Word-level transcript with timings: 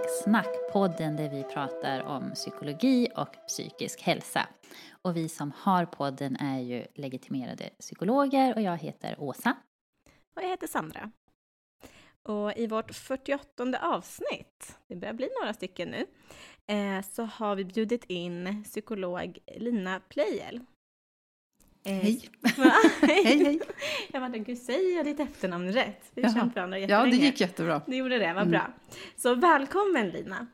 Psykologsnack, 0.00 0.72
podden 0.72 1.16
där 1.16 1.28
vi 1.28 1.44
pratar 1.44 2.02
om 2.02 2.30
psykologi 2.34 3.08
och 3.16 3.36
psykisk 3.46 4.02
hälsa. 4.02 4.48
Och 5.02 5.16
vi 5.16 5.28
som 5.28 5.52
har 5.56 5.86
podden 5.86 6.36
är 6.36 6.60
ju 6.60 6.86
legitimerade 6.94 7.70
psykologer 7.80 8.54
och 8.54 8.62
jag 8.62 8.76
heter 8.76 9.20
Åsa. 9.20 9.56
Och 10.36 10.42
jag 10.42 10.48
heter 10.48 10.66
Sandra. 10.66 11.10
Och 12.22 12.56
i 12.56 12.66
vårt 12.66 12.94
48 12.94 13.78
avsnitt, 13.82 14.78
det 14.86 14.96
börjar 14.96 15.14
bli 15.14 15.28
några 15.40 15.54
stycken 15.54 15.88
nu, 15.88 16.06
eh, 16.74 17.02
så 17.02 17.22
har 17.22 17.56
vi 17.56 17.64
bjudit 17.64 18.04
in 18.04 18.64
psykolog 18.64 19.38
Lina 19.56 20.00
Pleijel. 20.08 20.60
Eh, 21.84 21.92
Hej. 21.94 22.28
Hej, 23.02 23.24
hej. 23.44 23.60
Jag 24.12 24.22
bara, 24.22 24.38
gud 24.38 24.58
säger 24.58 24.96
jag 24.96 25.06
ditt 25.06 25.20
efternamn 25.20 25.72
rätt? 25.72 26.10
Vi 26.14 26.22
har 26.22 26.28
Jaha. 26.30 26.40
känt 26.40 26.56
varandra 26.56 26.78
Ja, 26.78 27.04
det 27.04 27.16
gick 27.16 27.40
jättebra. 27.40 27.82
Du 27.86 27.96
gjorde 27.96 28.18
det, 28.18 28.26
vad 28.32 28.42
Mm. 28.42 28.50
bra. 28.50 28.72
Så 29.16 29.34
välkommen 29.34 30.08
Lina. 30.08 30.46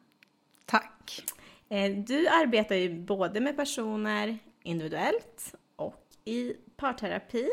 Tack. 0.67 1.25
Eh, 1.69 1.91
Du 1.97 2.29
arbetar 2.29 2.75
ju 2.75 3.01
både 3.01 3.41
med 3.41 3.57
personer 3.57 4.39
individuellt 4.63 5.55
och 5.77 6.07
i 6.25 6.55
parterapi. 6.77 7.49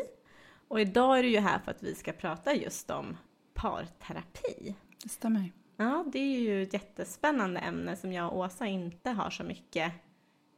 Och 0.68 0.80
idag 0.80 1.18
är 1.18 1.22
du 1.22 1.28
ju 1.28 1.38
här 1.40 1.58
för 1.58 1.70
att 1.70 1.82
vi 1.82 1.94
ska 1.94 2.12
prata 2.12 2.54
just 2.54 2.90
om 2.90 3.16
parterapi. 3.54 4.74
Det 5.02 5.08
stämmer. 5.08 5.52
Ja, 5.76 6.04
det 6.12 6.18
är 6.18 6.40
ju 6.40 6.62
ett 6.62 6.72
jättespännande 6.72 7.60
ämne 7.60 7.96
som 7.96 8.12
jag 8.12 8.32
och 8.32 8.38
Åsa 8.38 8.66
inte 8.66 9.10
har 9.10 9.30
så 9.30 9.42
mycket. 9.44 9.92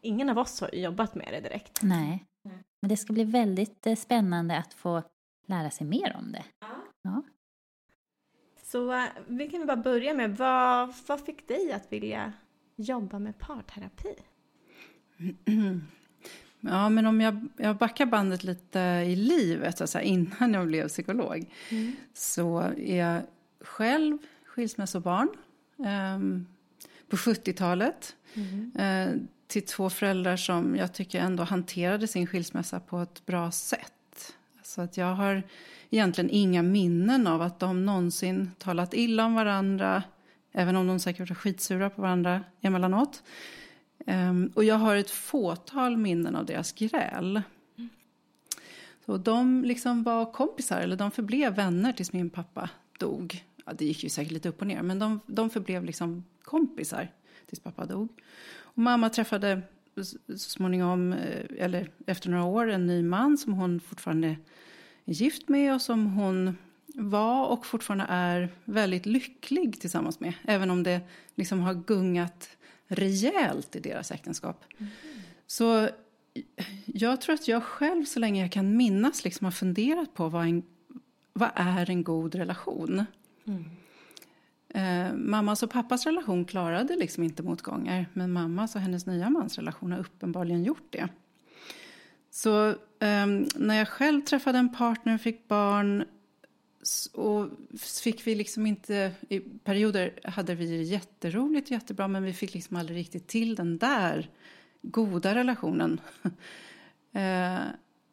Ingen 0.03 0.31
av 0.31 0.39
oss 0.39 0.61
har 0.61 0.75
jobbat 0.75 1.15
med 1.15 1.29
det 1.33 1.41
direkt. 1.41 1.83
Nej, 1.83 2.25
men 2.81 2.89
det 2.89 2.97
ska 2.97 3.13
bli 3.13 3.25
väldigt 3.25 3.87
eh, 3.87 3.97
spännande 3.97 4.59
att 4.59 4.75
få 4.75 5.03
lära 5.47 5.71
sig 5.71 5.87
mer 5.87 6.17
om 6.19 6.33
det. 6.33 6.45
Ja. 7.03 7.23
Så 8.63 8.93
eh, 8.93 9.05
vi 9.27 9.49
kan 9.51 9.67
bara 9.67 9.77
börja 9.77 10.15
med, 10.15 10.37
vad, 10.37 10.95
vad 11.07 11.21
fick 11.21 11.49
dig 11.49 11.73
att 11.73 11.93
vilja 11.93 12.33
jobba 12.77 13.19
med 13.19 13.39
parterapi? 13.39 14.15
Ja, 16.61 16.89
men 16.89 17.07
om 17.07 17.21
jag, 17.21 17.49
jag 17.57 17.77
backar 17.77 18.07
bandet 18.07 18.45
lite 18.45 18.79
i 19.07 19.17
livet, 19.17 19.81
alltså 19.81 20.01
innan 20.01 20.55
jag 20.55 20.67
blev 20.67 20.89
psykolog, 20.89 21.51
så 22.15 22.59
är 22.77 22.97
jag 22.97 23.23
själv 23.61 24.19
skilsmässobarn 24.45 25.29
ehm, 25.85 26.47
på 27.09 27.17
70-talet 27.17 28.17
eh, 28.75 29.09
till 29.47 29.67
två 29.67 29.91
föräldrar 29.91 30.37
som 30.37 30.77
jag 30.77 30.93
tycker 30.95 31.21
ändå 31.21 31.43
hanterade 31.43 32.07
sin 32.07 32.27
skilsmässa 32.27 32.81
på 32.81 32.99
ett 32.99 33.27
bra 33.27 33.51
sätt. 33.51 34.35
Så 34.63 34.83
att 34.83 34.97
jag 34.97 35.15
har 35.15 35.43
egentligen 35.91 36.31
inga 36.31 36.63
minnen 36.63 37.27
av 37.27 37.43
att 37.43 37.61
de 37.61 37.87
någonsin 37.87 38.51
talat 38.59 38.95
illa 38.95 39.25
om 39.25 39.35
varandra, 39.35 40.03
även 40.53 40.77
om 40.77 40.87
de 40.87 40.99
säkert 40.99 41.29
var 41.29 41.35
skitsura 41.35 41.91
på 41.91 42.03
varandra 42.03 42.45
emellanåt. 42.61 43.23
Um, 44.07 44.53
och 44.55 44.65
jag 44.65 44.75
har 44.75 44.97
ett 44.97 45.11
fåtal 45.11 45.97
minnen 45.97 46.37
av 46.37 46.47
deras 46.47 46.73
gräl. 46.73 47.43
Så 49.07 49.17
de 49.17 49.65
liksom 49.65 50.03
var 50.03 50.33
kompisar, 50.33 50.81
eller 50.81 50.97
de 50.97 51.11
förblev 51.11 51.55
vänner 51.55 51.93
tills 51.93 52.13
min 52.13 52.31
pappa 52.31 52.71
dog. 52.99 53.45
Ja, 53.67 53.73
det 53.73 53.85
gick 53.85 54.05
ju 54.05 54.11
säkert 54.11 54.33
lite 54.33 54.49
upp 54.49 54.61
och 54.61 54.67
ner, 54.67 54.83
men 54.83 54.99
de, 54.99 55.21
de 55.27 55.51
förblev 55.51 55.85
liksom 55.85 56.25
kompisar 56.43 57.09
tills 57.47 57.61
pappa 57.61 57.87
dog. 57.87 58.09
Och 58.77 58.83
mamma 58.83 59.11
träffade 59.11 59.63
så 60.03 60.19
småningom, 60.37 61.13
eh, 61.13 61.45
eller 61.59 61.91
efter 62.07 62.31
några 62.31 62.45
år, 62.45 62.71
en 62.71 62.87
ny 62.87 63.03
man 63.03 63.39
som 63.39 63.53
hon 63.53 63.81
fortfarande 63.81 64.37
är 65.05 65.13
gift 65.13 65.49
med 65.49 65.75
och 65.75 65.83
som 65.83 66.07
hon 66.07 66.57
var 66.95 67.47
och 67.47 67.67
fortfarande 67.67 68.07
är 68.09 68.49
väldigt 68.65 69.07
lycklig 69.07 69.81
tillsammans 69.81 70.21
med. 70.21 70.35
Även 70.45 70.71
om 70.71 70.83
det 70.83 71.01
liksom 71.35 71.61
har 71.61 71.75
gungat 71.75 72.49
rejält 72.87 73.77
i 73.77 73.81
deras 73.81 74.11
äktenskap. 74.11 74.65
Så 75.47 75.89
jag 76.85 77.21
tror 77.21 77.35
att 77.35 77.49
jag 77.49 77.63
själv 77.63 78.05
så 78.05 78.21
länge 78.21 78.43
jag 78.43 78.53
kan 78.53 78.77
minnas 78.77 79.25
liksom 79.25 79.45
har 79.45 79.53
funderat 79.53 80.15
på 80.15 80.29
vad, 80.29 80.43
en, 80.43 80.63
vad 81.33 81.51
är 81.55 81.91
en 81.91 82.05
god 82.05 82.35
relation. 82.35 83.05
Eh, 84.77 85.13
mammas 85.15 85.63
och 85.63 85.71
pappas 85.71 86.07
relation 86.07 86.45
klarade 86.45 86.97
liksom 86.97 87.23
inte 87.23 87.43
motgångar 87.43 88.07
men 88.13 88.33
mammas 88.33 88.75
och 88.75 88.81
hennes 88.81 89.07
nya 89.07 89.31
mans 89.31 89.59
relation 89.59 89.93
har 89.93 89.99
uppenbarligen 89.99 90.65
gjort 90.65 90.87
det. 90.91 91.09
Så 92.31 92.75
ehm, 93.01 93.49
när 93.57 93.75
jag 93.75 93.89
själv 93.89 94.23
träffade 94.23 94.59
en 94.59 94.73
partner 94.73 95.15
och 95.15 95.21
fick 95.21 95.49
barn 95.49 96.05
och 97.13 97.49
fick 97.79 98.27
vi 98.27 98.35
liksom 98.35 98.67
inte, 98.67 99.13
i 99.29 99.41
perioder 99.41 100.13
hade 100.25 100.55
vi 100.55 100.67
det 100.67 100.83
jätteroligt, 100.83 101.71
jättebra, 101.71 102.09
men 102.09 102.23
vi 102.23 102.33
fick 102.33 102.55
liksom 102.55 102.77
aldrig 102.77 102.99
riktigt 102.99 103.27
till 103.27 103.55
den 103.55 103.79
där 103.79 104.31
goda 104.83 105.35
relationen. 105.35 106.01
eh, 107.13 107.59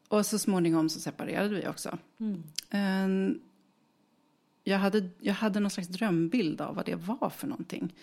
och 0.07 0.25
så 0.25 0.39
småningom 0.39 0.89
så 0.89 0.99
separerade 0.99 1.55
vi 1.55 1.67
också. 1.67 1.97
Eh, 2.69 3.07
jag, 4.63 4.77
hade, 4.77 5.10
jag 5.19 5.33
hade 5.33 5.60
någon 5.60 5.71
slags 5.71 5.89
drömbild 5.89 6.62
av 6.62 6.75
vad 6.75 6.86
det 6.86 6.95
var 6.95 7.30
för 7.30 7.48
någonting. 7.48 7.94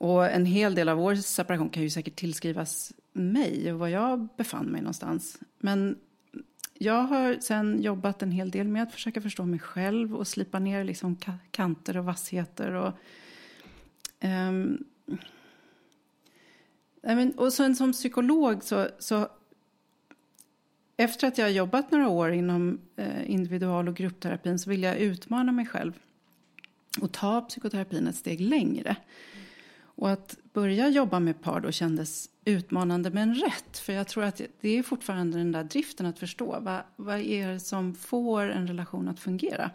Och 0.00 0.26
en 0.26 0.46
hel 0.46 0.74
del 0.74 0.88
av 0.88 0.98
vår 0.98 1.14
separation 1.14 1.70
kan 1.70 1.82
ju 1.82 1.90
säkert 1.90 2.16
tillskrivas 2.16 2.92
mig 3.12 3.72
och 3.72 3.78
var 3.78 3.88
jag 3.88 4.28
befann 4.36 4.66
mig 4.66 4.80
någonstans. 4.80 5.38
Men 5.58 5.98
jag 6.78 7.02
har 7.02 7.36
sen 7.40 7.82
jobbat 7.82 8.22
en 8.22 8.30
hel 8.30 8.50
del 8.50 8.68
med 8.68 8.82
att 8.82 8.92
försöka 8.92 9.20
förstå 9.20 9.44
mig 9.44 9.58
själv 9.58 10.16
och 10.16 10.28
slipa 10.28 10.58
ner 10.58 10.84
liksom 10.84 11.16
kanter 11.50 11.96
och 11.96 12.04
vassheter. 12.04 12.72
Och, 12.72 12.92
ehm, 14.20 14.84
um, 15.06 15.18
I 17.02 17.14
mean, 17.14 17.30
och 17.30 17.52
sen 17.52 17.76
som 17.76 17.92
psykolog 17.92 18.64
så, 18.64 18.88
så 18.98 19.28
efter 20.96 21.28
att 21.28 21.38
jag 21.38 21.44
har 21.44 21.50
jobbat 21.50 21.90
några 21.90 22.08
år 22.08 22.32
inom 22.32 22.80
eh, 22.96 23.30
individual 23.30 23.88
och 23.88 23.96
gruppterapin 23.96 24.58
så 24.58 24.70
vill 24.70 24.82
jag 24.82 24.98
utmana 24.98 25.52
mig 25.52 25.66
själv 25.66 25.92
och 27.00 27.12
ta 27.12 27.40
psykoterapin 27.40 28.06
ett 28.06 28.16
steg 28.16 28.40
längre. 28.40 28.96
Och 29.96 30.10
att 30.10 30.36
börja 30.52 30.88
jobba 30.88 31.20
med 31.20 31.42
par 31.42 31.60
då 31.60 31.72
kändes 31.72 32.30
utmanande 32.44 33.10
men 33.10 33.34
rätt. 33.34 33.78
För 33.78 33.92
jag 33.92 34.08
tror 34.08 34.24
att 34.24 34.40
det 34.60 34.68
är 34.68 34.82
fortfarande 34.82 35.38
den 35.38 35.52
där 35.52 35.64
driften 35.64 36.06
att 36.06 36.18
förstå. 36.18 36.58
Vad, 36.60 36.82
vad 36.96 37.20
är 37.20 37.48
det 37.48 37.60
som 37.60 37.94
får 37.94 38.42
en 38.42 38.66
relation 38.66 39.08
att 39.08 39.20
fungera? 39.20 39.70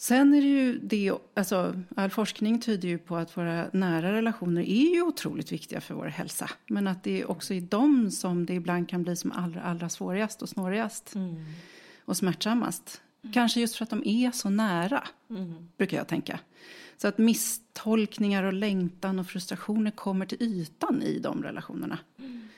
Sen 0.00 0.34
är 0.34 0.40
det 0.40 0.46
ju 0.46 0.78
det, 0.78 1.12
alltså 1.34 1.82
all 1.96 2.10
forskning 2.10 2.60
tyder 2.60 2.88
ju 2.88 2.98
på 2.98 3.16
att 3.16 3.36
våra 3.36 3.70
nära 3.72 4.12
relationer 4.12 4.62
är 4.62 4.94
ju 4.94 5.02
otroligt 5.02 5.52
viktiga 5.52 5.80
för 5.80 5.94
vår 5.94 6.06
hälsa. 6.06 6.50
Men 6.66 6.86
att 6.86 7.02
det 7.02 7.20
är 7.20 7.30
också 7.30 7.54
i 7.54 7.60
dem 7.60 8.10
som 8.10 8.46
det 8.46 8.54
ibland 8.54 8.88
kan 8.88 9.02
bli 9.02 9.16
som 9.16 9.32
allra, 9.32 9.62
allra 9.62 9.88
svårast 9.88 10.42
och 10.42 10.48
snårigast. 10.48 11.14
Mm. 11.14 11.44
Och 12.04 12.16
smärtsammast. 12.16 13.00
Mm. 13.22 13.32
Kanske 13.32 13.60
just 13.60 13.76
för 13.76 13.84
att 13.84 13.90
de 13.90 14.02
är 14.04 14.30
så 14.30 14.50
nära, 14.50 15.08
mm. 15.30 15.68
brukar 15.76 15.96
jag 15.96 16.08
tänka. 16.08 16.40
Så 16.96 17.08
att 17.08 17.18
misstolkningar 17.18 18.44
och 18.44 18.52
längtan 18.52 19.18
och 19.18 19.26
frustrationer 19.26 19.90
kommer 19.90 20.26
till 20.26 20.42
ytan 20.42 21.02
i 21.02 21.18
de 21.18 21.42
relationerna. 21.42 21.98
Mm. 22.18 22.48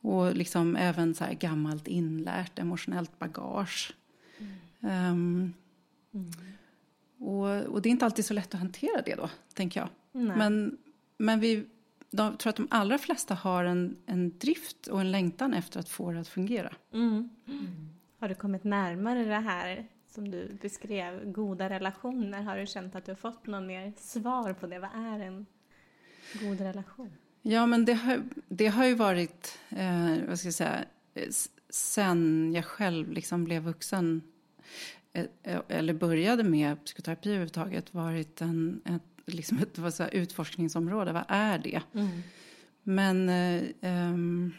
Och 0.00 0.36
liksom 0.36 0.76
även 0.76 1.14
så 1.14 1.24
gammalt 1.40 1.88
inlärt 1.88 2.58
emotionellt 2.58 3.18
bagage. 3.18 3.92
Um, 4.80 5.54
och, 7.18 7.64
och, 7.64 7.82
det 7.82 7.88
är 7.88 7.90
inte 7.90 8.04
alltid 8.04 8.24
så 8.24 8.34
lätt 8.34 8.54
att 8.54 8.60
hantera 8.60 9.02
det 9.02 9.14
då, 9.14 9.30
tänker 9.54 9.80
jag. 9.80 9.88
Nej. 10.12 10.36
Men, 10.36 10.78
men 11.18 11.40
vi 11.40 11.66
de, 12.10 12.36
tror 12.36 12.50
att 12.50 12.56
de 12.56 12.68
allra 12.70 12.98
flesta 12.98 13.34
har 13.34 13.64
en, 13.64 13.96
en 14.06 14.38
drift 14.38 14.86
och 14.86 15.00
en 15.00 15.10
längtan 15.10 15.54
efter 15.54 15.80
att 15.80 15.88
få 15.88 16.12
det 16.12 16.20
att 16.20 16.28
fungera. 16.28 16.74
Mm. 16.92 17.30
Mm. 17.46 17.88
Har 18.18 18.28
du 18.28 18.34
kommit 18.34 18.64
närmare 18.64 19.24
det 19.24 19.34
här 19.34 19.86
som 20.08 20.30
du 20.30 20.58
beskrev, 20.62 21.32
goda 21.32 21.68
relationer? 21.68 22.42
Har 22.42 22.56
du 22.56 22.66
känt 22.66 22.94
att 22.94 23.04
du 23.04 23.10
har 23.10 23.16
fått 23.16 23.46
någon 23.46 23.66
mer 23.66 23.92
svar 23.96 24.52
på 24.52 24.66
det? 24.66 24.78
Vad 24.78 24.90
är 24.94 25.20
en 25.20 25.46
god 26.42 26.60
relation? 26.60 27.12
Ja, 27.42 27.66
men 27.66 27.84
det 27.84 27.94
har, 27.94 28.22
det 28.48 28.66
har 28.66 28.86
ju 28.86 28.94
varit, 28.94 29.58
eh, 29.68 30.16
vad 30.28 30.38
ska 30.38 30.46
jag 30.46 30.54
säga, 30.54 30.84
sen 31.70 32.52
jag 32.54 32.64
själv 32.64 33.12
liksom 33.12 33.44
blev 33.44 33.62
vuxen 33.62 34.22
eh, 34.56 34.62
eh, 34.62 34.97
eller 35.68 35.94
började 35.94 36.44
med 36.44 36.84
psykoterapi 36.84 37.28
överhuvudtaget 37.28 37.94
varit 37.94 38.40
en, 38.40 38.80
ett, 38.84 39.34
liksom 39.34 39.58
ett 39.58 39.78
vad 39.78 39.94
säga, 39.94 40.08
utforskningsområde. 40.08 41.12
Vad 41.12 41.24
är 41.28 41.58
det? 41.58 41.82
Mm. 41.94 42.22
Men 42.82 43.28
eh, 43.28 44.12
um, 44.12 44.54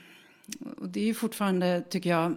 det 0.83 0.99
är 0.99 1.05
ju 1.05 1.13
fortfarande, 1.13 1.81
tycker 1.81 2.09
jag, 2.09 2.35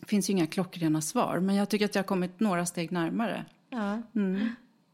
Det 0.00 0.06
finns 0.06 0.30
ju 0.30 0.32
inga 0.32 0.46
klockrena 0.46 1.00
svar, 1.00 1.40
men 1.40 1.54
jag 1.54 1.68
tycker 1.68 1.84
att 1.84 1.94
jag 1.94 2.02
har 2.02 2.06
kommit 2.06 2.40
några 2.40 2.66
steg 2.66 2.92
närmare. 2.92 3.44
Ja. 3.70 4.02
Mm. 4.14 4.48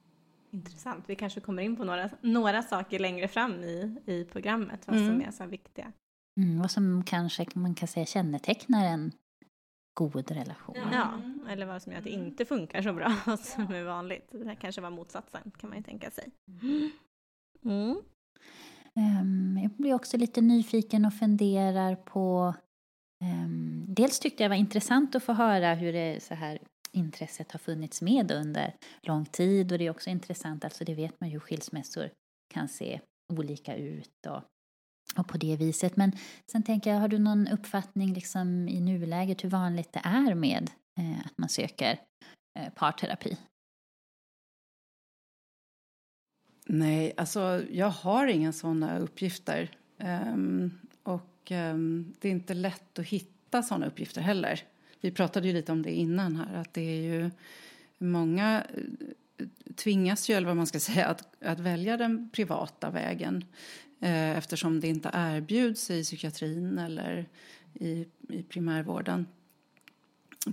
Intressant. 0.50 1.04
Vi 1.06 1.14
kanske 1.14 1.40
kommer 1.40 1.62
in 1.62 1.76
på 1.76 1.84
några, 1.84 2.10
några 2.20 2.62
saker 2.62 2.98
längre 2.98 3.28
fram 3.28 3.52
i, 3.52 3.96
i 4.06 4.24
programmet, 4.24 4.80
vad 4.86 4.96
mm. 4.96 5.08
som 5.08 5.28
är 5.28 5.30
så 5.30 5.46
viktiga. 5.46 5.92
Mm, 6.36 6.58
vad 6.58 6.70
som 6.70 7.04
kanske 7.04 7.46
man 7.54 7.74
kan 7.74 7.88
säga 7.88 8.06
kännetecknar 8.06 8.86
en 8.86 9.12
god 9.94 10.30
relation. 10.30 10.76
Ja, 10.92 11.20
eller 11.48 11.66
vad 11.66 11.82
som 11.82 11.92
gör 11.92 11.98
att 11.98 12.04
det 12.04 12.10
inte 12.10 12.44
funkar 12.44 12.82
så 12.82 12.92
bra 12.92 13.16
som 13.38 13.72
är 13.74 13.84
vanligt. 13.84 14.28
Det 14.30 14.44
här 14.44 14.54
kanske 14.54 14.80
var 14.80 14.90
motsatsen, 14.90 15.52
kan 15.58 15.70
man 15.70 15.78
ju 15.78 15.84
tänka 15.84 16.10
sig. 16.10 16.28
Mm. 17.64 17.96
Um, 18.94 19.58
jag 19.62 19.70
blir 19.70 19.94
också 19.94 20.16
lite 20.16 20.40
nyfiken 20.40 21.04
och 21.04 21.14
funderar 21.14 21.96
på 21.96 22.54
Um, 23.22 23.84
dels 23.88 24.20
tyckte 24.20 24.42
jag 24.42 24.50
det 24.50 24.54
var 24.54 24.60
intressant 24.60 25.14
att 25.14 25.22
få 25.22 25.32
höra 25.32 25.74
hur 25.74 25.92
det 25.92 26.22
så 26.22 26.34
här 26.34 26.58
intresset 26.92 27.52
har 27.52 27.58
funnits 27.58 28.02
med 28.02 28.32
under 28.32 28.74
lång 29.00 29.24
tid 29.24 29.72
och 29.72 29.78
det 29.78 29.86
är 29.86 29.90
också 29.90 30.10
intressant, 30.10 30.64
alltså 30.64 30.84
det 30.84 30.94
vet 30.94 31.20
man 31.20 31.28
ju 31.28 31.32
hur 31.32 31.40
skilsmässor 31.40 32.10
kan 32.54 32.68
se 32.68 33.00
olika 33.32 33.76
ut 33.76 34.26
och, 34.26 34.42
och 35.16 35.28
på 35.28 35.36
det 35.36 35.56
viset. 35.56 35.96
Men 35.96 36.12
sen 36.46 36.62
tänker 36.62 36.90
jag, 36.90 37.00
har 37.00 37.08
du 37.08 37.18
någon 37.18 37.48
uppfattning 37.48 38.14
liksom 38.14 38.68
i 38.68 38.80
nuläget 38.80 39.44
hur 39.44 39.48
vanligt 39.48 39.92
det 39.92 40.00
är 40.04 40.34
med 40.34 40.70
eh, 40.98 41.26
att 41.26 41.38
man 41.38 41.48
söker 41.48 42.00
eh, 42.58 42.72
parterapi? 42.74 43.36
Nej, 46.66 47.12
alltså 47.16 47.62
jag 47.70 47.90
har 47.90 48.26
inga 48.26 48.52
sådana 48.52 48.98
uppgifter. 48.98 49.70
Um, 49.98 50.78
och 51.02 51.50
um, 51.50 52.14
det 52.20 52.28
är 52.28 52.32
inte 52.32 52.54
lätt 52.54 52.98
att 52.98 53.06
hitta 53.06 53.62
sådana 53.62 53.86
uppgifter 53.86 54.20
heller. 54.20 54.62
Vi 55.00 55.10
pratade 55.10 55.46
ju 55.46 55.54
lite 55.54 55.72
om 55.72 55.82
det 55.82 55.90
innan 55.90 56.36
här, 56.36 56.54
att 56.54 56.74
det 56.74 56.80
är 56.80 57.02
ju 57.02 57.30
många 57.98 58.64
eh, 59.38 59.46
tvingas 59.74 60.30
ju, 60.30 60.34
eller 60.34 60.46
vad 60.46 60.56
man 60.56 60.66
ska 60.66 60.80
säga, 60.90 61.06
att, 61.06 61.42
att 61.44 61.60
välja 61.60 61.96
den 61.96 62.30
privata 62.30 62.90
vägen 62.90 63.44
eftersom 64.08 64.80
det 64.80 64.88
inte 64.88 65.10
erbjuds 65.14 65.90
i 65.90 66.02
psykiatrin 66.02 66.78
eller 66.78 67.28
i, 67.74 68.06
i 68.28 68.42
primärvården 68.42 69.26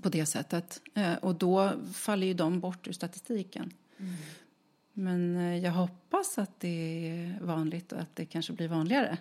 på 0.01 0.10
det 0.10 0.25
sättet. 0.25 0.81
Eh, 0.94 1.13
och 1.13 1.36
då 1.36 1.72
faller 1.94 2.28
ju 2.28 2.34
de 2.34 2.60
bort 2.60 2.88
ur 2.88 2.92
statistiken. 2.92 3.74
Mm. 3.98 4.16
Men 4.94 5.36
eh, 5.36 5.57
jag 5.57 5.72
hoppas 5.72 6.38
att 6.38 6.60
det 6.60 7.07
är 7.10 7.40
vanligt 7.42 7.92
och 7.92 8.00
att 8.00 8.16
det 8.16 8.25
kanske 8.25 8.54
blir 8.54 8.68
vanligare. 8.68 9.18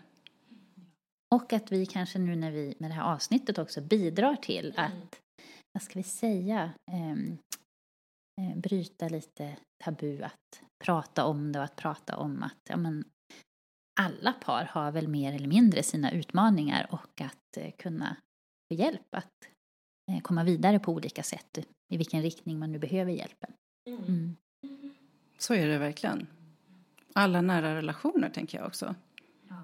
Och 1.34 1.52
att 1.52 1.72
vi 1.72 1.86
kanske 1.86 2.18
nu 2.18 2.36
när 2.36 2.50
vi 2.50 2.74
med 2.78 2.90
det 2.90 2.94
här 2.94 3.14
avsnittet 3.14 3.58
också 3.58 3.80
bidrar 3.80 4.36
till 4.36 4.74
mm. 4.76 4.92
att, 4.92 5.20
vad 5.72 5.82
ska 5.82 5.98
vi 5.98 6.02
säga, 6.02 6.70
eh, 6.92 8.56
bryta 8.56 9.08
lite 9.08 9.56
tabu, 9.84 10.22
att 10.22 10.62
prata 10.84 11.24
om 11.24 11.52
det 11.52 11.58
och 11.58 11.64
att 11.64 11.76
prata 11.76 12.16
om 12.16 12.42
att 12.42 12.58
ja, 12.68 12.76
men, 12.76 13.04
alla 13.98 14.32
par 14.32 14.64
har 14.64 14.92
väl 14.92 15.08
mer 15.08 15.32
eller 15.32 15.48
mindre 15.48 15.82
sina 15.82 16.10
utmaningar 16.10 16.86
och 16.90 17.20
att 17.20 17.56
eh, 17.56 17.70
kunna 17.78 18.16
få 18.68 18.74
hjälp 18.74 19.14
att 19.14 19.48
eh, 20.10 20.20
komma 20.20 20.44
vidare 20.44 20.78
på 20.78 20.92
olika 20.92 21.22
sätt 21.22 21.58
i 21.88 21.96
vilken 21.96 22.22
riktning 22.22 22.58
man 22.58 22.72
nu 22.72 22.78
behöver 22.78 23.12
hjälpen. 23.12 23.52
Mm. 23.86 24.36
Mm. 24.62 24.90
Så 25.38 25.54
är 25.54 25.68
det 25.68 25.78
verkligen. 25.78 26.26
Alla 27.12 27.40
nära 27.40 27.74
relationer 27.74 28.30
tänker 28.30 28.58
jag 28.58 28.66
också. 28.66 28.94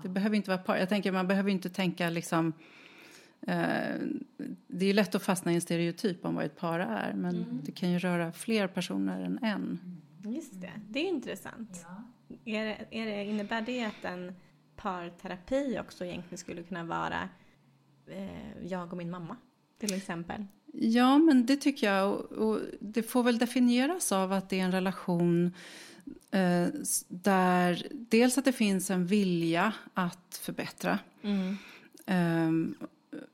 Det 0.03 0.09
behöver 0.09 0.37
inte 0.37 0.51
vara 0.51 0.63
par. 0.63 0.77
Jag 0.77 0.89
tänker 0.89 1.13
man 1.13 1.29
behöver 1.29 1.51
inte 1.51 1.71
tänka 1.71 2.11
liksom 2.11 2.53
eh, 3.41 3.97
det 4.67 4.87
är 4.87 4.95
lätt 4.95 5.15
att 5.15 5.23
fastna 5.23 5.53
i 5.53 5.55
en 5.55 5.61
stereotyp 5.61 6.25
om 6.25 6.35
vad 6.35 6.45
ett 6.45 6.57
par 6.57 6.81
är 6.81 7.13
men 7.15 7.37
mm. 7.37 7.61
det 7.65 7.73
kan 7.73 7.93
ju 7.93 7.99
röra 7.99 8.33
fler 8.33 8.69
personer 8.69 9.21
än 9.21 9.39
en. 9.43 10.01
Just 10.25 10.61
det, 10.61 10.73
det 10.89 10.99
är 10.99 11.09
intressant. 11.09 11.81
Ja. 11.83 12.03
Är 12.45 12.65
det, 12.65 12.87
är 12.91 13.07
det, 13.07 13.25
innebär 13.25 13.63
det 13.63 13.85
att 13.85 14.05
en 14.05 14.35
parterapi 14.77 15.79
också 15.81 16.05
egentligen 16.05 16.39
skulle 16.39 16.63
kunna 16.63 16.85
vara 16.85 17.29
eh, 18.07 18.67
jag 18.67 18.93
och 18.93 18.99
min 18.99 19.11
mamma 19.11 19.37
till 19.79 19.95
exempel? 19.95 20.45
Ja, 20.73 21.19
men 21.19 21.47
det 21.47 21.57
tycker 21.57 21.93
jag. 21.93 22.13
Och, 22.13 22.33
och 22.33 22.61
det 22.81 23.03
får 23.03 23.23
väl 23.23 23.39
definieras 23.39 24.13
av 24.13 24.33
att 24.33 24.49
det 24.49 24.61
är 24.61 24.65
en 24.65 24.73
relation 24.73 25.53
Eh, 26.35 26.69
där 27.09 27.87
dels 27.91 28.39
att 28.39 28.45
det 28.45 28.53
finns 28.53 28.91
en 28.91 29.07
vilja 29.07 29.73
att 29.95 30.41
förbättra. 30.43 30.99
Mm. 31.23 31.57
Eh, 32.07 32.77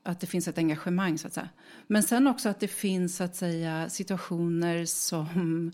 att 0.03 0.19
det 0.19 0.27
finns 0.27 0.47
ett 0.47 0.57
engagemang 0.57 1.17
så 1.17 1.27
att 1.27 1.33
säga. 1.33 1.49
Men 1.87 2.03
sen 2.03 2.27
också 2.27 2.49
att 2.49 2.59
det 2.59 2.67
finns 2.67 3.15
så 3.15 3.23
att 3.23 3.35
säga 3.35 3.89
situationer 3.89 4.85
som 4.85 5.71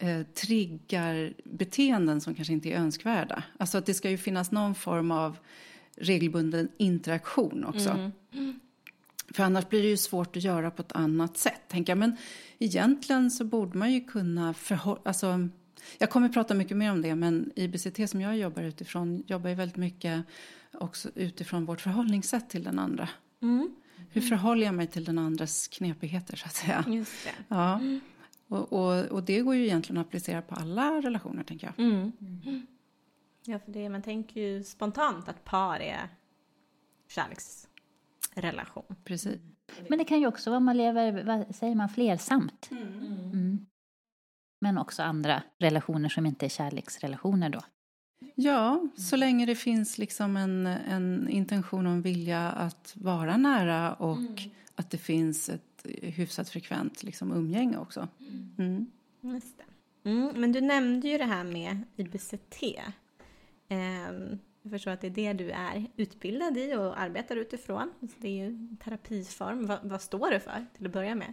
eh, 0.00 0.22
triggar 0.22 1.32
beteenden 1.44 2.20
som 2.20 2.34
kanske 2.34 2.52
inte 2.52 2.68
är 2.68 2.76
önskvärda. 2.76 3.42
Alltså 3.58 3.78
att 3.78 3.86
det 3.86 3.94
ska 3.94 4.10
ju 4.10 4.18
finnas 4.18 4.50
någon 4.50 4.74
form 4.74 5.10
av 5.10 5.36
regelbunden 5.96 6.68
interaktion 6.76 7.64
också. 7.64 7.90
Mm. 8.32 8.60
För 9.34 9.42
annars 9.42 9.68
blir 9.68 9.82
det 9.82 9.88
ju 9.88 9.96
svårt 9.96 10.36
att 10.36 10.42
göra 10.42 10.70
på 10.70 10.82
ett 10.82 10.92
annat 10.92 11.36
sätt, 11.36 11.60
tänker 11.68 11.90
jag. 11.90 11.98
Men 11.98 12.16
egentligen 12.58 13.30
så 13.30 13.44
borde 13.44 13.78
man 13.78 13.92
ju 13.92 14.00
kunna 14.00 14.54
förhålla... 14.54 15.00
Alltså, 15.04 15.48
jag 15.98 16.10
kommer 16.10 16.26
att 16.26 16.32
prata 16.32 16.54
mycket 16.54 16.76
mer 16.76 16.92
om 16.92 17.02
det, 17.02 17.14
men 17.14 17.52
IBCT 17.56 18.10
som 18.10 18.20
jag 18.20 18.36
jobbar 18.38 18.62
utifrån 18.62 19.22
jobbar 19.26 19.50
ju 19.50 19.56
väldigt 19.56 19.76
mycket 19.76 20.24
också 20.72 21.08
utifrån 21.14 21.64
vårt 21.64 21.80
förhållningssätt 21.80 22.50
till 22.50 22.64
den 22.64 22.78
andra. 22.78 23.08
Mm. 23.42 23.74
Hur 24.10 24.20
förhåller 24.20 24.66
jag 24.66 24.74
mig 24.74 24.86
till 24.86 25.04
den 25.04 25.18
andras 25.18 25.68
knepigheter, 25.68 26.36
så 26.36 26.46
att 26.46 26.54
säga? 26.54 26.84
Just 26.88 27.24
det. 27.24 27.44
Ja. 27.48 27.80
Mm. 28.50 28.62
Och, 28.62 28.72
och, 28.72 29.04
och, 29.04 29.22
det 29.22 29.40
går 29.40 29.54
ju 29.54 29.64
egentligen 29.64 30.00
att 30.00 30.06
applicera 30.06 30.42
på 30.42 30.54
alla 30.54 31.00
relationer, 31.00 31.42
tänker 31.42 31.66
jag. 31.66 31.86
Mm. 31.86 32.12
mm. 32.20 32.66
Ja, 33.44 33.58
för 33.58 33.72
det, 33.72 33.88
man 33.88 34.02
tänker 34.02 34.40
ju 34.40 34.64
spontant 34.64 35.28
att 35.28 35.44
par 35.44 35.80
är 35.80 36.08
kärleksrelation. 37.08 38.96
Precis. 39.04 39.40
Men 39.88 39.98
det 39.98 40.04
kan 40.04 40.20
ju 40.20 40.26
också 40.26 40.50
vara 40.50 40.60
man 40.60 40.76
lever, 40.76 41.24
vad 41.24 41.54
säger 41.54 41.74
man, 41.74 41.88
flersamt. 41.88 42.68
Mm. 42.70 42.88
Mm. 43.32 43.66
Men 44.60 44.78
också 44.78 45.02
andra 45.02 45.42
relationer 45.58 46.08
som 46.08 46.26
inte 46.26 46.46
är 46.46 46.50
kärleksrelationer 46.50 47.50
då. 47.50 47.60
Ja, 48.34 48.88
så 48.96 49.16
länge 49.16 49.46
det 49.46 49.54
finns 49.54 49.98
liksom 49.98 50.36
en, 50.36 50.66
en 50.66 51.28
intention 51.28 51.86
och 51.86 51.92
en 51.92 52.02
vilja 52.02 52.50
att 52.50 52.92
vara 52.96 53.36
nära 53.36 53.94
och 53.94 54.16
mm. 54.16 54.36
att 54.74 54.90
det 54.90 54.98
finns 54.98 55.48
ett 55.48 55.69
hyfsat 56.02 56.48
frekvent 56.48 57.02
liksom 57.02 57.32
umgänge 57.32 57.78
också. 57.78 58.08
Mm. 58.58 58.86
Det. 59.20 60.10
Mm, 60.10 60.40
men 60.40 60.52
du 60.52 60.60
nämnde 60.60 61.08
ju 61.08 61.18
det 61.18 61.24
här 61.24 61.44
med 61.44 61.82
IBCT. 61.96 62.62
Um, 63.68 64.38
jag 64.62 64.72
förstår 64.72 64.90
att 64.90 65.00
det 65.00 65.06
är 65.06 65.10
det 65.10 65.32
du 65.32 65.50
är 65.50 65.86
utbildad 65.96 66.58
i 66.58 66.74
och 66.74 67.00
arbetar 67.00 67.36
utifrån. 67.36 67.92
Så 68.00 68.14
det 68.18 68.28
är 68.28 68.32
ju 68.32 68.46
en 68.46 68.76
terapiform. 68.84 69.66
Va, 69.66 69.78
vad 69.82 70.02
står 70.02 70.30
det 70.30 70.40
för 70.40 70.66
till 70.76 70.86
att 70.86 70.92
börja 70.92 71.14
med? 71.14 71.32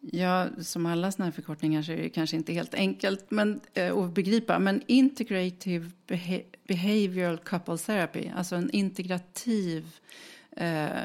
Ja, 0.00 0.48
som 0.58 0.86
alla 0.86 1.12
sådana 1.12 1.24
här 1.24 1.32
förkortningar 1.32 1.82
så 1.82 1.92
är 1.92 1.96
det 1.96 2.08
kanske 2.08 2.36
inte 2.36 2.52
helt 2.52 2.74
enkelt 2.74 3.30
men, 3.30 3.60
eh, 3.74 3.98
att 3.98 4.14
begripa. 4.14 4.58
Men 4.58 4.82
integrative 4.86 5.90
behavioral 6.66 7.38
couple 7.38 7.78
therapy, 7.78 8.28
alltså 8.36 8.56
en 8.56 8.70
integrativ 8.70 9.94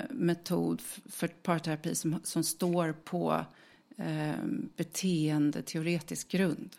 metod 0.09 0.81
för 1.05 1.27
parterapi 1.27 1.95
som, 1.95 2.19
som 2.23 2.43
står 2.43 2.93
på 2.93 3.45
eh, 3.97 4.45
beteendeteoretisk 4.75 6.27
grund. 6.27 6.75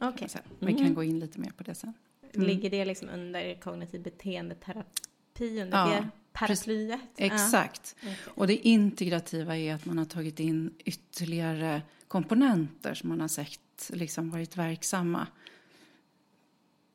Okay. 0.00 0.28
Vi 0.58 0.72
kan 0.72 0.82
mm. 0.82 0.94
gå 0.94 1.04
in 1.04 1.20
lite 1.20 1.40
mer 1.40 1.50
på 1.50 1.62
det 1.62 1.74
sen. 1.74 1.94
Mm. 2.34 2.46
Ligger 2.46 2.70
det 2.70 2.84
liksom 2.84 3.08
under 3.08 3.60
kognitiv 3.60 4.02
beteendeterapi, 4.02 5.62
under 5.62 5.78
ja, 5.78 5.86
det 5.86 6.08
paraplyet? 6.32 7.00
Exakt. 7.16 7.96
Ja. 8.00 8.08
Och 8.26 8.46
det 8.46 8.56
integrativa 8.56 9.56
är 9.56 9.74
att 9.74 9.84
man 9.84 9.98
har 9.98 10.04
tagit 10.04 10.40
in 10.40 10.74
ytterligare 10.84 11.82
komponenter 12.08 12.94
som 12.94 13.08
man 13.08 13.20
har 13.20 13.28
sett 13.28 13.90
liksom 13.92 14.30
varit 14.30 14.56
verksamma. 14.56 15.26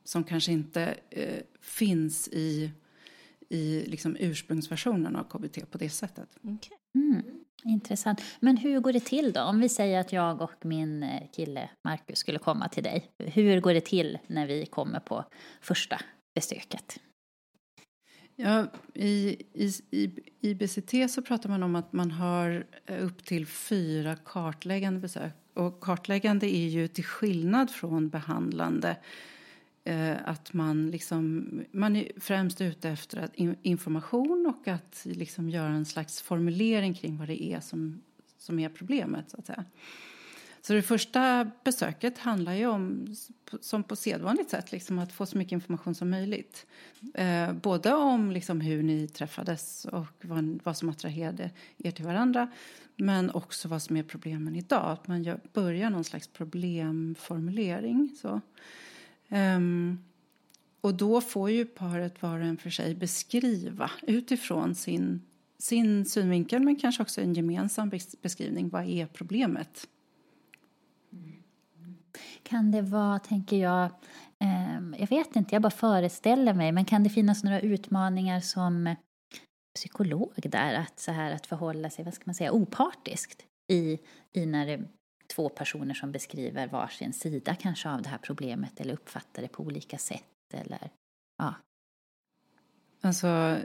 Som 0.03 0.24
kanske 0.24 0.51
inte 0.51 0.98
eh, 1.10 1.39
finns 1.62 2.27
i, 2.27 2.72
i 3.53 3.86
liksom 3.88 4.17
ursprungsversionen 4.19 5.15
av 5.15 5.24
KBT 5.24 5.72
på 5.72 5.77
det 5.77 5.89
sättet. 5.89 6.29
Okay. 6.41 6.77
Mm. 6.95 7.24
Intressant. 7.65 8.22
Men 8.39 8.57
hur 8.57 8.79
går 8.79 8.93
det 8.93 9.00
till 9.00 9.33
då? 9.33 9.41
Om 9.41 9.60
vi 9.60 9.69
säger 9.69 10.00
att 10.00 10.13
jag 10.13 10.41
och 10.41 10.65
min 10.65 11.03
eh, 11.03 11.22
kille 11.36 11.69
Marcus 11.83 12.19
skulle 12.19 12.39
komma 12.39 12.67
till 12.69 12.83
dig. 12.83 13.12
Hur 13.17 13.62
går 13.62 13.74
det 13.74 13.86
till 13.86 14.17
när 14.27 14.48
vi 14.48 14.65
kommer 14.65 15.00
på 15.00 15.25
första 15.62 16.00
besöket? 16.36 17.00
Ja, 18.36 18.65
i, 18.93 19.38
i, 19.53 19.72
i, 19.91 20.12
I 20.41 20.55
BCT 20.55 21.10
så 21.10 21.22
pratar 21.22 21.50
man 21.50 21.63
om 21.63 21.75
att 21.75 21.93
man 21.93 22.12
har 22.12 22.65
eh, 22.86 23.05
upp 23.05 23.25
till 23.25 23.48
fyra 23.48 24.15
kartläggande 24.15 25.00
besök. 25.00 25.33
Och 25.53 25.79
kartläggande 25.79 26.55
är 26.55 26.67
ju 26.67 26.88
till 26.88 27.03
skillnad 27.03 27.72
från 27.72 28.10
behandlande 28.10 28.89
eh, 28.89 28.95
Eh, 29.84 30.16
att 30.25 30.54
man, 30.54 30.92
liksom, 30.92 31.48
man 31.72 31.96
är 31.96 32.12
främst 32.18 32.62
ute 32.62 32.90
efter 32.90 33.18
att 33.18 33.32
information 33.62 34.46
och 34.48 34.68
att 34.68 35.02
liksom 35.04 35.50
göra 35.50 35.70
en 35.70 35.86
slags 35.86 36.22
formulering 36.22 36.94
kring 36.94 37.18
vad 37.18 37.28
det 37.28 37.44
är 37.44 37.60
som, 37.60 38.02
som 38.38 38.60
är 38.60 38.70
problemet. 38.70 39.32
Så 39.32 39.38
att 39.38 39.46
säga. 39.46 39.66
Så 40.62 40.74
det 40.74 40.82
första 40.82 41.52
besöket 41.63 42.18
handlar 42.18 42.54
ju 42.54 42.68
om, 42.68 43.16
som 43.62 43.84
på 43.84 43.96
sedvanligt 43.96 44.50
sätt, 44.50 44.72
liksom 44.72 45.00
att 45.00 45.13
få 45.13 45.25
så 45.25 45.38
mycket 45.38 45.52
information 45.52 45.96
som 45.96 46.10
möjligt. 46.10 46.66
Eh, 47.13 47.54
både 47.54 47.94
om 47.94 48.32
liksom 48.32 48.62
hur 48.62 48.84
ni 48.84 49.08
träffades 49.08 49.86
och 49.86 50.08
vad, 50.22 50.60
vad 50.63 50.78
som 50.78 50.90
attraherade 50.90 51.52
er 51.78 51.92
till 51.92 52.06
varandra 52.06 52.52
men 52.96 53.30
också 53.30 53.68
vad 53.68 53.82
som 53.82 53.98
är 53.98 54.04
problemen 54.04 54.56
idag. 54.56 54.92
Att 54.92 55.08
man 55.08 55.24
gör, 55.24 55.40
börjar 55.54 55.90
någon 55.90 56.04
slags 56.04 56.28
problemformulering. 56.28 58.16
Så. 58.22 58.42
Um, 59.30 60.03
och 60.82 60.96
då 60.96 61.22
får 61.22 61.51
ju 61.51 61.65
paret 61.65 62.22
var 62.22 62.39
och 62.39 62.46
en 62.46 62.58
för 62.58 62.70
sig 62.70 62.96
beskriva 62.96 63.92
utifrån 64.01 64.75
sin, 64.75 65.22
sin 65.60 66.06
synvinkel 66.06 66.62
men 66.62 66.75
kanske 66.75 67.01
också 67.01 67.22
en 67.22 67.34
gemensam 67.34 67.92
beskrivning. 68.22 68.70
Vad 68.70 68.86
är 68.86 69.06
problemet? 69.06 69.88
Kan 72.44 72.72
det 72.72 72.82
vara, 72.82 73.20
tänker 73.20 73.58
jag, 73.58 73.84
eh, 74.39 75.00
jag 75.00 75.08
vet 75.08 75.36
inte, 75.36 75.56
jag 75.56 75.62
bara 75.62 75.72
föreställer 75.72 76.53
mig, 76.53 76.72
men 76.72 76.86
kan 76.86 77.03
det 77.03 77.10
finnas 77.10 77.44
några 77.44 77.60
utmaningar 77.60 78.39
som 78.39 78.96
psykolog 79.75 80.34
där, 80.36 80.74
att, 80.74 81.00
så 81.00 81.12
här, 81.12 81.32
att 81.32 81.48
förhålla 81.48 81.89
sig, 81.89 82.06
vad 82.06 82.13
ska 82.13 82.24
man 82.25 82.36
säga, 82.36 82.51
opartiskt 82.51 83.46
i, 83.68 84.00
i 84.34 84.46
när 84.46 84.65
det 84.65 84.84
två 85.27 85.50
personer 85.50 85.94
som 85.94 86.12
beskriver 86.12 86.68
varsin 86.68 87.13
sida 87.13 87.56
kanske 87.56 87.89
av 87.89 88.01
det 88.01 88.10
här 88.10 88.18
problemet 88.18 88.82
eller 88.82 88.94
uppfattar 88.94 89.42
det 89.42 89.48
på 89.48 89.63
olika 89.63 89.98
sätt 89.98 90.24
eller 90.53 90.89
ja, 91.38 91.56
Alltså, 93.06 93.58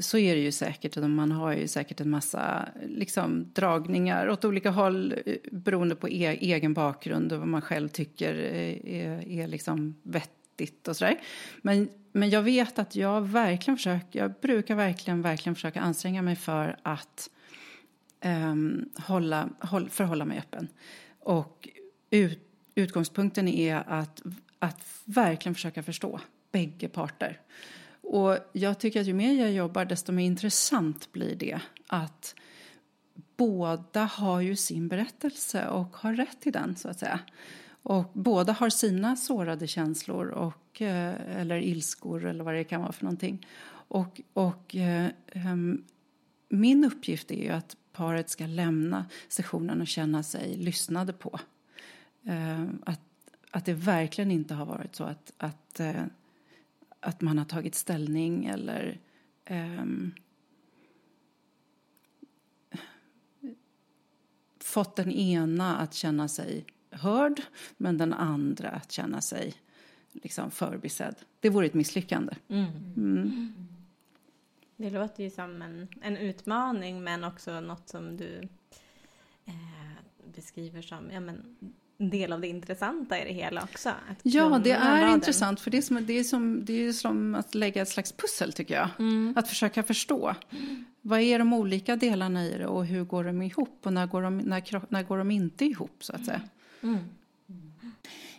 så 0.00 0.18
är 0.18 0.34
det 0.34 0.40
ju 0.40 0.52
säkert. 0.52 0.96
Och 0.96 1.10
man 1.10 1.32
har 1.32 1.52
ju 1.52 1.68
säkert 1.68 2.00
en 2.00 2.10
massa 2.10 2.68
liksom, 2.86 3.52
dragningar 3.52 4.28
åt 4.28 4.44
olika 4.44 4.70
håll 4.70 5.14
eh, 5.26 5.36
beroende 5.52 5.96
på 5.96 6.08
e 6.08 6.36
egen 6.40 6.74
bakgrund 6.74 7.32
och 7.32 7.38
vad 7.38 7.48
man 7.48 7.62
själv 7.62 7.88
tycker 7.88 8.34
eh, 8.34 8.94
är, 8.94 9.28
är 9.28 9.46
liksom 9.46 9.96
vettigt 10.02 10.88
och 10.88 10.96
sådär. 10.96 11.20
Men, 11.62 11.88
men 12.12 12.30
jag 12.30 12.42
vet 12.42 12.78
att 12.78 12.96
jag 12.96 13.20
verkligen 13.20 13.76
försöker, 13.76 14.18
jag 14.18 14.32
brukar 14.42 14.74
verkligen, 14.74 15.22
verkligen 15.22 15.54
försöka 15.54 15.80
anstränga 15.80 16.22
mig 16.22 16.36
för 16.36 16.76
att 16.82 17.30
um, 18.24 18.88
hålla, 18.96 19.48
håll, 19.60 19.88
förhålla 19.88 20.24
mig 20.24 20.38
öppen. 20.38 20.68
Och 21.20 21.68
ut, 22.10 22.38
utgångspunkten 22.74 23.48
är 23.48 23.82
att, 23.86 24.22
att 24.58 24.86
verkligen 25.04 25.54
försöka 25.54 25.82
förstå 25.82 26.20
bägge 26.52 26.88
parter. 26.88 27.40
Och 28.02 28.36
jag 28.52 28.78
tycker 28.78 29.00
att 29.00 29.06
ju 29.06 29.14
mer 29.14 29.32
jag 29.32 29.52
jobbar 29.52 29.84
desto 29.84 30.12
mer 30.12 30.24
intressant 30.24 31.12
blir 31.12 31.34
det 31.34 31.60
att 31.86 32.34
båda 33.36 34.04
har 34.04 34.40
ju 34.40 34.56
sin 34.56 34.88
berättelse 34.88 35.68
och 35.68 35.96
har 35.96 36.14
rätt 36.14 36.40
till 36.40 36.52
den 36.52 36.76
så 36.76 36.88
att 36.88 36.98
säga. 36.98 37.20
Och 37.82 38.10
båda 38.12 38.52
har 38.52 38.70
sina 38.70 39.16
sårade 39.16 39.66
känslor 39.66 40.26
och, 40.28 40.82
eh, 40.82 41.40
eller 41.40 41.56
ilskor 41.56 42.26
eller 42.26 42.44
vad 42.44 42.54
det 42.54 42.64
kan 42.64 42.80
vara 42.80 42.92
för 42.92 43.04
någonting. 43.04 43.46
Och, 43.70 44.20
och 44.32 44.76
um, 45.34 45.84
min 46.48 46.84
uppgift 46.84 47.30
är 47.30 47.42
ju 47.42 47.50
att 47.50 47.76
paret 48.00 48.30
ska 48.30 48.46
lämna 48.46 49.06
sessionen 49.28 49.80
och 49.80 49.86
känna 49.86 50.22
sig 50.22 50.56
lyssnade 50.56 51.12
på. 51.12 51.40
Uh, 52.28 52.68
att, 52.86 53.00
att 53.50 53.64
det 53.64 53.74
verkligen 53.74 54.30
inte 54.30 54.54
har 54.54 54.66
varit 54.66 54.96
så 54.96 55.04
att, 55.04 55.32
att 55.36 55.80
uh, 55.80 56.04
att 57.00 57.20
man 57.20 57.38
har 57.38 57.44
tagit 57.44 57.74
ställning 57.74 58.46
eller 58.46 59.00
um, 59.50 60.14
fått 64.60 64.96
den 64.96 65.10
ena 65.12 65.76
att 65.76 65.94
känna 65.94 66.28
sig 66.28 66.64
hörd 66.90 67.42
men 67.76 67.98
den 67.98 68.12
andra 68.12 68.68
att 68.68 68.92
känna 68.92 69.20
sig 69.20 69.54
liksom 70.12 70.50
förbisedd. 70.50 71.14
Det 71.40 71.48
vore 71.48 71.66
ett 71.66 71.74
misslyckande. 71.74 72.34
Mm. 72.48 72.66
Mm. 72.96 73.69
Det 74.80 74.90
låter 74.90 75.24
ju 75.24 75.30
som 75.30 75.62
en, 75.62 75.88
en 76.02 76.16
utmaning 76.16 77.04
men 77.04 77.24
också 77.24 77.60
något 77.60 77.88
som 77.88 78.16
du 78.16 78.48
eh, 79.44 79.54
beskriver 80.34 80.82
som 80.82 81.10
ja, 81.10 81.20
men, 81.20 81.56
del 81.98 82.32
av 82.32 82.40
det 82.40 82.48
intressanta 82.48 83.18
i 83.18 83.24
det 83.24 83.32
hela 83.32 83.62
också. 83.62 83.90
ja, 84.22 84.58
det 84.58 84.70
är 84.70 85.14
intressant 85.14 85.60
för 85.60 85.70
det 85.70 85.78
är, 85.78 85.82
som, 85.82 86.06
det, 86.06 86.12
är 86.12 86.24
som, 86.24 86.64
det 86.64 86.72
är 86.72 86.92
som 86.92 87.34
att 87.34 87.54
lägga 87.54 87.82
ett 87.82 87.88
slags 87.88 88.12
pussel 88.12 88.52
tycker 88.52 88.74
jag. 88.74 88.88
Mm. 88.98 89.34
Att 89.36 89.48
försöka 89.48 89.82
förstå. 89.82 90.34
Mm. 90.50 90.84
Vad 91.00 91.20
är 91.20 91.38
de 91.38 91.52
olika 91.52 91.96
delarna 91.96 92.46
i 92.46 92.58
det 92.58 92.66
och 92.66 92.86
hur 92.86 93.04
går 93.04 93.24
de 93.24 93.42
ihop 93.42 93.78
och 93.82 93.92
när 93.92 94.06
går 94.06 94.22
de, 94.22 94.38
när, 94.38 94.92
när 94.92 95.02
går 95.02 95.18
de 95.18 95.30
inte 95.30 95.64
ihop 95.64 96.04
så 96.04 96.12
att 96.12 96.24
säga. 96.24 96.42
Mm. 96.82 96.98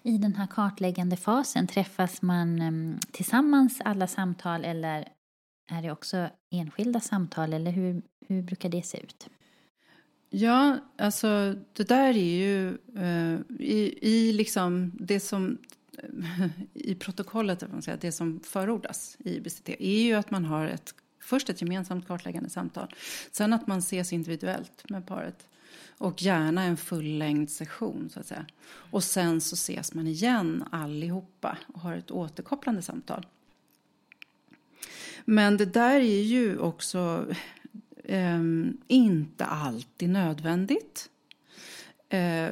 I 0.04 0.18
den 0.18 0.36
här 0.36 0.48
kartläggande 0.48 1.18
fasen, 1.18 1.68
träffas 1.68 2.22
man 2.22 2.62
um, 2.62 3.00
tillsammans 3.12 3.82
alla 3.86 4.08
samtal 4.08 4.66
eller 4.66 5.08
är 5.68 5.82
det 5.82 5.92
också 5.92 6.30
enskilda 6.50 7.00
samtal 7.00 7.54
eller 7.54 7.72
hur, 7.72 8.02
hur 8.28 8.42
brukar 8.42 8.70
det 8.70 8.84
se 8.84 9.04
ut? 9.04 9.30
Ja, 10.30 10.78
alltså 10.98 11.56
det 11.74 11.88
där 11.88 12.18
är 12.18 12.38
ju 12.38 12.70
eh, 12.96 13.40
i, 13.60 13.98
i 14.02 14.34
liksom 14.34 14.92
det 15.00 15.20
som 15.20 15.58
i 16.74 16.96
protokollet, 16.96 17.64
säga, 17.84 17.98
det 18.02 18.12
som 18.12 18.40
förordas 18.40 19.18
i 19.20 19.36
IBCT 19.36 19.70
är 19.70 20.02
ju 20.02 20.14
att 20.14 20.32
man 20.32 20.46
har 20.46 20.66
ett, 20.66 20.96
först 21.20 21.50
ett 21.50 21.62
gemensamt 21.62 22.08
kartläggande 22.08 22.50
samtal. 22.50 22.96
Sen 23.32 23.54
att 23.54 23.68
man 23.68 23.80
ses 23.80 24.14
individuellt 24.14 24.90
med 24.90 25.08
paret. 25.08 25.48
Och 25.98 26.22
gärna 26.22 26.64
en 26.64 26.78
fullängd 26.78 27.50
session 27.50 28.10
så 28.14 28.20
att 28.20 28.26
säga. 28.26 28.46
Och 28.66 29.04
sen 29.04 29.42
så 29.42 29.54
ses 29.54 29.94
man 29.94 30.08
igen 30.08 30.64
allihopa 30.72 31.58
och 31.68 31.80
har 31.80 31.96
ett 31.96 32.12
återkopplande 32.12 32.82
samtal. 32.82 33.26
Men 35.26 35.58
det 35.58 35.66
där 35.66 36.00
är 36.00 36.22
ju 36.22 36.60
också 36.60 37.26
eh, 38.04 38.42
inte 38.88 39.46
alltid 39.46 40.10
nödvändigt. 40.10 41.10
Eh, 42.10 42.50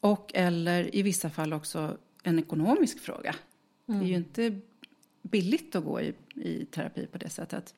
och 0.00 0.30
eller 0.34 0.96
i 0.96 1.02
vissa 1.02 1.30
fall 1.30 1.52
också 1.52 1.98
en 2.22 2.38
ekonomisk 2.38 2.98
fråga. 2.98 3.34
Mm. 3.88 4.00
Det 4.00 4.06
är 4.06 4.08
ju 4.08 4.14
mm. 4.14 4.26
inte 4.26 4.60
billigt 5.22 5.74
att 5.74 5.84
gå 5.84 6.00
i, 6.00 6.14
i 6.34 6.64
terapi 6.64 7.06
på 7.06 7.18
det 7.18 7.30
sättet. 7.30 7.74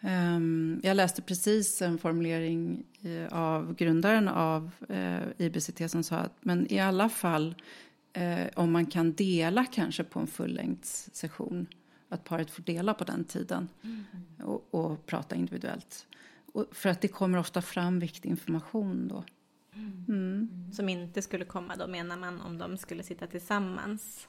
Um, 0.00 0.80
jag 0.82 0.96
läste 0.96 1.22
precis 1.22 1.82
en 1.82 1.98
formulering 1.98 2.84
uh, 3.04 3.26
av 3.30 3.74
grundaren 3.74 4.28
av 4.28 4.70
uh, 4.90 5.18
IBCT 5.38 5.90
som 5.90 6.02
sa 6.02 6.16
att 6.16 6.36
men 6.40 6.72
i 6.72 6.78
alla 6.78 7.08
fall 7.08 7.54
uh, 8.18 8.46
om 8.54 8.72
man 8.72 8.86
kan 8.86 9.12
dela 9.12 9.64
kanske 9.64 10.04
på 10.04 10.20
en 10.20 10.26
fullängdssession 10.26 11.66
att 12.14 12.24
paret 12.24 12.50
får 12.50 12.62
dela 12.62 12.94
på 12.94 13.04
den 13.04 13.24
tiden 13.24 13.68
mm. 13.82 14.04
och, 14.42 14.66
och, 14.70 15.06
prata 15.06 15.34
individuellt. 15.34 16.06
Och 16.52 16.66
för 16.72 16.88
att 16.88 17.00
det 17.00 17.08
kommer 17.08 17.38
ofta 17.38 17.62
fram 17.62 17.98
viktig 17.98 18.30
information 18.30 19.08
då. 19.08 19.24
Mm. 19.74 20.04
mm. 20.08 20.72
Som 20.72 20.88
inte 20.88 21.22
skulle 21.22 21.44
komma 21.44 21.76
då 21.76 21.86
menar 21.86 22.16
man 22.16 22.40
om 22.40 22.58
de 22.58 22.76
skulle 22.76 23.02
sitta 23.02 23.26
tillsammans. 23.26 24.28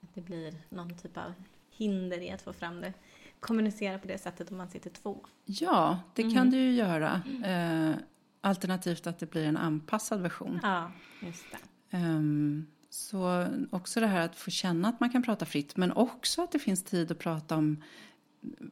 Att 0.00 0.14
det 0.14 0.20
blir 0.20 0.54
någon 0.68 0.96
typ 0.96 1.16
av 1.16 1.32
hinder 1.70 2.20
i 2.20 2.30
att 2.30 2.42
få 2.42 2.52
fram 2.52 2.80
det. 2.80 2.92
Kommunicera 3.40 3.98
på 3.98 4.08
det 4.08 4.18
sättet 4.18 4.50
om 4.50 4.56
man 4.56 4.70
sitter 4.70 4.90
två. 4.90 5.26
Ja, 5.44 5.98
det 6.14 6.22
mm. 6.22 6.34
kan 6.34 6.50
du 6.50 6.56
ju 6.56 6.72
göra. 6.72 7.22
Eh, 7.44 7.96
alternativt 8.40 9.06
att 9.06 9.18
det 9.18 9.30
blir 9.30 9.44
en 9.44 9.56
anpassad 9.56 10.20
version. 10.20 10.60
Ja, 10.62 10.92
just 11.20 11.44
det. 11.50 11.96
Um, 11.96 12.66
så 12.94 13.46
också 13.70 14.00
det 14.00 14.06
här 14.06 14.24
att 14.24 14.36
få 14.36 14.50
känna 14.50 14.88
att 14.88 15.00
man 15.00 15.10
kan 15.10 15.22
prata 15.22 15.44
fritt 15.44 15.76
men 15.76 15.92
också 15.92 16.42
att 16.42 16.52
det 16.52 16.58
finns 16.58 16.84
tid 16.84 17.10
att 17.10 17.18
prata 17.18 17.56
om 17.56 17.82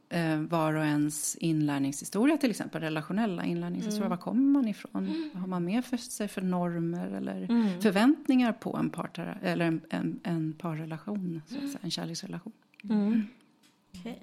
eh, 0.09 0.41
var 0.41 0.75
och 0.75 0.85
ens 0.85 1.37
inlärningshistoria 1.37 2.37
till 2.37 2.51
exempel, 2.51 2.83
relationella 2.83 3.45
inlärningshistoria. 3.45 4.07
Mm. 4.07 4.11
Var 4.11 4.17
kommer 4.17 4.43
man 4.43 4.69
ifrån? 4.69 5.07
Mm. 5.07 5.31
Vad 5.33 5.41
har 5.41 5.49
man 5.49 5.65
med 5.65 5.85
för 5.85 5.97
sig 5.97 6.29
för 6.29 6.43
normer 6.43 7.11
eller 7.11 7.43
mm. 7.43 7.81
förväntningar 7.81 8.53
på 8.53 8.77
en, 8.77 8.91
partera, 8.91 9.39
eller 9.43 9.65
en, 9.65 9.81
en, 9.91 10.21
en 10.23 10.53
parrelation, 10.53 11.43
så 11.47 11.55
att 11.55 11.61
säga, 11.61 11.79
en 11.83 11.91
kärleksrelation. 11.91 12.53
Mm. 12.85 13.27
Okay. 14.01 14.17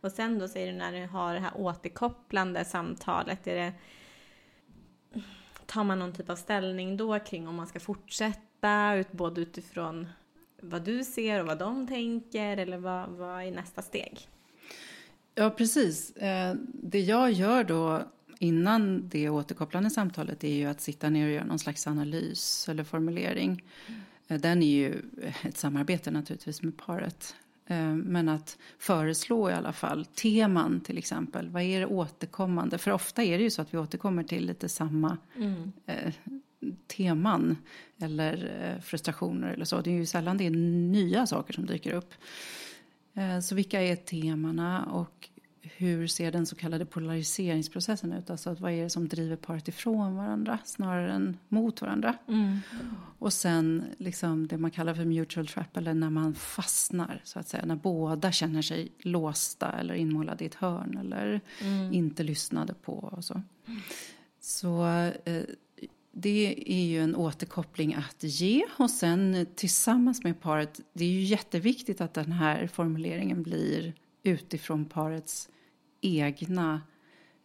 Och 0.00 0.12
sen 0.12 0.38
då 0.38 0.48
säger 0.48 0.72
du 0.72 0.78
när 0.78 0.92
du 0.92 1.06
har 1.06 1.34
det 1.34 1.40
här 1.40 1.56
återkopplande 1.56 2.64
samtalet, 2.64 3.46
är 3.46 3.54
det, 3.54 3.72
tar 5.66 5.84
man 5.84 5.98
någon 5.98 6.12
typ 6.12 6.30
av 6.30 6.36
ställning 6.36 6.96
då 6.96 7.18
kring 7.18 7.48
om 7.48 7.54
man 7.54 7.66
ska 7.66 7.80
fortsätta, 7.80 8.40
ut, 8.96 9.12
både 9.12 9.40
utifrån 9.40 10.06
vad 10.60 10.84
du 10.84 11.04
ser 11.04 11.40
och 11.40 11.46
vad 11.46 11.58
de 11.58 11.86
tänker 11.86 12.56
eller 12.56 12.78
vad, 12.78 13.08
vad 13.08 13.42
är 13.42 13.50
nästa 13.50 13.82
steg? 13.82 14.28
Ja, 15.34 15.50
precis. 15.50 16.10
Eh, 16.16 16.54
det 16.72 17.00
jag 17.00 17.32
gör 17.32 17.64
då 17.64 18.02
innan 18.38 19.08
det 19.08 19.28
återkopplande 19.28 19.90
samtalet 19.90 20.44
är 20.44 20.54
ju 20.54 20.66
att 20.66 20.80
sitta 20.80 21.10
ner 21.10 21.26
och 21.26 21.32
göra 21.32 21.44
någon 21.44 21.58
slags 21.58 21.86
analys 21.86 22.68
eller 22.68 22.84
formulering. 22.84 23.64
Mm. 24.28 24.40
Den 24.40 24.62
är 24.62 24.66
ju 24.66 25.02
ett 25.42 25.56
samarbete 25.56 26.10
naturligtvis 26.10 26.62
med 26.62 26.76
paret. 26.76 27.36
Eh, 27.66 27.94
men 27.94 28.28
att 28.28 28.58
föreslå 28.78 29.50
i 29.50 29.52
alla 29.52 29.72
fall 29.72 30.04
teman 30.04 30.80
till 30.80 30.98
exempel. 30.98 31.48
Vad 31.48 31.62
är 31.62 31.80
det 31.80 31.86
återkommande? 31.86 32.78
För 32.78 32.90
ofta 32.90 33.22
är 33.22 33.38
det 33.38 33.44
ju 33.44 33.50
så 33.50 33.62
att 33.62 33.74
vi 33.74 33.78
återkommer 33.78 34.22
till 34.22 34.46
lite 34.46 34.68
samma 34.68 35.18
mm. 35.36 35.72
Teman 36.86 37.56
eller 37.98 38.62
eh, 38.62 38.80
frustrationer 38.82 39.48
eller 39.48 39.64
så. 39.64 39.80
Det 39.80 39.90
är 39.90 39.94
ju 39.94 40.06
sällan 40.06 40.36
det 40.36 40.46
är 40.46 40.50
nya 40.50 41.26
saker 41.26 41.52
som 41.52 41.66
dyker 41.66 41.92
upp. 41.92 42.14
Eh, 43.14 43.40
så 43.40 43.54
vilka 43.54 43.82
är 43.82 43.96
temana 43.96 44.84
och 44.84 45.28
hur 45.76 46.06
ser 46.06 46.32
den 46.32 46.46
så 46.46 46.56
kallade 46.56 46.86
polariseringsprocessen 46.86 48.12
ut? 48.12 48.30
Alltså 48.30 48.54
vad 48.54 48.72
är 48.72 48.82
det 48.82 48.90
som 48.90 49.08
driver 49.08 49.36
paret 49.36 49.68
ifrån 49.68 50.16
varandra 50.16 50.58
snarare 50.64 51.12
än 51.12 51.36
mot 51.48 51.80
varandra? 51.80 52.14
Mm. 52.28 52.58
Och 53.18 53.32
sen 53.32 53.84
liksom 53.98 54.46
det 54.46 54.58
man 54.58 54.70
kallar 54.70 54.94
för 54.94 55.04
mutual 55.04 55.46
trap 55.46 55.76
eller 55.76 55.94
när 55.94 56.10
man 56.10 56.34
fastnar 56.34 57.20
så 57.24 57.38
att 57.38 57.48
säga. 57.48 57.64
När 57.66 57.76
båda 57.76 58.32
känner 58.32 58.62
sig 58.62 58.92
låsta 58.98 59.72
eller 59.72 59.94
inmålade 59.94 60.44
i 60.44 60.46
ett 60.46 60.54
hörn 60.54 60.98
eller 61.00 61.40
mm. 61.60 61.92
inte 61.92 62.22
lyssnade 62.22 62.74
på 62.74 62.92
och 62.92 63.24
så. 63.24 63.42
Så 64.40 64.86
eh, 65.24 65.42
det 66.16 66.62
är 66.66 66.84
ju 66.84 67.02
en 67.02 67.16
återkoppling 67.16 67.94
att 67.94 68.22
ge 68.22 68.64
och 68.78 68.90
sen 68.90 69.46
tillsammans 69.54 70.24
med 70.24 70.40
paret, 70.40 70.80
det 70.92 71.04
är 71.04 71.08
ju 71.08 71.20
jätteviktigt 71.20 72.00
att 72.00 72.14
den 72.14 72.32
här 72.32 72.66
formuleringen 72.66 73.42
blir 73.42 73.94
utifrån 74.22 74.84
parets 74.84 75.48
egna, 76.00 76.82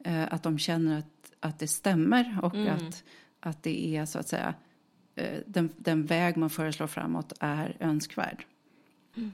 eh, 0.06 0.34
att 0.34 0.44
de 0.44 0.60
känner 0.60 1.00
att, 1.00 1.32
att 1.40 1.60
det 1.60 1.68
stämmer 1.68 2.40
och 2.44 2.56
mm. 2.56 2.76
att, 2.76 3.04
att 3.40 3.64
det 3.64 3.96
är 3.96 4.06
så 4.06 4.20
att 4.20 4.28
säga 4.28 4.54
eh, 5.16 5.40
den, 5.46 5.70
den 5.78 6.06
väg 6.06 6.38
man 6.38 6.50
föreslår 6.50 6.88
framåt 6.88 7.34
är 7.40 7.78
önskvärd. 7.80 8.46
Mm. 9.18 9.32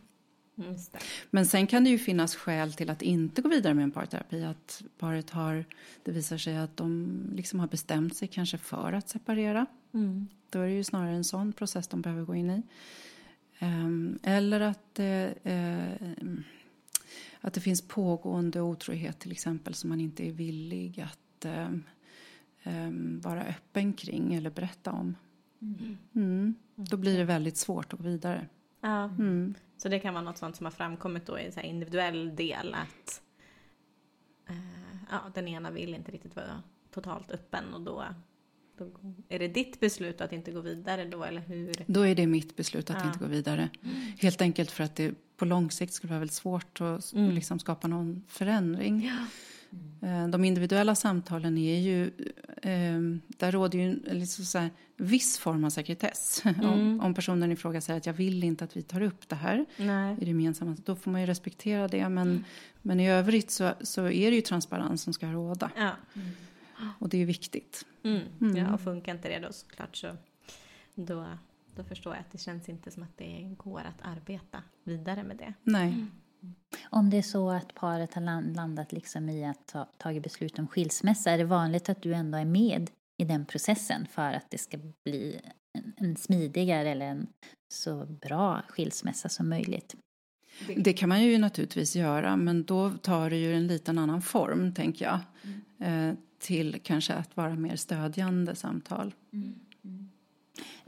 Men 1.30 1.46
sen 1.46 1.68
kan 1.68 1.84
det 1.84 1.90
ju 1.90 1.98
finnas 1.98 2.36
skäl 2.36 2.74
till 2.74 2.90
att 2.90 3.02
inte 3.02 3.42
gå 3.42 3.50
vidare 3.50 3.74
med 3.74 3.84
en 3.84 3.92
parterapi. 3.92 4.44
Att 4.44 4.84
paret 4.98 5.30
har, 5.30 5.66
det 6.04 6.12
visar 6.12 6.38
sig 6.38 6.58
att 6.58 6.78
de 6.78 7.12
liksom 7.36 7.60
har 7.60 7.68
bestämt 7.68 8.16
sig 8.16 8.28
kanske 8.28 8.58
för 8.58 8.94
att 8.94 9.10
separera. 9.10 9.66
Mm. 9.94 10.28
Då 10.50 10.60
är 10.60 10.68
det 10.68 10.74
ju 10.74 10.84
snarare 10.84 11.16
en 11.16 11.24
sån 11.24 11.54
process 11.54 11.88
de 11.88 12.02
behöver 12.02 12.24
gå 12.24 12.36
in 12.36 12.50
i. 12.50 12.62
Um, 13.60 14.20
eller 14.24 14.62
att, 14.62 15.00
uh, 15.00 16.40
att 17.42 17.54
det 17.54 17.62
finns 17.62 17.82
pågående 17.82 18.62
otrohet 18.62 19.20
till 19.20 19.32
exempel 19.32 19.74
som 19.74 19.90
man 19.90 20.02
inte 20.02 20.28
är 20.28 20.32
villig 20.32 21.02
att 21.02 21.46
um, 21.46 21.84
um, 22.64 23.20
vara 23.20 23.44
öppen 23.44 23.94
kring 23.94 24.34
eller 24.34 24.50
berätta 24.50 24.92
om. 24.92 25.16
Mm. 25.62 25.98
Mm. 26.16 26.56
Då 26.76 26.98
blir 26.98 27.18
det 27.18 27.24
väldigt 27.24 27.58
svårt 27.58 27.94
att 27.94 28.00
gå 28.00 28.06
vidare. 28.06 28.48
Ja. 28.82 29.04
Mm. 29.04 29.54
Så 29.78 29.90
det 29.90 30.00
kan 30.00 30.14
vara 30.14 30.24
något 30.24 30.38
sånt 30.38 30.56
som 30.56 30.66
har 30.66 30.72
framkommit 30.72 31.26
då 31.26 31.40
i 31.40 31.52
en 31.56 31.66
individuell 31.66 32.36
del 32.36 32.74
att 32.74 33.22
eh, 34.50 34.56
ja, 35.12 35.20
den 35.34 35.48
ena 35.48 35.72
vill 35.72 35.96
inte 35.96 36.12
riktigt 36.12 36.36
vara 36.36 36.64
totalt 36.92 37.32
öppen 37.32 37.74
och 37.74 37.82
då, 37.82 38.06
då 38.78 38.86
är 39.30 39.40
det 39.40 39.48
ditt 39.48 39.80
beslut 39.80 40.22
att 40.22 40.32
inte 40.32 40.52
gå 40.52 40.62
vidare 40.62 41.06
då 41.06 41.24
eller 41.24 41.42
hur? 41.42 41.74
Då 41.88 42.02
är 42.02 42.16
det 42.16 42.28
mitt 42.28 42.56
beslut 42.56 42.90
att 42.90 42.98
ja. 43.00 43.08
inte 43.08 43.20
gå 43.20 43.26
vidare. 43.26 43.70
Mm. 43.84 43.96
Helt 44.20 44.42
enkelt 44.42 44.72
för 44.72 44.84
att 44.84 44.96
det 44.96 45.14
på 45.38 45.46
lång 45.46 45.72
sikt 45.72 45.94
skulle 45.94 46.12
vara 46.12 46.20
väldigt 46.20 46.36
svårt 46.36 46.82
att 46.82 47.14
mm. 47.14 47.32
liksom 47.32 47.60
skapa 47.60 47.88
någon 47.88 48.24
förändring. 48.28 49.06
Ja. 49.06 49.26
Mm. 50.02 50.32
De 50.32 50.46
individuella 50.46 50.96
samtalen 50.96 51.58
är 51.58 51.80
ju, 51.80 52.06
eh, 52.62 53.00
där 53.38 53.52
råder 53.52 53.80
ju 53.80 54.00
liksom 54.14 54.46
så 54.46 54.58
här, 54.58 54.70
viss 54.98 55.38
form 55.38 55.64
av 55.64 55.70
sekretess. 55.70 56.44
Mm. 56.56 56.66
Om, 56.70 57.00
om, 57.00 57.14
personen 57.14 57.52
i 57.52 57.56
fråga 57.56 57.82
säger 57.82 57.98
att 57.98 58.06
jag 58.06 58.14
vill 58.14 58.44
inte 58.44 58.64
att 58.64 58.78
vi 58.78 58.82
tar 58.82 59.02
upp 59.02 59.30
det 59.30 59.36
här 59.36 59.66
Nej. 59.78 60.16
i 60.16 60.20
det 60.20 60.26
gemensamma, 60.26 60.76
då 60.86 60.96
får 60.96 61.12
man 61.12 61.22
ju 61.22 61.28
respektera 61.28 61.88
det. 61.88 62.10
Men, 62.10 62.28
mm. 62.28 62.44
men 62.82 63.00
i 63.00 63.12
övrigt 63.12 63.52
så, 63.52 63.74
så 63.82 64.10
är 64.10 64.30
det 64.32 64.36
ju 64.36 64.42
transparens 64.42 65.02
som 65.02 65.14
ska 65.14 65.28
råda. 65.28 65.72
Ja. 65.78 65.92
Mm. 66.14 66.30
Och 67.00 67.10
det 67.10 67.22
är 67.22 67.26
viktigt. 67.26 67.86
Mm. 68.04 68.22
Mm. 68.42 68.58
Ja, 68.58 68.74
och 68.74 68.82
funkar 68.82 69.12
inte 69.12 69.30
det 69.30 69.40
då 69.40 69.54
såklart 69.54 69.96
så 69.96 70.08
då, 70.96 71.26
då 71.76 71.84
förstår 71.84 72.14
jag 72.14 72.20
att 72.20 72.32
det 72.32 72.38
känns 72.38 72.70
inte 72.70 72.92
som 72.92 73.04
att 73.04 73.18
det 73.18 73.56
går 73.58 73.80
att 73.80 74.02
arbeta 74.02 74.64
vidare 74.84 75.24
med 75.24 75.38
det. 75.38 75.54
Nej. 75.64 76.06
Om 76.84 77.10
det 77.10 77.18
är 77.18 77.22
så 77.22 77.50
att 77.50 77.76
paret 77.76 78.14
har 78.14 78.22
landat 78.54 78.92
liksom 78.92 79.30
i 79.30 79.46
att 79.46 79.68
ta 79.68 79.86
tagit 79.98 80.24
beslut 80.24 80.60
om 80.60 80.68
skilsmässa, 80.68 81.32
är 81.32 81.38
det 81.38 81.44
vanligt 81.44 81.90
att 81.90 82.02
du 82.02 82.14
ändå 82.14 82.38
är 82.38 82.46
med 82.46 82.90
i 83.18 83.26
den 83.26 83.46
processen 83.46 84.08
för 84.12 84.34
att 84.34 84.46
det 84.50 84.58
ska 84.58 84.78
bli 85.04 85.42
en, 85.78 85.94
en 85.98 86.16
smidigare 86.16 86.90
eller 86.90 87.06
en 87.06 87.28
så 87.74 88.06
bra 88.06 88.62
skilsmässa 88.70 89.30
som 89.30 89.50
möjligt? 89.50 89.96
Det 90.76 90.94
kan 90.94 91.10
man 91.10 91.24
ju 91.24 91.38
naturligtvis 91.38 91.96
göra, 91.96 92.38
men 92.38 92.64
då 92.64 92.92
tar 92.92 93.30
det 93.30 93.38
ju 93.38 93.54
en 93.54 93.68
liten 93.68 93.98
annan 93.98 94.22
form, 94.22 94.74
tänker 94.74 95.06
jag. 95.06 95.20
Mm. 95.80 96.10
Eh, 96.10 96.16
till 96.40 96.80
kanske 96.84 97.14
att 97.14 97.38
vara 97.38 97.56
mer 97.56 97.76
stödjande 97.76 98.56
samtal. 98.56 99.14
Mm. 99.34 99.56
Mm. 99.84 100.10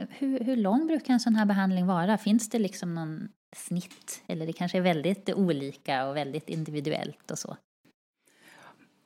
Hur, 0.10 0.40
hur 0.40 0.56
lång 0.56 0.88
brukar 0.88 1.14
en 1.14 1.20
sån 1.20 1.36
här 1.36 1.46
behandling 1.46 1.86
vara? 1.86 2.18
Finns 2.18 2.50
det 2.50 2.60
liksom 2.60 2.96
någon 2.96 3.30
snitt? 3.56 4.22
Eller 4.28 4.46
det 4.46 4.54
kanske 4.54 4.78
är 4.78 4.82
väldigt 4.82 5.30
olika 5.30 6.08
och 6.08 6.16
väldigt 6.16 6.50
individuellt 6.50 7.32
och 7.32 7.40
så? 7.40 7.58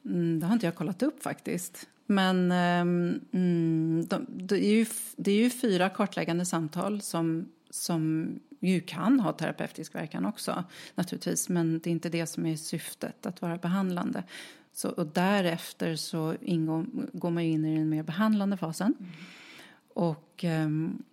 Mm, 0.05 0.39
det 0.39 0.45
har 0.45 0.53
inte 0.53 0.65
jag 0.65 0.75
kollat 0.75 1.03
upp 1.03 1.23
faktiskt. 1.23 1.87
Men 2.05 2.51
um, 2.51 4.05
de, 4.07 4.25
det, 4.29 4.65
är 4.65 4.73
ju, 4.73 4.85
det 5.15 5.31
är 5.31 5.35
ju 5.35 5.49
fyra 5.49 5.89
kartläggande 5.89 6.45
samtal 6.45 7.01
som, 7.01 7.51
som 7.69 8.29
ju 8.59 8.81
kan 8.81 9.19
ha 9.19 9.33
terapeutisk 9.33 9.95
verkan 9.95 10.25
också 10.25 10.63
naturligtvis. 10.95 11.49
Men 11.49 11.79
det 11.79 11.89
är 11.89 11.91
inte 11.91 12.09
det 12.09 12.27
som 12.27 12.45
är 12.45 12.55
syftet, 12.55 13.25
att 13.25 13.41
vara 13.41 13.57
behandlande. 13.57 14.23
Så, 14.73 14.89
och 14.89 15.07
därefter 15.07 15.95
så 15.95 16.35
ingår, 16.41 16.85
går 17.13 17.29
man 17.29 17.43
in 17.43 17.65
i 17.65 17.77
den 17.77 17.89
mer 17.89 18.03
behandlande 18.03 18.57
fasen. 18.57 18.95
Mm. 18.99 19.11
Och 19.93 20.43
um, 20.43 21.03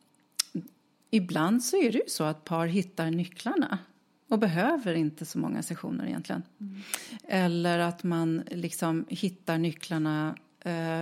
ibland 1.11 1.65
så 1.65 1.77
är 1.77 1.93
det 1.93 1.99
ju 1.99 2.09
så 2.09 2.25
att 2.25 2.45
par 2.45 2.67
hittar 2.67 3.11
nycklarna 3.11 3.79
och 4.29 4.39
behöver 4.39 4.95
inte 4.95 5.25
så 5.25 5.39
många 5.39 5.63
sessioner 5.63 6.07
egentligen. 6.07 6.43
Mm. 6.61 6.81
Eller 7.29 7.79
att 7.79 8.05
man 8.05 8.43
liksom 8.51 9.07
hittar 9.09 9.59
nycklarna, 9.59 10.37
eh, 10.61 11.01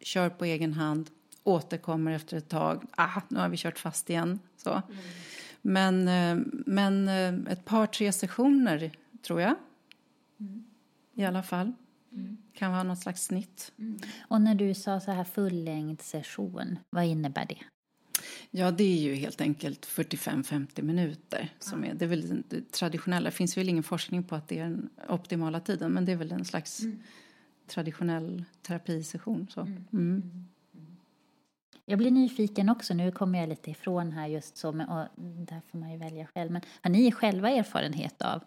kör 0.00 0.28
på 0.28 0.44
egen 0.44 0.72
hand, 0.72 1.10
återkommer 1.44 2.12
efter 2.12 2.36
ett 2.36 2.48
tag. 2.48 2.84
Ah, 2.90 3.20
nu 3.28 3.38
har 3.38 3.48
vi 3.48 3.56
kört 3.56 3.78
fast 3.78 4.10
igen. 4.10 4.38
Så. 4.56 4.70
Mm. 4.70 4.84
Men, 5.62 6.08
eh, 6.08 6.46
men 6.66 7.08
eh, 7.08 7.52
ett 7.52 7.64
par, 7.64 7.86
tre 7.86 8.12
sessioner 8.12 8.92
tror 9.22 9.40
jag. 9.40 9.54
Mm. 10.40 10.64
i 11.14 11.24
alla 11.24 11.42
fall. 11.42 11.72
Kan 12.52 12.72
vara 12.72 12.82
något 12.82 12.98
slags 12.98 13.24
snitt. 13.24 13.72
Och 14.28 14.40
när 14.40 14.54
du 14.54 14.74
sa 14.74 15.00
så 15.00 15.10
här 15.10 15.24
fullängd 15.24 16.00
session, 16.00 16.78
vad 16.90 17.04
innebär 17.04 17.46
det? 17.46 17.58
Ja, 18.50 18.70
det 18.70 18.84
är 18.84 18.98
ju 18.98 19.14
helt 19.14 19.40
enkelt 19.40 19.86
45-50 19.86 20.82
minuter. 20.82 21.48
Som 21.58 21.84
är, 21.84 21.94
det 21.94 22.04
är 22.04 22.08
väl 22.08 22.42
det 22.48 22.72
traditionella. 22.72 23.24
Det 23.24 23.36
finns 23.36 23.56
väl 23.56 23.68
ingen 23.68 23.82
forskning 23.82 24.22
på 24.22 24.34
att 24.34 24.48
det 24.48 24.58
är 24.58 24.64
den 24.64 24.90
optimala 25.08 25.60
tiden 25.60 25.92
men 25.92 26.04
det 26.04 26.12
är 26.12 26.16
väl 26.16 26.32
en 26.32 26.44
slags 26.44 26.82
traditionell 27.66 28.44
terapisession. 28.62 29.46
Så. 29.50 29.60
Mm. 29.92 30.48
Jag 31.84 31.98
blir 31.98 32.10
nyfiken 32.10 32.68
också, 32.68 32.94
nu 32.94 33.12
kommer 33.12 33.38
jag 33.38 33.48
lite 33.48 33.70
ifrån 33.70 34.12
här 34.12 34.26
just 34.26 34.56
så, 34.56 34.72
men, 34.72 34.88
och 34.88 35.06
där 35.16 35.60
får 35.70 35.78
man 35.78 35.92
ju 35.92 35.98
välja 35.98 36.26
själv. 36.26 36.50
Men 36.50 36.62
har 36.82 36.90
ni 36.90 37.12
själva 37.12 37.50
erfarenhet 37.50 38.22
av 38.22 38.42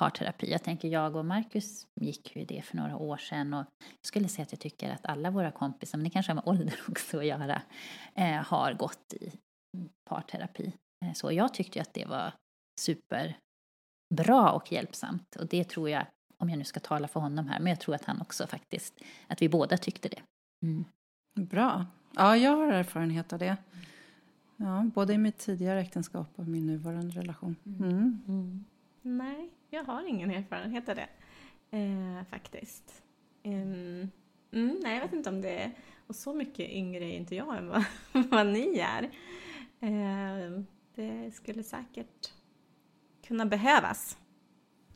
parterapi? 0.00 0.50
Jag 0.50 0.62
tänker 0.62 0.88
jag 0.88 1.16
och 1.16 1.24
Marcus 1.24 1.86
gick 2.00 2.36
ju 2.36 2.44
det 2.44 2.62
för 2.62 2.76
några 2.76 2.96
år 2.96 3.16
sedan 3.16 3.54
och 3.54 3.64
jag 3.80 4.06
skulle 4.06 4.28
säga 4.28 4.42
att 4.42 4.52
jag 4.52 4.60
tycker 4.60 4.90
att 4.90 5.06
alla 5.06 5.30
våra 5.30 5.50
kompisar, 5.50 5.98
men 5.98 6.04
det 6.04 6.10
kanske 6.10 6.32
har 6.32 6.34
med 6.34 6.46
ålder 6.46 6.80
också 6.88 7.18
att 7.18 7.26
göra, 7.26 7.62
eh, 8.14 8.42
har 8.42 8.72
gått 8.72 9.12
i 9.12 9.32
parterapi. 10.04 10.72
Eh, 11.04 11.12
så 11.12 11.32
jag 11.32 11.54
tyckte 11.54 11.78
ju 11.78 11.82
att 11.82 11.94
det 11.94 12.04
var 12.04 12.32
superbra 12.80 14.52
och 14.52 14.72
hjälpsamt 14.72 15.36
och 15.36 15.46
det 15.46 15.64
tror 15.64 15.90
jag, 15.90 16.06
om 16.38 16.50
jag 16.50 16.58
nu 16.58 16.64
ska 16.64 16.80
tala 16.80 17.08
för 17.08 17.20
honom 17.20 17.48
här, 17.48 17.60
men 17.60 17.70
jag 17.70 17.80
tror 17.80 17.94
att 17.94 18.04
han 18.04 18.20
också 18.20 18.46
faktiskt, 18.46 18.94
att 19.26 19.42
vi 19.42 19.48
båda 19.48 19.76
tyckte 19.76 20.08
det. 20.08 20.20
Mm. 20.62 20.84
Bra. 21.34 21.86
Ja, 22.16 22.36
jag 22.36 22.56
har 22.56 22.72
erfarenhet 22.72 23.32
av 23.32 23.38
det. 23.38 23.56
Ja, 24.56 24.90
både 24.94 25.12
i 25.12 25.18
mitt 25.18 25.38
tidigare 25.38 25.80
äktenskap 25.80 26.28
och 26.36 26.48
min 26.48 26.66
nuvarande 26.66 27.20
relation. 27.20 27.56
Mm. 27.64 28.64
Nej, 29.02 29.50
jag 29.70 29.84
har 29.84 30.08
ingen 30.08 30.30
erfarenhet 30.30 30.88
av 30.88 30.96
det. 30.96 31.08
Eh, 31.70 32.24
faktiskt. 32.30 33.02
Mm, 33.42 34.10
nej, 34.50 34.94
jag 34.94 35.00
vet 35.00 35.12
inte 35.12 35.30
om 35.30 35.40
det 35.40 35.58
är... 35.58 35.72
Och 36.06 36.16
så 36.16 36.34
mycket 36.34 36.70
yngre 36.70 37.04
är 37.04 37.16
inte 37.16 37.34
jag 37.34 37.58
än 37.58 37.68
vad, 37.68 37.84
vad 38.30 38.46
ni 38.46 38.78
är. 38.78 39.10
Eh, 39.80 40.60
det 40.94 41.34
skulle 41.34 41.62
säkert 41.62 42.32
kunna 43.26 43.46
behövas. 43.46 44.18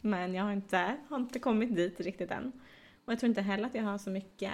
Men 0.01 0.35
jag 0.35 0.45
har 0.45 0.53
inte, 0.53 0.97
har 1.09 1.17
inte 1.17 1.39
kommit 1.39 1.77
dit 1.77 2.01
riktigt 2.01 2.31
än. 2.31 2.53
Och 3.05 3.13
jag 3.13 3.21
tror 3.21 3.29
inte 3.29 3.43
heller 3.43 3.67
att 3.67 3.75
jag 3.75 3.83
har 3.83 3.99
så 3.99 4.11
mycket 4.11 4.53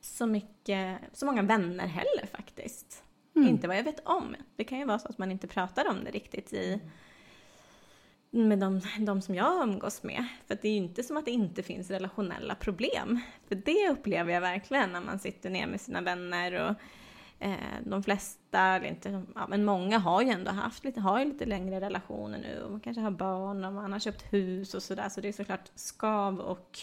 så 0.00 0.26
mycket, 0.26 0.98
så 1.12 1.26
många 1.26 1.42
vänner 1.42 1.86
heller 1.86 2.26
faktiskt. 2.26 3.02
Inte 3.34 3.68
vad 3.68 3.76
jag 3.76 3.84
vet 3.84 4.06
om. 4.08 4.36
Det 4.56 4.64
kan 4.64 4.78
ju 4.78 4.84
vara 4.84 4.98
så 4.98 5.08
att 5.08 5.18
man 5.18 5.30
inte 5.30 5.46
pratar 5.46 5.88
om 5.88 6.04
det 6.04 6.10
riktigt 6.10 6.52
i 6.52 6.80
med 8.30 8.58
de, 8.58 8.80
de 9.00 9.22
som 9.22 9.34
jag 9.34 9.62
umgås 9.62 10.02
med. 10.02 10.24
För 10.46 10.58
det 10.62 10.68
är 10.68 10.72
ju 10.72 10.78
inte 10.78 11.02
som 11.02 11.16
att 11.16 11.24
det 11.24 11.30
inte 11.30 11.62
finns 11.62 11.90
relationella 11.90 12.54
problem. 12.54 13.20
För 13.48 13.54
det 13.54 13.90
upplever 13.90 14.32
jag 14.32 14.40
verkligen 14.40 14.92
när 14.92 15.00
man 15.00 15.18
sitter 15.18 15.50
ner 15.50 15.66
med 15.66 15.80
sina 15.80 16.00
vänner 16.00 16.68
och 16.68 16.76
de 17.84 18.02
flesta, 18.02 18.60
eller 18.60 18.86
inte, 18.86 19.22
ja, 19.34 19.46
men 19.48 19.64
många 19.64 19.98
har 19.98 20.22
ju 20.22 20.28
ändå 20.28 20.50
haft 20.50 20.84
lite, 20.84 21.00
har 21.00 21.18
ju 21.18 21.24
lite 21.24 21.46
längre 21.46 21.80
relationer 21.80 22.38
nu 22.38 22.62
och 22.62 22.70
man 22.70 22.80
kanske 22.80 23.00
har 23.00 23.10
barn 23.10 23.64
och 23.64 23.72
man 23.72 23.92
har 23.92 23.98
köpt 23.98 24.32
hus 24.32 24.74
och 24.74 24.82
sådär. 24.82 25.08
Så 25.08 25.20
det 25.20 25.28
är 25.28 25.32
såklart 25.32 25.70
skav 25.74 26.40
och 26.40 26.78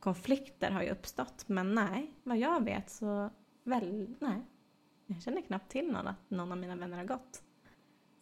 konflikter 0.00 0.70
har 0.70 0.82
ju 0.82 0.90
uppstått. 0.90 1.44
Men 1.46 1.74
nej, 1.74 2.10
vad 2.22 2.38
jag 2.38 2.64
vet 2.64 2.90
så 2.90 3.30
väl, 3.64 4.14
nej. 4.18 4.42
Jag 5.06 5.22
känner 5.22 5.42
knappt 5.42 5.72
till 5.72 5.92
någon 5.92 6.06
att 6.06 6.30
någon 6.30 6.52
av 6.52 6.58
mina 6.58 6.76
vänner 6.76 6.96
har 6.96 7.04
gått. 7.04 7.42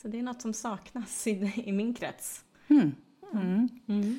Så 0.03 0.09
det 0.09 0.19
är 0.19 0.23
något 0.23 0.43
som 0.43 0.53
saknas 0.53 1.27
i, 1.27 1.63
i 1.65 1.73
min 1.73 1.95
krets. 1.95 2.45
Mm. 2.69 2.93
Mm. 3.33 4.19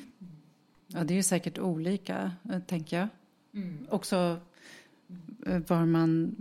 Ja, 0.86 1.04
det 1.04 1.14
är 1.14 1.16
ju 1.16 1.22
säkert 1.22 1.58
olika, 1.58 2.32
eh, 2.52 2.60
tänker 2.60 2.98
jag. 2.98 3.08
Också 3.90 4.40
eh, 5.46 5.58
var 5.68 5.86
man 5.86 6.36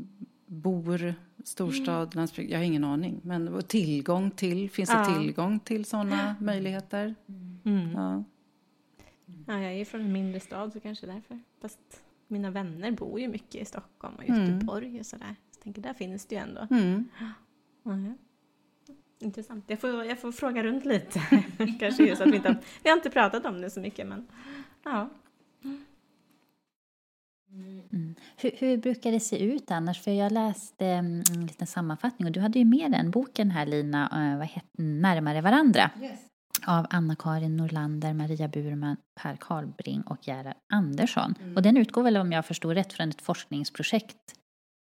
bor, 0.51 1.13
storstad, 1.43 2.15
landsbygd, 2.15 2.51
jag 2.51 2.57
har 2.57 2.63
ingen 2.63 2.83
aning. 2.83 3.21
Men 3.23 3.61
tillgång 3.67 4.31
till, 4.31 4.69
finns 4.69 4.89
det 4.89 4.95
Ja. 4.95 5.05
tillgång 5.19 5.59
till 5.59 5.85
sådana 5.85 6.35
möjligheter? 6.39 7.15
Mm. 7.65 7.91
Ja. 7.91 8.23
Ja, 9.47 9.59
jag 9.59 9.73
är 9.73 9.85
från 9.85 10.01
en 10.01 10.11
mindre 10.11 10.39
stad 10.39 10.73
så 10.73 10.79
kanske 10.79 11.05
därför. 11.07 11.39
Fast 11.61 11.79
mina 12.27 12.51
vänner 12.51 12.91
bor 12.91 13.19
ju 13.19 13.27
mycket 13.27 13.61
i 13.61 13.65
Stockholm 13.65 14.15
och 14.15 14.29
Mm. 14.29 14.53
Göteborg 14.53 14.99
och 14.99 15.05
sådär. 15.05 15.35
Så 15.51 15.57
jag 15.57 15.63
tänker, 15.63 15.81
där 15.81 15.93
finns 15.93 16.25
det 16.25 16.35
ju 16.35 16.41
ändå. 16.41 16.67
Mm. 16.71 17.07
Mhm. 17.83 18.17
Intressant. 19.19 19.63
Jag 19.67 19.79
får, 19.79 20.05
jag 20.05 20.19
får 20.21 20.31
fråga 20.31 20.63
runt 20.63 20.85
lite. 20.85 21.19
kanske 21.79 22.03
just 22.03 22.21
att 22.21 22.27
vi 22.31 22.35
inte 22.35 22.57
vi 22.83 22.89
har 22.89 22.97
inte 22.97 23.09
pratat 23.09 23.45
om 23.45 23.61
det 23.61 23.69
så 23.69 23.79
mycket 23.79 24.07
men 24.07 24.27
ja. 24.83 25.09
Mm. 27.93 28.15
Hur, 28.37 28.51
hur 28.57 28.77
brukar 28.77 29.11
det 29.11 29.19
se 29.19 29.43
ut 29.43 29.71
annars? 29.71 30.01
För 30.01 30.11
jag 30.11 30.31
läste 30.31 30.85
mm, 30.85 31.23
en 31.33 31.45
liten 31.45 31.67
sammanfattning 31.67 32.25
och 32.25 32.31
du 32.31 32.39
hade 32.39 32.59
ju 32.59 32.65
med 32.65 32.91
den 32.91 33.11
boken 33.11 33.51
här 33.51 33.65
Lina, 33.65 34.31
eh, 34.31 34.37
vad 34.37 34.47
heter, 34.47 34.69
Närmare 34.77 35.41
varandra. 35.41 35.91
Av 36.67 36.87
Anna-Karin 36.89 37.57
Norlander, 37.57 38.13
Maria 38.13 38.47
Burman, 38.47 38.97
Per 39.21 39.35
Karlbring 39.35 40.01
och 40.01 40.27
Gerhard 40.27 40.55
Andersson. 40.73 41.35
Och 41.55 41.61
den 41.61 41.77
utgår 41.77 42.03
väl 42.03 42.17
om 42.17 42.31
jag 42.31 42.45
förstår 42.45 42.75
rätt 42.75 42.93
från 42.93 43.09
ett 43.09 43.21
forskningsprojekt 43.21 44.17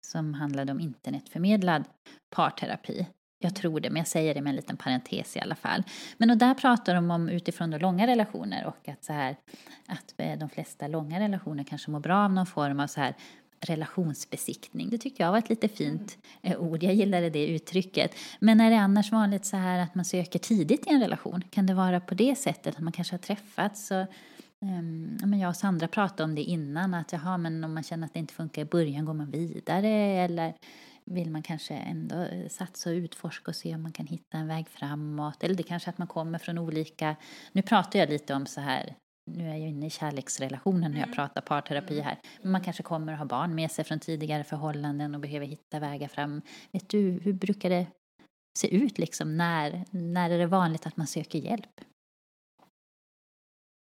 som 0.07 0.35
handlade 0.35 0.73
om 0.73 0.81
internetförmedlad 0.81 1.85
parterapi. 2.31 3.07
Jag 3.41 3.55
tror 3.55 3.81
det, 3.81 3.91
men 3.91 3.97
jag 3.97 4.07
säger 4.07 4.35
det 4.35 4.41
med 4.41 4.51
en 4.51 4.57
liten 4.57 4.77
parentes 4.77 5.37
i 5.37 5.41
alla 5.41 5.55
fall. 5.55 5.83
Men 6.17 6.31
och 6.31 6.37
där 6.37 6.55
pratar 6.55 6.95
de 6.95 7.11
om 7.11 7.29
utifrån 7.29 7.71
då 7.71 7.79
långa 7.79 8.07
relationer 8.07 8.67
och 8.67 8.89
att, 8.89 9.05
så 9.05 9.13
här, 9.13 9.37
att 9.87 10.15
eh, 10.17 10.39
de 10.39 10.49
flesta 10.49 10.89
långa 10.89 11.21
relationer 11.21 11.65
kanske 11.65 11.91
mår 11.91 12.01
bra 12.01 12.25
av 12.25 12.33
någon 12.33 12.47
form 12.47 12.81
av 12.81 12.87
så 12.87 13.01
här 13.01 13.15
relationsbesiktning. 13.61 14.91
Det 14.91 14.99
tyckte 14.99 15.23
jag 15.23 15.31
var 15.31 15.39
ett 15.39 15.49
lite 15.49 15.69
fint 15.69 16.19
eh, 16.43 16.59
ord. 16.61 16.83
Jag 16.83 16.95
gillade 16.95 17.31
det 17.31 17.47
uttrycket. 17.47 18.15
Men 18.39 18.61
är 18.61 18.71
det 18.71 18.77
annars 18.77 19.13
vanligt 19.13 19.47
så 19.47 19.57
här 19.57 19.79
att 19.79 19.95
man 19.95 20.05
söker 20.05 20.39
tidigt 20.39 20.87
i 20.87 20.91
en 20.91 21.01
relation? 21.01 21.43
Kan 21.51 21.67
det 21.67 21.75
vara 21.75 22.01
på 22.01 22.15
det 22.15 22.39
sättet 22.39 22.77
att 22.77 22.83
man 22.83 22.93
kanske 22.93 23.15
har 23.15 23.19
träffats 23.19 23.91
och 23.91 24.07
ja, 25.21 25.27
men 25.27 25.39
jag 25.39 25.49
och 25.49 25.57
Sandra 25.57 25.89
pratade 25.89 26.25
om 26.25 26.35
det 26.35 26.43
innan, 26.43 26.95
att 26.95 27.13
jaha, 27.13 27.39
men 27.39 27.65
om 27.65 27.75
man 27.75 27.83
känner 27.83 28.07
att 28.07 28.15
det 28.15 28.19
inte 28.21 28.35
funkar 28.35 28.63
i 28.63 28.65
början, 28.65 29.05
går 29.05 29.15
man 29.15 29.31
vidare 29.31 29.89
eller 30.25 30.55
vill 31.11 31.31
man 31.31 31.43
kanske 31.43 31.75
ändå 31.75 32.17
eh, 32.23 32.49
satsa 32.49 32.91
och 32.91 32.95
utforska 32.95 33.51
och 33.51 33.57
se 33.57 33.75
om 33.75 33.83
man 33.83 33.93
kan 33.93 34.07
hitta 34.07 34.39
en 34.39 34.47
väg 34.47 34.69
framåt. 34.69 35.45
Eller 35.45 35.55
det 35.55 35.63
kanske 35.63 35.91
att 35.91 35.99
man 35.99 36.09
kommer 36.09 36.39
från 36.39 36.59
olika, 36.59 37.17
nu 37.53 37.63
pratar 37.63 37.99
jag 37.99 38.09
lite 38.09 38.35
om 38.35 38.47
så 38.47 38.61
här, 38.61 38.95
nu 39.31 39.51
är 39.51 39.57
jag 39.57 39.69
inne 39.69 39.87
i 39.87 39.91
kärleksrelationen 39.91 40.93
när 40.93 41.01
jag 41.01 41.15
pratar 41.15 41.41
parterapi 41.41 42.01
här, 42.01 42.19
men 42.43 42.53
man 42.53 42.61
kanske 42.61 42.83
kommer 42.83 43.13
att 43.13 43.19
ha 43.19 43.27
barn 43.27 43.55
med 43.55 43.71
sig 43.71 43.85
från 43.85 44.01
tidigare 44.01 44.45
förhållanden 44.45 45.15
och 45.15 45.21
behöver 45.21 45.47
hitta 45.47 45.81
vägar 45.81 46.09
fram. 46.09 46.43
Vet 46.73 46.89
du, 46.89 47.11
hur 47.11 47.33
brukar 47.33 47.71
det 47.71 47.87
se 48.59 48.77
ut 48.77 48.99
liksom? 48.99 49.37
När, 49.37 49.85
när 49.91 50.31
är 50.31 50.39
det 50.39 50.47
vanligt 50.47 50.87
att 50.87 50.97
man 50.97 51.07
söker 51.07 51.39
hjälp? 51.39 51.81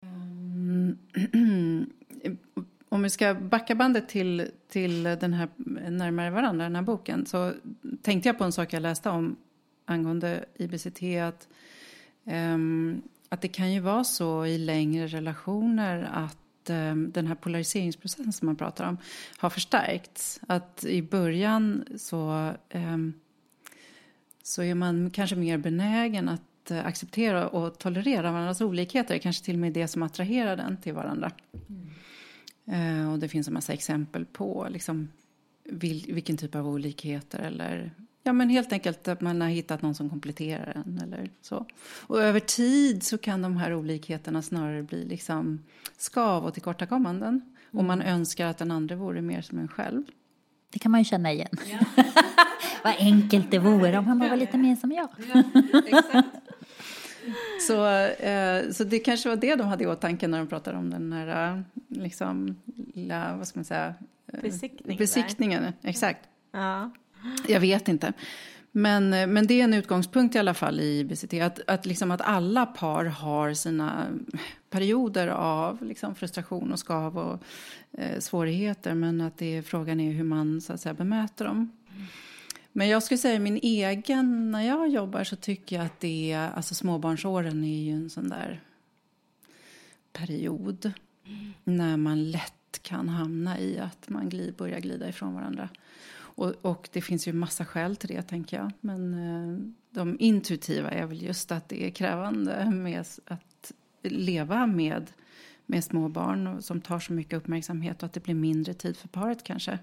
Mm. 0.06 1.00
Om 2.90 3.02
vi 3.04 3.10
ska 3.10 3.34
backa 3.34 3.76
bandet 3.76 4.10
till, 4.10 4.52
till 4.70 5.04
den 5.04 5.34
här 5.34 5.50
Närmare 5.90 6.30
varandra, 6.30 6.64
den 6.64 6.76
här 6.76 6.84
boken, 6.84 7.26
så 7.26 7.54
tänkte 8.02 8.30
jag 8.30 8.38
på 8.38 8.44
en 8.44 8.52
sak 8.52 8.74
jag 8.74 8.82
läste 8.82 9.10
om 9.10 9.36
angående 9.86 10.46
IBCT, 10.56 11.04
att, 11.22 11.48
um, 12.24 13.02
att 13.30 13.42
det 13.42 13.48
kan 13.48 13.74
ju 13.74 13.80
vara 13.80 14.04
så 14.04 14.46
i 14.46 14.58
längre 14.58 15.08
relationer 15.08 16.10
att 16.14 16.70
um, 16.70 17.12
den 17.12 17.28
här 17.28 17.36
polariseringsprocessen 17.36 18.34
som 18.34 18.46
man 18.46 18.56
pratar 18.56 18.90
om 18.90 18.98
har 19.38 19.50
förstärkts. 19.50 20.40
Att 20.48 20.86
i 20.86 21.02
början 21.02 21.86
så, 21.98 22.52
um, 22.74 23.14
så 24.44 24.64
är 24.64 24.76
man 24.76 25.10
kanske 25.10 25.36
mer 25.36 25.58
benägen 25.58 26.30
att 26.30 26.72
eh, 26.72 26.86
acceptera 26.86 27.48
och 27.48 27.78
tolerera 27.78 28.32
varandras 28.32 28.62
olikheter. 28.62 29.18
Kanske 29.18 29.46
till 29.46 29.56
och 29.56 29.60
med 29.60 29.74
det 29.74 29.88
som 29.88 30.04
attraherar 30.04 30.58
den 30.58 30.78
till 30.78 30.94
varandra. 30.94 31.32
Mm 31.70 31.90
och 33.12 33.20
det 33.20 33.28
finns 33.28 33.48
en 33.48 33.54
massa 33.54 33.74
exempel 33.74 34.26
på 34.26 34.68
liksom, 34.70 35.10
vil, 35.64 36.06
vilken 36.14 36.38
typ 36.38 36.56
av 36.56 36.68
olikheter 36.68 37.40
eller 37.40 37.92
ja, 38.24 38.34
men 38.34 38.50
helt 38.50 38.74
enkelt 38.74 39.08
att 39.08 39.22
man 39.22 39.42
har 39.42 39.50
hittat 39.50 39.82
någon 39.82 39.96
som 39.96 40.10
kompletterar 40.10 40.84
en 40.86 41.00
eller 41.04 41.30
så. 41.42 41.66
Och 42.08 42.22
över 42.22 42.40
tid 42.40 43.04
så 43.04 43.18
kan 43.18 43.42
de 43.42 43.58
här 43.58 43.76
olikheterna 43.76 44.42
snarare 44.42 44.84
bli 44.84 45.06
liksom 45.06 45.60
skav 45.98 46.46
och 46.46 46.54
tillkortakommanden. 46.54 47.42
Och 47.72 47.84
man 47.84 48.02
önskar 48.02 48.48
att 48.48 48.58
den 48.58 48.72
andra 48.72 48.96
vore 48.96 49.22
mer 49.22 49.42
som 49.42 49.60
en 49.60 49.68
själv. 49.68 50.04
Det 50.70 50.80
kan 50.80 50.92
man 50.92 51.02
ju 51.02 51.06
känna 51.06 51.32
igen. 51.32 51.50
Vad 52.84 52.96
enkelt 53.00 53.52
det 53.52 53.60
vore 53.60 53.98
om 53.98 54.06
han 54.06 54.20
bara 54.20 54.30
var 54.30 54.38
lite 54.38 54.58
mer 54.58 54.76
som 54.76 54.92
jag. 54.92 55.10
Så, 57.68 57.88
eh, 57.88 58.72
så 58.72 58.84
det 58.84 59.00
kanske 59.00 59.30
var 59.30 59.36
det 59.36 59.56
de 59.56 59.68
hade 59.68 59.84
i 59.84 59.88
åtanke 59.88 60.28
när 60.28 60.38
de 60.38 60.48
pratade 60.48 60.78
om 60.78 60.90
den 60.90 61.14
här 61.14 61.56
eh, 61.56 61.62
liksom, 61.90 62.56
lilla, 62.94 63.36
vad 63.38 63.48
ska 63.48 63.60
man 63.60 63.66
säga? 63.66 63.96
Eh, 64.34 64.98
Besiktningen 64.98 65.64
där. 65.64 65.74
Exakt. 65.90 66.20
Ja. 66.52 66.92
Jag 67.48 67.60
vet 67.60 67.88
inte. 67.88 68.14
Men, 68.72 69.14
eh, 69.14 69.28
men 69.28 69.48
det 69.48 69.60
är 69.60 69.64
en 69.64 69.74
utgångspunkt 69.74 70.36
i 70.36 70.40
alla 70.40 70.54
fall 70.54 70.80
i 70.80 71.00
IBCT. 71.00 71.34
Att, 71.34 71.60
att, 71.68 71.86
liksom 71.86 72.12
att 72.12 72.22
alla 72.22 72.66
par 72.66 73.06
har 73.06 73.54
sina 73.54 74.08
perioder 74.70 75.28
av 75.28 75.84
liksom 75.84 76.16
frustration 76.16 76.72
och 76.72 76.80
skav 76.80 77.18
och 77.18 77.44
eh, 77.92 78.20
svårigheter. 78.20 78.94
Men 78.94 79.22
att 79.22 79.38
det, 79.38 79.62
frågan 79.62 80.00
är 80.00 80.12
hur 80.12 80.24
man 80.24 80.62
så 80.62 80.74
att 80.74 80.82
säga, 80.82 80.94
bemöter 80.94 81.46
dem. 81.46 81.72
Men 82.72 82.88
jag 82.88 83.04
skulle 83.04 83.18
säga 83.18 83.40
min 83.40 83.60
egen, 83.64 84.52
när 84.52 84.62
jag 84.62 84.90
jobbar 84.90 85.24
så 85.24 85.36
tycker 85.36 85.76
jag 85.76 85.86
att 85.86 86.00
det 86.00 86.32
är, 86.32 86.52
alltså 86.52 86.76
småbarnsåren 86.76 87.64
är 87.64 87.84
ju 87.84 87.92
en 87.92 88.10
sån 88.10 88.30
där 88.30 88.62
period. 90.14 90.92
Mm. 91.26 91.54
När 91.64 91.98
man 91.98 92.32
lätt 92.32 92.80
kan 92.82 93.10
hamna 93.10 93.60
i 93.60 93.80
att 93.80 94.10
man 94.10 94.30
glid, 94.30 94.56
börjar 94.56 94.80
glida 94.80 95.10
ifrån 95.10 95.34
varandra. 95.34 95.70
Och, 96.40 96.54
och, 96.62 96.90
det 96.92 97.02
finns 97.02 97.28
ju 97.28 97.34
massa 97.34 97.66
skäl 97.66 97.96
till 97.96 98.10
det, 98.10 98.22
tänker 98.22 98.58
jag. 98.58 98.72
Men 98.82 99.14
eh, 99.14 99.60
de 99.90 100.18
intuitiva 100.20 100.92
är 100.92 101.06
väl 101.06 101.22
just 101.22 101.52
att 101.52 101.70
det 101.70 101.86
är 101.86 101.90
krävande 101.90 102.70
med 102.72 103.06
att 103.26 103.72
leva 104.02 104.68
med, 104.68 105.12
med 105.66 105.84
små 105.84 106.10
barn 106.10 106.62
som 106.62 106.82
tar 106.82 107.00
så 107.00 107.14
mycket 107.14 107.34
uppmärksamhet 107.34 108.04
och 108.04 108.06
att 108.06 108.14
det 108.14 108.24
blir 108.24 108.36
mindre 108.36 108.74
tid 108.74 108.98
för 108.98 109.08
paret 109.08 109.44
kanske. 109.44 109.80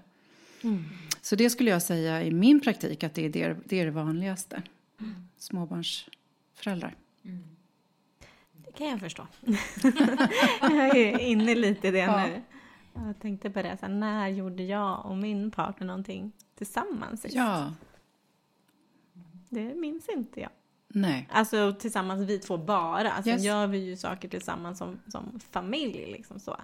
Mm. 0.63 0.83
Så 1.21 1.35
det 1.35 1.49
skulle 1.49 1.69
jag 1.69 1.81
säga 1.81 2.23
i 2.23 2.31
min 2.31 2.61
praktik 2.61 3.03
att 3.03 3.13
det 3.13 3.25
är 3.25 3.29
det, 3.29 3.57
det, 3.65 3.79
är 3.79 3.85
det 3.85 3.91
vanligaste. 3.91 4.63
Mm. 4.99 5.15
Småbarnsföräldrar. 5.37 6.95
Mm. 7.23 7.43
Det 8.65 8.71
kan 8.71 8.87
jag 8.87 8.99
förstå. 8.99 9.27
jag 10.61 10.97
är 10.97 11.19
inne 11.19 11.55
lite 11.55 11.87
i 11.87 11.91
det 11.91 11.97
ja. 11.97 12.27
nu. 12.27 12.41
Jag 12.93 13.19
tänkte 13.19 13.49
på 13.49 13.61
det, 13.61 13.77
så 13.77 13.85
här, 13.85 13.93
när 13.93 14.27
gjorde 14.27 14.63
jag 14.63 15.05
och 15.05 15.17
min 15.17 15.51
partner 15.51 15.87
någonting 15.87 16.31
tillsammans 16.55 17.21
sist? 17.21 17.35
Ja. 17.35 17.73
Det 19.49 19.75
minns 19.75 20.09
inte 20.09 20.41
jag. 20.41 20.49
Nej. 20.87 21.29
Alltså 21.31 21.75
tillsammans 21.79 22.29
vi 22.29 22.39
två 22.39 22.57
bara. 22.57 23.11
Alltså 23.11 23.31
yes. 23.31 23.43
gör 23.43 23.67
vi 23.67 23.77
ju 23.77 23.97
saker 23.97 24.29
tillsammans 24.29 24.77
som, 24.77 24.99
som 25.07 25.39
familj 25.39 26.05
liksom 26.11 26.39
så. 26.39 26.57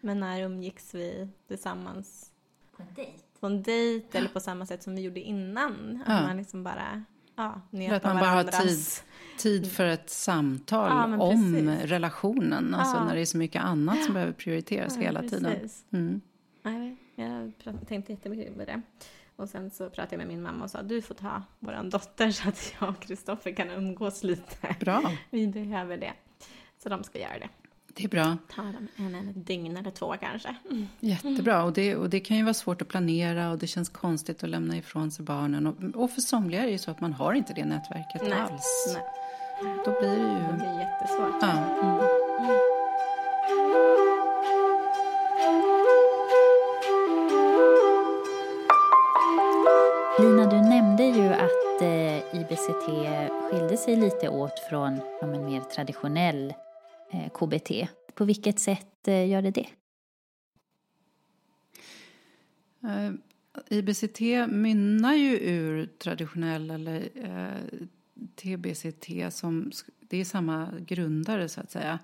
Men 0.00 0.20
när 0.20 0.42
umgicks 0.42 0.94
vi 0.94 1.28
tillsammans? 1.48 2.30
På 2.76 2.82
en 2.82 2.94
dejt? 2.94 3.25
På 3.40 3.46
en 3.46 3.62
dejt 3.62 4.18
eller 4.18 4.28
på 4.28 4.40
samma 4.40 4.66
sätt 4.66 4.82
som 4.82 4.94
vi 4.94 5.02
gjorde 5.02 5.20
innan. 5.20 6.02
Att 6.06 6.22
man 6.22 6.36
liksom 6.36 6.64
bara 6.64 7.04
ja, 7.36 7.60
För 7.70 7.92
att 7.92 8.04
man 8.04 8.16
bara 8.16 8.30
har 8.30 8.44
tid, 8.44 8.78
tid 9.38 9.72
för 9.72 9.86
ett 9.86 10.10
samtal 10.10 11.10
ja, 11.10 11.18
om 11.18 11.70
relationen. 11.82 12.74
Alltså 12.74 12.96
ja. 12.96 13.04
när 13.04 13.14
det 13.14 13.20
är 13.20 13.26
så 13.26 13.38
mycket 13.38 13.62
annat 13.62 14.04
som 14.04 14.14
behöver 14.14 14.32
prioriteras 14.32 14.96
hela 14.96 15.20
precis. 15.20 15.38
tiden. 15.38 15.70
Mm. 15.92 16.20
Nej, 16.62 16.96
jag 17.14 17.52
tänkte 17.86 18.12
jättemycket 18.12 18.56
på 18.56 18.64
det. 18.64 18.82
Och 19.36 19.48
sen 19.48 19.70
så 19.70 19.90
pratade 19.90 20.14
jag 20.14 20.18
med 20.18 20.28
min 20.28 20.42
mamma 20.42 20.64
och 20.64 20.70
sa 20.70 20.82
du 20.82 21.02
får 21.02 21.14
ta 21.14 21.42
våran 21.58 21.90
dotter 21.90 22.30
så 22.30 22.48
att 22.48 22.74
jag 22.80 22.88
och 22.88 23.00
Kristoffer 23.00 23.52
kan 23.52 23.70
umgås 23.70 24.22
lite. 24.22 24.76
Bra. 24.80 25.12
Vi 25.30 25.46
behöver 25.46 25.96
det. 25.96 26.12
Så 26.82 26.88
de 26.88 27.04
ska 27.04 27.18
göra 27.18 27.38
det. 27.38 27.48
Det 27.96 28.04
är 28.04 28.08
bra. 28.08 28.36
Ta 28.54 28.62
dem 28.62 28.88
en, 28.96 29.14
en 29.14 29.32
dygn 29.42 29.76
eller 29.76 29.90
två 29.90 30.14
kanske. 30.20 30.54
Mm. 30.70 30.88
Jättebra. 31.00 31.62
Och 31.64 31.72
det, 31.72 31.96
och 31.96 32.10
det 32.10 32.20
kan 32.20 32.36
ju 32.36 32.42
vara 32.42 32.54
svårt 32.54 32.82
att 32.82 32.88
planera 32.88 33.50
och 33.50 33.58
det 33.58 33.66
känns 33.66 33.88
konstigt 33.88 34.44
att 34.44 34.50
lämna 34.50 34.76
ifrån 34.76 35.10
sig 35.10 35.24
barnen. 35.24 35.66
Och, 35.66 36.02
och 36.02 36.10
för 36.10 36.20
somliga 36.20 36.62
är 36.62 36.66
det 36.66 36.72
ju 36.72 36.78
så 36.78 36.90
att 36.90 37.00
man 37.00 37.12
har 37.12 37.32
inte 37.32 37.52
det 37.52 37.64
nätverket 37.64 38.22
Nej. 38.22 38.32
alls. 38.32 38.94
Nej. 38.94 39.74
Då 39.84 40.00
blir 40.00 40.10
det 40.10 40.16
ju... 40.16 40.46
Det 40.50 40.56
blir 40.58 40.80
jättesvårt. 40.80 41.42
Ja. 41.42 41.52
Mm. 41.82 42.26
Lina, 50.20 50.50
du 50.50 50.56
nämnde 50.56 51.04
ju 51.04 51.28
att 51.28 51.82
eh, 51.82 52.40
IBCT 52.40 52.86
skilde 53.50 53.76
sig 53.76 53.96
lite 53.96 54.28
åt 54.28 54.58
från 54.70 55.00
ja, 55.20 55.26
en 55.26 55.44
mer 55.44 55.60
traditionell 55.60 56.54
Eh, 57.10 57.28
KBT. 57.28 57.88
På 58.14 58.24
vilket 58.24 58.58
sätt 58.58 59.08
eh, 59.08 59.28
gör 59.28 59.42
det 59.42 59.50
det? 59.50 59.68
Eh, 62.82 63.12
IBCT 63.68 64.20
mynnar 64.48 65.14
ju 65.14 65.38
ur 65.38 65.86
traditionell 65.86 66.70
eller 66.70 67.08
eh, 67.14 67.78
TBCT 68.34 69.34
som 69.34 69.70
det 70.00 70.16
är 70.16 70.24
samma 70.24 70.72
grundare 70.86 71.48
så 71.48 71.60
att 71.60 71.70
säga 71.70 71.98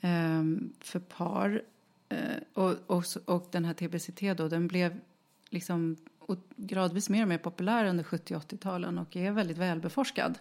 eh, 0.00 0.44
för 0.80 0.98
par. 0.98 1.62
och, 2.52 2.74
och, 2.86 3.04
och 3.24 3.48
den 3.50 3.64
här 3.64 3.74
TBCT 3.74 4.38
då 4.38 4.48
den 4.48 4.68
blev 4.68 5.00
liksom 5.50 5.96
gradvis 6.56 7.08
mer 7.08 7.22
och 7.22 7.28
mer 7.28 7.38
populär 7.38 7.84
under 7.84 8.04
70 8.04 8.34
80-talen 8.34 8.98
och 8.98 9.16
är 9.16 9.30
väldigt 9.30 9.58
välbeforskad. 9.58 10.38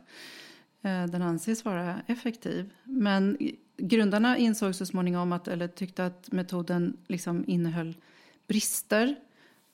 Eh, 0.85 1.05
den 1.05 1.21
anses 1.21 1.65
vara 1.65 2.01
effektiv. 2.07 2.73
Men 2.83 3.37
grundarna 3.77 4.37
insåg 4.37 4.75
så 4.75 4.85
småningom 4.85 5.31
att, 5.31 5.47
eller 5.47 5.67
tyckte 5.67 6.05
att 6.05 6.31
metoden 6.31 6.97
liksom 7.07 7.43
innehöll 7.47 7.95
brister 8.47 9.15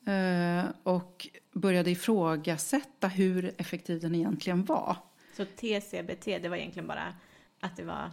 eh, 0.06 0.66
och 0.84 1.28
började 1.54 1.92
ifrågasätta 1.92 3.08
hur 3.08 3.54
effektiv 3.58 4.00
den 4.00 4.16
egentligen 4.16 4.66
var. 4.66 4.98
Så 5.38 5.46
TCBT, 5.46 6.26
det 6.26 6.50
var 6.50 6.58
egentligen 6.58 6.88
bara 6.88 7.14
att 7.60 7.78
det 7.78 7.84
var... 7.84 8.12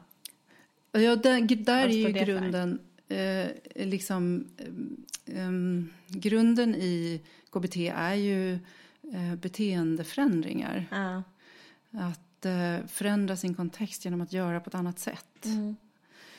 Ja, 0.93 1.17
där, 1.17 1.57
där 1.57 1.87
är 1.87 1.89
ju 1.89 2.13
grunden, 2.13 2.81
eh, 3.09 3.47
liksom, 3.75 4.47
eh, 5.27 5.51
grunden 6.19 6.75
i 6.75 7.23
KBT 7.51 7.77
är 7.77 8.15
ju 8.15 8.53
eh, 9.13 9.35
beteendeförändringar. 9.37 10.87
Ja. 10.91 11.23
Att 11.91 12.28
eh, 12.47 12.87
förändra 12.87 13.37
sin 13.37 13.55
kontext 13.55 14.05
genom 14.05 14.21
att 14.21 14.33
göra 14.33 14.61
på 14.61 14.69
ett 14.69 14.75
annat 14.75 14.99
sätt. 14.99 15.45
Mm. 15.45 15.77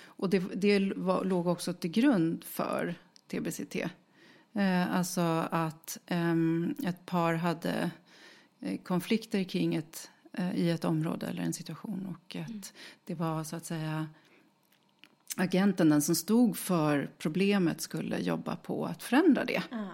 Och 0.04 0.30
det, 0.30 0.40
det 0.56 0.94
var, 0.96 1.24
låg 1.24 1.48
också 1.48 1.74
till 1.74 1.92
grund 1.92 2.44
för 2.44 2.96
TBCT. 3.28 3.76
Eh, 4.54 4.96
alltså 4.96 5.22
att 5.52 5.98
ehm, 6.06 6.76
ett 6.86 7.06
par 7.06 7.34
hade 7.34 7.92
eh, 8.60 8.78
konflikter 8.82 9.44
kring 9.44 9.76
ett, 9.76 10.12
eh, 10.34 10.56
i 10.56 10.70
ett 10.70 10.86
område 10.86 11.28
eller 11.28 11.44
en 11.44 11.54
situation 11.54 12.06
och 12.06 12.36
att 12.36 12.48
mm. 12.48 12.62
det 13.06 13.16
var 13.16 13.44
så 13.44 13.56
att 13.56 13.66
säga 13.66 14.08
agenten, 15.36 15.90
den 15.90 16.02
som 16.02 16.16
stod 16.16 16.58
för 16.58 17.10
problemet, 17.18 17.82
skulle 17.82 18.20
jobba 18.20 18.56
på 18.56 18.86
att 18.86 19.04
förändra 19.04 19.46
det. 19.46 19.64
Ah. 19.72 19.88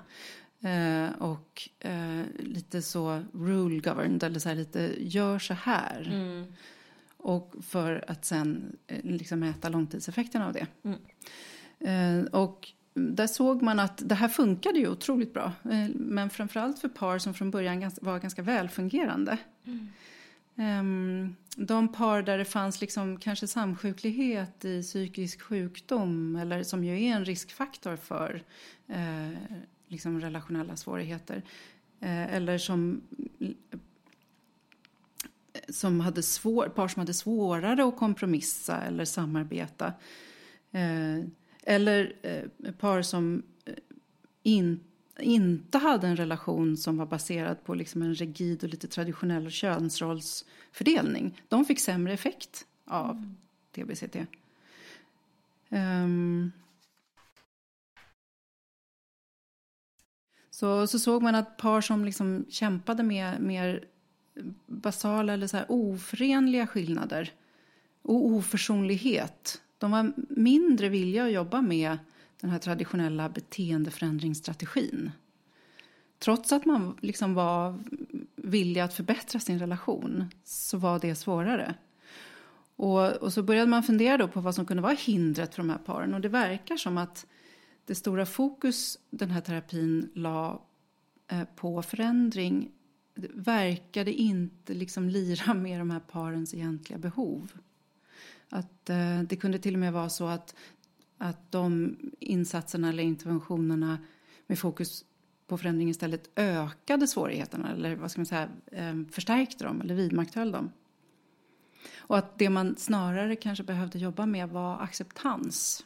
Eh, 0.61 1.09
och 1.19 1.69
eh, 1.79 2.23
lite 2.39 2.81
så 2.81 3.23
rule 3.33 3.79
governed, 3.79 4.23
eller 4.23 4.39
så 4.39 4.49
här 4.49 4.55
lite 4.55 4.95
gör 4.97 5.39
så 5.39 5.53
här. 5.53 6.11
Mm. 6.13 6.45
Och 7.17 7.55
för 7.61 8.05
att 8.07 8.25
sen 8.25 8.77
eh, 8.87 9.03
liksom 9.03 9.39
mäta 9.39 9.69
långtidseffekterna 9.69 10.47
av 10.47 10.53
det. 10.53 10.67
Mm. 10.83 10.99
Eh, 11.79 12.25
och 12.25 12.71
där 12.93 13.27
såg 13.27 13.61
man 13.61 13.79
att 13.79 14.01
det 14.09 14.15
här 14.15 14.29
funkade 14.29 14.79
ju 14.79 14.87
otroligt 14.89 15.33
bra. 15.33 15.51
Eh, 15.71 15.89
men 15.95 16.29
framförallt 16.29 16.79
för 16.79 16.89
par 16.89 17.19
som 17.19 17.33
från 17.33 17.51
början 17.51 17.91
var 18.01 18.19
ganska 18.19 18.41
välfungerande. 18.41 19.37
Mm. 19.65 19.89
Ehm, 20.57 21.35
de 21.55 21.87
par 21.87 22.21
där 22.21 22.37
det 22.37 22.45
fanns 22.45 22.81
liksom 22.81 23.17
kanske 23.17 23.47
samsjuklighet 23.47 24.65
i 24.65 24.81
psykisk 24.81 25.41
sjukdom 25.41 26.35
eller 26.35 26.63
som 26.63 26.83
ju 26.83 27.03
är 27.03 27.15
en 27.15 27.25
riskfaktor 27.25 27.95
för 27.95 28.43
eh, 28.87 29.29
liksom 29.95 30.21
relationella 30.21 30.75
svårigheter. 30.75 31.41
Eh, 31.99 32.35
eller 32.35 32.57
som, 32.57 33.01
som 35.69 35.99
hade 35.99 36.23
svår, 36.23 36.67
par 36.67 36.87
som 36.87 36.99
hade 36.99 37.13
svårare 37.13 37.85
att 37.85 37.97
kompromissa 37.97 38.81
eller 38.81 39.05
samarbeta. 39.05 39.93
Eh, 40.71 41.19
eller 41.63 42.13
eh, 42.21 42.71
par 42.71 43.01
som 43.01 43.43
eh, 43.65 43.73
in, 44.43 44.79
inte 45.19 45.77
hade 45.77 46.07
en 46.07 46.15
relation 46.15 46.77
som 46.77 46.97
var 46.97 47.05
baserad 47.05 47.63
på 47.63 47.73
liksom 47.73 48.01
en 48.01 48.15
rigid 48.15 48.63
och 48.63 48.69
lite 48.69 48.87
traditionell 48.87 49.51
könsrollsfördelning. 49.51 51.41
De 51.47 51.65
fick 51.65 51.79
sämre 51.79 52.13
effekt 52.13 52.65
av 52.85 53.11
mm. 53.11 53.35
TBCT. 53.71 54.15
Um, 55.69 56.51
Så, 60.55 60.87
så 60.87 60.99
såg 60.99 61.23
man 61.23 61.35
att 61.35 61.57
par 61.57 61.81
som 61.81 62.05
liksom 62.05 62.45
kämpade 62.49 63.03
med 63.03 63.41
mer 63.41 63.85
basala 64.67 65.33
eller 65.33 65.47
så 65.47 65.57
här 65.57 65.65
oförenliga 65.69 66.67
skillnader 66.67 67.31
och 68.01 68.25
oförsonlighet. 68.25 69.61
De 69.77 69.91
var 69.91 70.13
mindre 70.29 70.89
villiga 70.89 71.25
att 71.25 71.31
jobba 71.31 71.61
med 71.61 71.97
den 72.41 72.49
här 72.49 72.59
traditionella 72.59 73.29
beteendeförändringsstrategin. 73.29 75.11
Trots 76.19 76.51
att 76.51 76.65
man 76.65 76.97
liksom 77.01 77.33
var 77.33 77.79
villig 78.35 78.81
att 78.81 78.93
förbättra 78.93 79.39
sin 79.39 79.59
relation 79.59 80.25
så 80.43 80.77
var 80.77 80.99
det 80.99 81.15
svårare. 81.15 81.75
Och, 82.75 83.11
och 83.11 83.33
så 83.33 83.43
började 83.43 83.69
man 83.69 83.83
fundera 83.83 84.17
då 84.17 84.27
på 84.27 84.41
vad 84.41 84.55
som 84.55 84.65
kunde 84.65 84.83
vara 84.83 84.93
hindret 84.93 85.55
för 85.55 85.61
de 85.63 85.69
här 85.69 85.77
paren. 85.77 86.13
Och 86.13 86.21
det 86.21 86.29
verkar 86.29 86.77
som 86.77 86.97
att 86.97 87.25
det 87.85 87.95
stora 87.95 88.25
fokus 88.25 88.99
den 89.09 89.31
här 89.31 89.41
terapin 89.41 90.09
la 90.13 90.61
eh, 91.27 91.43
på 91.55 91.81
förändring 91.81 92.71
verkade 93.33 94.13
inte 94.13 94.73
liksom 94.73 95.09
lira 95.09 95.53
med 95.53 95.79
de 95.79 95.89
här 95.89 95.99
parens 95.99 96.53
egentliga 96.53 96.99
behov. 96.99 97.51
Att 98.49 98.89
eh, 98.89 99.21
det 99.21 99.35
kunde 99.35 99.59
till 99.59 99.73
och 99.73 99.79
med 99.79 99.93
vara 99.93 100.09
så 100.09 100.27
att, 100.27 100.55
att 101.17 101.51
de 101.51 101.97
insatserna 102.19 102.89
eller 102.89 103.03
interventionerna 103.03 103.97
med 104.47 104.59
fokus 104.59 105.05
på 105.47 105.57
förändring 105.57 105.89
istället 105.89 106.29
ökade 106.35 107.07
svårigheterna 107.07 107.71
eller 107.71 107.95
vad 107.95 108.11
ska 108.11 108.19
man 108.19 108.25
säga, 108.25 108.49
eh, 108.71 108.95
förstärkte 109.11 109.63
dem 109.63 109.81
eller 109.81 109.95
vidmakthöll 109.95 110.51
dem. 110.51 110.71
Och 111.97 112.17
att 112.17 112.37
det 112.39 112.49
man 112.49 112.75
snarare 112.77 113.35
kanske 113.35 113.63
behövde 113.63 113.99
jobba 113.99 114.25
med 114.25 114.49
var 114.49 114.79
acceptans. 114.79 115.85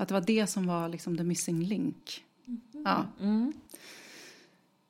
Att 0.00 0.08
det 0.08 0.14
var 0.14 0.20
det 0.20 0.46
som 0.46 0.66
var 0.66 0.88
liksom 0.88 1.16
the 1.16 1.24
missing 1.24 1.64
link. 1.64 2.24
Mm. 2.46 2.60
Ja. 2.84 3.06
Mm. 3.20 3.52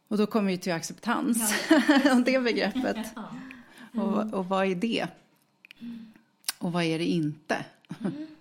Och 0.08 0.18
då 0.18 0.26
kommer 0.26 0.50
vi 0.50 0.58
till 0.58 0.72
acceptans, 0.72 1.54
ja. 1.70 2.14
det 2.24 2.40
begreppet. 2.40 3.06
Ja. 3.16 3.30
Mm. 3.94 4.06
Och, 4.06 4.34
och 4.34 4.46
vad 4.48 4.66
är 4.66 4.74
det? 4.74 5.06
Och 6.58 6.72
vad 6.72 6.84
är 6.84 6.98
det 6.98 7.04
inte? 7.04 7.64
Mm. 8.00 8.26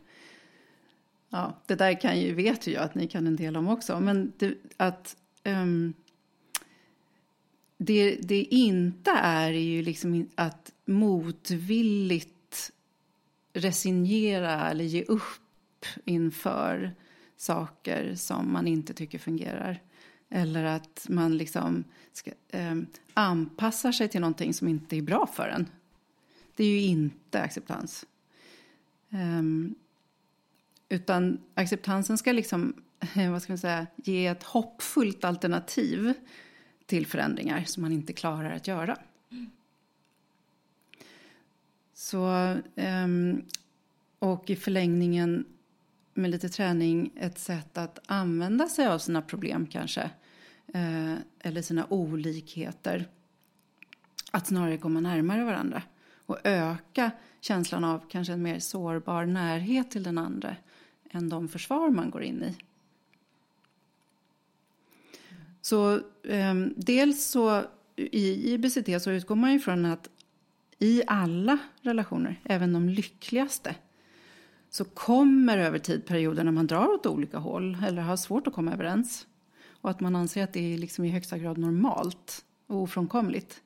Ja, 1.31 1.53
det 1.65 1.75
där 1.75 2.01
kan 2.01 2.19
ju, 2.19 2.33
vet 2.33 2.67
ju 2.67 2.71
jag 2.71 2.83
att 2.83 2.95
ni 2.95 3.07
kan 3.07 3.27
en 3.27 3.35
del 3.35 3.57
om 3.57 3.67
också. 3.67 3.99
Men 3.99 4.33
det, 4.37 4.53
att 4.77 5.15
um, 5.43 5.93
det, 7.77 8.15
det 8.15 8.43
inte 8.43 9.11
är 9.11 9.51
ju 9.51 9.81
liksom 9.81 10.29
att 10.35 10.71
motvilligt 10.85 12.71
resignera 13.53 14.69
eller 14.69 14.83
ge 14.83 15.03
upp 15.03 15.48
inför 16.05 16.95
saker 17.37 18.15
som 18.15 18.53
man 18.53 18.67
inte 18.67 18.93
tycker 18.93 19.19
fungerar. 19.19 19.81
Eller 20.29 20.63
att 20.63 21.05
man 21.09 21.37
liksom 21.37 21.83
ska, 22.13 22.31
eh, 22.49 22.75
anpassar 23.13 23.91
sig 23.91 24.07
till 24.07 24.21
någonting 24.21 24.53
som 24.53 24.67
inte 24.67 24.97
är 24.97 25.01
bra 25.01 25.27
för 25.27 25.47
en. 25.47 25.69
Det 26.55 26.63
är 26.63 26.69
ju 26.69 26.81
inte 26.81 27.41
acceptans. 27.41 28.05
Eh, 29.09 29.43
utan 30.89 31.39
acceptansen 31.53 32.17
ska 32.17 32.31
liksom, 32.31 32.73
vad 33.31 33.41
ska 33.41 33.51
man 33.51 33.57
säga, 33.57 33.87
ge 33.95 34.27
ett 34.27 34.43
hoppfullt 34.43 35.23
alternativ 35.23 36.13
till 36.85 37.07
förändringar 37.07 37.63
som 37.63 37.81
man 37.81 37.91
inte 37.91 38.13
klarar 38.13 38.51
att 38.51 38.67
göra. 38.67 38.97
Så, 41.93 42.55
ehm, 42.75 43.45
och 44.19 44.49
i 44.49 44.55
förlängningen 44.55 45.45
med 46.19 46.31
lite 46.31 46.49
träning 46.49 47.11
ett 47.15 47.39
sätt 47.39 47.77
att 47.77 47.99
använda 48.05 48.67
sig 48.67 48.87
av 48.87 48.99
sina 48.99 49.21
problem 49.21 49.67
kanske. 49.67 50.09
Eh, 50.73 51.13
eller 51.39 51.61
sina 51.61 51.85
olikheter. 51.89 53.07
Att 54.31 54.47
snarare 54.47 54.77
komma 54.77 54.99
närmare 54.99 55.43
varandra. 55.43 55.81
Och 56.25 56.37
öka 56.43 57.11
känslan 57.41 57.83
av 57.83 58.01
kanske 58.09 58.33
en 58.33 58.41
mer 58.41 58.59
sårbar 58.59 59.25
närhet 59.25 59.91
till 59.91 60.03
den 60.03 60.17
andra 60.17 60.55
än 61.11 61.29
de 61.29 61.47
försvar 61.47 61.89
man 61.89 62.09
går 62.09 62.23
in 62.23 62.43
i. 62.43 62.55
Så 65.61 65.95
eh, 66.23 66.55
dels 66.75 67.25
så 67.25 67.63
i 67.95 68.53
IBCT 68.53 69.03
så 69.03 69.11
utgår 69.11 69.35
man 69.35 69.53
ju 69.53 69.59
från 69.59 69.85
att 69.85 70.09
i 70.79 71.03
alla 71.07 71.57
relationer, 71.81 72.39
även 72.43 72.73
de 72.73 72.89
lyckligaste, 72.89 73.75
så 74.69 74.85
kommer 74.85 75.57
över 75.57 75.79
tid 75.79 76.05
perioder 76.05 76.43
när 76.43 76.51
man 76.51 76.67
drar 76.67 76.93
åt 76.93 77.05
olika 77.05 77.37
håll 77.37 77.77
eller 77.87 78.01
har 78.01 78.17
svårt 78.17 78.47
att 78.47 78.53
komma 78.53 78.73
överens. 78.73 79.27
Och 79.81 79.89
att 79.89 79.99
man 79.99 80.15
anser 80.15 80.43
att 80.43 80.53
det 80.53 80.73
är 80.73 80.77
liksom 80.77 81.05
i 81.05 81.09
högsta 81.09 81.37
grad 81.37 81.57
normalt 81.57 82.45
och 82.67 82.81
ofrånkomligt. 82.81 83.61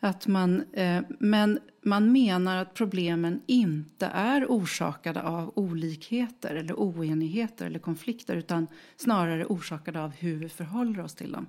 Att 0.00 0.26
man, 0.26 0.62
eh, 0.72 1.02
men 1.18 1.58
man 1.82 2.12
menar 2.12 2.56
att 2.56 2.74
problemen 2.74 3.40
inte 3.46 4.06
är 4.06 4.46
orsakade 4.48 5.22
av 5.22 5.52
olikheter 5.54 6.54
eller 6.54 6.74
oenigheter 6.74 7.66
eller 7.66 7.78
konflikter 7.78 8.36
utan 8.36 8.66
snarare 8.96 9.44
orsakade 9.44 10.00
av 10.02 10.10
hur 10.10 10.36
vi 10.36 10.48
förhåller 10.48 11.00
oss 11.00 11.14
till 11.14 11.32
dem. 11.32 11.46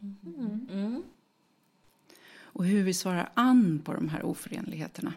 Mm. 0.00 0.68
Mm. 0.70 1.02
Och 2.38 2.64
hur 2.64 2.82
vi 2.82 2.94
svarar 2.94 3.28
an 3.34 3.78
på 3.84 3.92
de 3.92 4.08
här 4.08 4.22
oförenligheterna. 4.22 5.12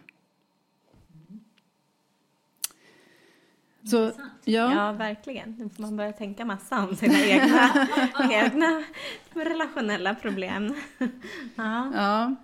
Så, 3.84 4.12
ja. 4.44 4.74
ja, 4.74 4.92
verkligen. 4.92 5.54
Nu 5.58 5.68
får 5.68 5.82
man 5.82 5.96
börja 5.96 6.12
tänka 6.12 6.44
massa 6.44 6.86
om 6.86 6.96
sina 6.96 7.18
egna, 7.18 7.88
egna 8.30 8.84
relationella 9.34 10.14
problem. 10.14 10.74
ja. 11.54 11.90
ja. 11.94 12.36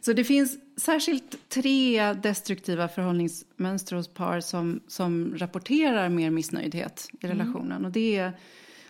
Så 0.00 0.12
det 0.12 0.24
finns 0.24 0.58
särskilt 0.76 1.48
tre 1.48 2.12
destruktiva 2.12 2.88
förhållningsmönster 2.88 3.96
hos 3.96 4.08
par 4.08 4.40
som, 4.40 4.80
som 4.88 5.34
rapporterar 5.36 6.08
mer 6.08 6.30
missnöjdhet 6.30 7.08
i 7.20 7.26
mm. 7.26 7.38
relationen. 7.38 7.72
Mm. 7.72 7.84
Och 7.84 7.92
det 7.92 8.16
är 8.16 8.32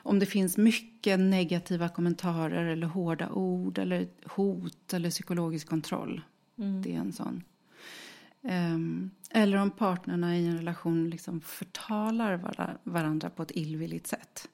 om 0.02 0.18
det 0.18 0.26
finns 0.26 0.56
mycket 0.56 1.20
negativa 1.20 1.88
kommentarer 1.88 2.64
eller 2.64 2.86
hårda 2.86 3.30
ord 3.30 3.78
eller 3.78 4.08
hot 4.26 4.92
eller 4.92 5.10
psykologisk 5.10 5.68
kontroll. 5.68 6.20
Mm. 6.58 6.82
Det 6.82 6.94
är 6.94 6.98
en 6.98 7.12
sån. 7.12 7.42
Um, 8.44 9.10
eller 9.30 9.56
om 9.56 9.70
partnerna 9.70 10.36
i 10.38 10.46
en 10.46 10.56
relation 10.56 11.10
liksom 11.10 11.40
förtalar 11.40 12.40
varandra 12.82 13.30
på 13.30 13.42
ett 13.42 13.50
illvilligt 13.50 14.06
sätt. 14.06 14.48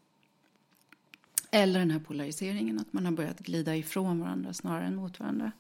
Eller 1.51 1.79
den 1.79 1.90
här 1.90 2.01
polariseringen, 2.01 2.79
att 2.79 2.92
man 2.92 3.05
har 3.05 3.12
börjat 3.12 3.38
glida 3.38 3.77
ifrån 3.77 4.20
varandra 4.20 4.53
snarare 4.53 4.87
än 4.87 4.96
mot 4.96 5.20
varandra. 5.20 5.53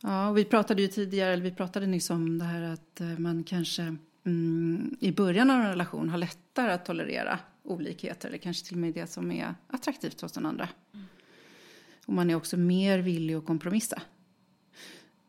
Ja, 0.00 0.28
och 0.28 0.38
vi 0.38 0.44
pratade 0.44 0.82
ju 0.82 0.88
tidigare, 0.88 1.32
eller 1.32 1.42
vi 1.42 1.50
pratade 1.50 1.86
nyss 1.86 2.10
om 2.10 2.38
det 2.38 2.44
här 2.44 2.62
att 2.62 3.00
eh, 3.00 3.18
man 3.18 3.44
kanske 3.44 3.96
mm, 4.24 4.96
i 5.00 5.12
början 5.12 5.50
av 5.50 5.60
en 5.60 5.68
relation 5.68 6.08
har 6.08 6.18
lättare 6.18 6.72
att 6.72 6.84
tolerera 6.84 7.38
olikheter, 7.62 8.28
eller 8.28 8.38
kanske 8.38 8.66
till 8.66 8.74
och 8.74 8.80
med 8.80 8.94
det 8.94 9.06
som 9.06 9.32
är 9.32 9.54
attraktivt 9.68 10.20
hos 10.20 10.32
den 10.32 10.46
andra. 10.46 10.68
Mm. 10.92 11.06
Och 12.06 12.14
man 12.14 12.30
är 12.30 12.34
också 12.34 12.56
mer 12.56 12.98
villig 12.98 13.34
att 13.34 13.46
kompromissa. 13.46 14.02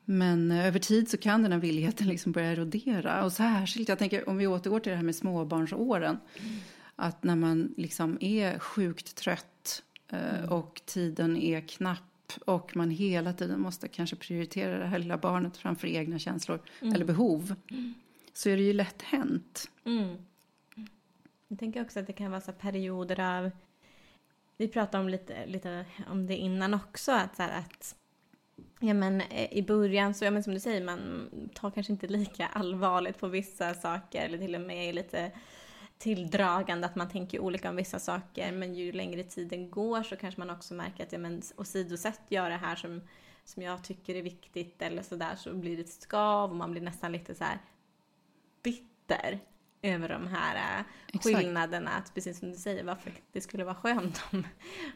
Men 0.06 0.52
eh, 0.52 0.66
över 0.66 0.80
tid 0.80 1.10
så 1.10 1.18
kan 1.18 1.44
den 1.44 1.52
här 1.52 1.60
villigheten 1.60 2.08
liksom 2.08 2.32
börja 2.32 2.52
erodera. 2.52 3.24
Och 3.24 3.34
särskilt, 3.34 3.90
jag 3.90 4.00
tänker 4.00 4.30
om 4.30 4.38
vi 4.38 4.48
återgår 4.48 4.80
till 4.80 4.90
det 4.90 4.96
här 4.96 5.04
med 5.04 5.16
småbarnsåren. 5.16 6.18
Mm. 6.40 6.56
Att 6.96 7.24
när 7.24 7.36
man 7.36 7.74
liksom 7.78 8.18
är 8.22 8.60
sjukt 8.60 9.16
trött 9.16 9.84
eh, 10.08 10.40
mm. 10.40 10.50
och 10.50 10.82
tiden 10.86 11.38
är 11.38 11.62
knapp 11.62 12.02
och 12.46 12.76
man 12.76 12.90
hela 12.90 13.34
tiden 13.34 13.62
måste 13.62 13.88
kanske 13.88 14.16
prioritera 14.16 14.80
det 14.80 14.86
här 14.86 15.00
lilla 15.00 15.18
barnet 15.18 15.58
framför 15.58 15.88
egna 15.88 16.20
känslor 16.20 16.60
mm. 16.82 16.94
eller 16.94 17.06
behov. 17.06 17.56
Mm. 17.72 17.94
Så 18.34 18.50
är 18.50 18.58
det 18.58 18.64
ju 18.64 18.74
lätt 18.74 19.02
hänt. 19.02 19.70
Mm. 19.86 20.18
Jag 21.48 21.60
tänker 21.60 21.82
också 21.82 22.00
att 22.00 22.08
det 22.08 22.14
kan 22.14 22.32
vara 22.32 22.42
så 22.42 22.52
perioder 22.52 23.20
av 23.20 23.52
vi 24.58 24.68
pratade 24.68 25.04
om 25.04 25.10
lite, 25.10 25.46
lite 25.46 25.86
om 26.08 26.28
det 26.28 26.38
innan 26.38 26.74
också, 26.74 27.12
att, 27.12 27.36
så 27.36 27.44
här, 27.44 27.60
att 27.60 27.96
Ja 28.80 28.94
men 28.94 29.22
eh, 29.22 29.54
i 29.54 29.64
början 29.64 30.14
så, 30.14 30.26
ja 30.26 30.32
men 30.32 30.44
som 30.44 30.54
du 30.54 30.60
säger, 30.60 30.84
man 30.84 31.30
tar 31.54 31.72
kanske 31.72 31.94
inte 31.94 32.08
lika 32.08 32.48
allvarligt 32.48 33.20
på 33.20 33.28
vissa 33.28 33.74
saker 33.74 34.26
eller 34.26 34.38
till 34.38 34.56
och 34.56 34.62
med 34.62 34.90
är 34.90 34.94
lite 34.94 35.32
tilldragande 35.98 36.88
att 36.88 36.96
man 36.96 37.10
tänker 37.10 37.40
olika 37.40 37.70
om 37.70 37.76
vissa 37.76 38.00
saker. 38.00 38.52
Men 38.52 38.76
ju 38.76 38.92
längre 38.92 39.24
tiden 39.24 39.72
går 39.72 40.04
så 40.04 40.16
kanske 40.16 40.42
man 40.42 40.50
också 40.50 40.74
märker 40.74 41.04
att 41.04 41.12
ja 41.12 41.20
men 41.20 41.42
åsidosätt 41.58 42.22
jag 42.28 42.52
det 42.52 42.58
här 42.58 42.76
som, 42.76 43.02
som 43.44 43.64
jag 43.64 43.84
tycker 43.84 44.16
är 44.16 44.22
viktigt 44.22 44.82
eller 44.82 45.02
sådär 45.02 45.36
så 45.36 45.54
blir 45.54 45.78
det 45.78 45.84
ett 45.84 46.02
skav 46.02 46.50
och 46.50 46.56
man 46.56 46.72
blir 46.72 46.82
nästan 46.82 47.12
lite 47.12 47.36
så 47.36 47.44
här 47.44 47.60
bitter 48.64 49.40
över 49.86 50.10
de 50.10 50.28
här 50.28 50.86
äh, 51.14 51.20
skillnaderna. 51.20 51.92
Att 51.92 52.14
precis 52.14 52.40
som 52.40 52.52
du 52.52 52.58
säger, 52.58 52.84
varför 52.84 53.12
det 53.32 53.42
skulle 53.42 53.64
vara 53.64 53.76
skönt 53.76 54.24
om, 54.32 54.48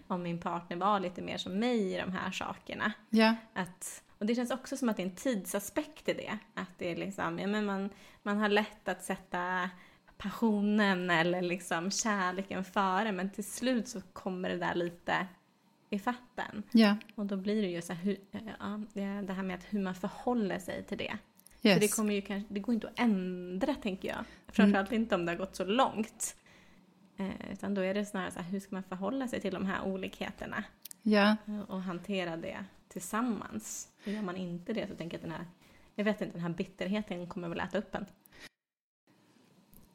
om 0.08 0.23
min 0.23 0.39
partner 0.39 0.78
var 0.78 0.99
lite 0.99 1.21
mer 1.21 1.38
som 1.38 1.60
mig 1.60 1.93
i 1.93 1.97
de 1.97 2.12
här 2.12 2.32
sakerna. 2.32 2.93
Ja. 3.10 3.36
Att, 3.54 4.04
och 4.17 4.25
det 4.25 4.36
känns 4.36 4.52
också 4.52 4.78
som 4.78 4.89
att 4.89 4.97
det 4.97 5.04
är 5.04 5.08
en 5.08 5.15
tidsaspekt 5.15 6.10
i 6.10 6.13
det. 6.13 6.38
Att 6.54 6.69
det 6.78 6.91
är 6.91 6.95
liksom, 6.95 7.39
ja, 7.39 7.47
men 7.47 7.65
man, 7.65 7.89
man 8.23 8.38
har 8.38 8.49
lätt 8.49 8.88
att 8.88 9.04
sätta 9.04 9.69
passionen 10.17 11.10
eller 11.10 11.41
liksom 11.41 11.91
kärleken 11.91 12.63
före 12.63 13.12
men 13.12 13.30
till 13.30 13.43
slut 13.43 13.88
så 13.88 14.02
kommer 14.02 14.49
det 14.49 14.58
där 14.58 14.75
lite 14.75 15.28
i 15.90 16.00
fatten. 16.00 16.63
Ja. 16.71 16.96
Och 17.15 17.25
då 17.25 17.37
blir 17.37 17.62
det 17.62 17.67
ju 17.67 17.81
så 17.81 17.94
här, 17.94 18.04
hur, 18.04 18.17
ja, 18.31 18.81
det 19.21 19.33
här 19.33 19.44
med 19.44 19.56
att 19.56 19.65
hur 19.69 19.79
man 19.79 19.96
förhåller 19.96 20.60
sig 20.60 20.83
till 20.83 20.98
det. 20.98 21.17
Yes. 21.62 21.73
För 21.73 21.79
det, 21.79 21.96
kommer 21.96 22.13
ju 22.13 22.21
kanske, 22.21 22.54
det 22.54 22.60
går 22.60 22.73
inte 22.75 22.87
att 22.87 23.00
ändra 23.00 23.75
tänker 23.75 24.08
jag. 24.08 24.25
Framförallt 24.52 24.89
mm. 24.89 25.02
inte 25.02 25.15
om 25.15 25.25
det 25.25 25.31
har 25.31 25.37
gått 25.37 25.56
så 25.56 25.65
långt. 25.65 26.35
Eh, 27.17 27.52
utan 27.52 27.73
då 27.73 27.81
är 27.81 27.93
det 27.93 28.06
snarare 28.06 28.31
så 28.31 28.39
här, 28.39 28.52
hur 28.52 28.60
ska 28.60 28.75
man 28.75 28.83
förhålla 28.83 29.27
sig 29.27 29.41
till 29.41 29.54
de 29.54 29.65
här 29.65 29.85
olikheterna? 29.85 30.63
Ja. 31.02 31.35
Och 31.67 31.81
hantera 31.81 32.37
det 32.37 32.65
tillsammans. 32.87 33.89
Och 34.06 34.12
gör 34.12 34.21
man 34.21 34.35
inte 34.35 34.73
det 34.73 34.87
så 34.87 34.95
tänker 34.95 35.17
jag 35.17 35.23
att 35.23 35.29
den 35.29 35.31
här, 35.31 35.45
jag 35.95 36.06
vet 36.06 36.21
inte, 36.21 36.33
den 36.33 36.41
här 36.41 36.50
bitterheten 36.50 37.27
kommer 37.27 37.50
väl 37.50 37.60
äta 37.60 37.77
upp 37.77 37.95
en. 37.95 38.06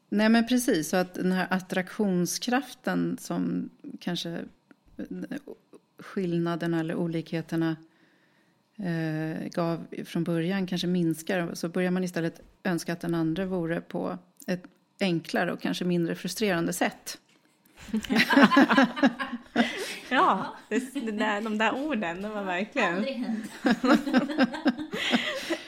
Nej 0.09 0.29
men 0.29 0.47
precis, 0.47 0.89
så 0.89 0.97
att 0.97 1.13
den 1.13 1.31
här 1.31 1.47
attraktionskraften 1.49 3.17
som 3.17 3.69
kanske 3.99 4.45
skillnaderna 5.99 6.79
eller 6.79 6.95
olikheterna 6.95 7.75
eh, 8.77 9.47
gav 9.47 9.87
från 10.05 10.23
början 10.23 10.67
kanske 10.67 10.87
minskar 10.87 11.53
så 11.53 11.69
börjar 11.69 11.91
man 11.91 12.03
istället 12.03 12.41
önska 12.63 12.93
att 12.93 13.01
den 13.01 13.15
andra 13.15 13.45
vore 13.45 13.81
på 13.81 14.17
ett 14.47 14.63
enklare 14.99 15.53
och 15.53 15.61
kanske 15.61 15.85
mindre 15.85 16.15
frustrerande 16.15 16.73
sätt. 16.73 17.17
ja, 20.09 20.55
det, 20.69 20.93
det 20.93 21.11
där, 21.11 21.41
de 21.41 21.57
där 21.57 21.75
orden, 21.75 22.21
de 22.21 22.31
var 22.31 22.43
verkligen... 22.43 23.05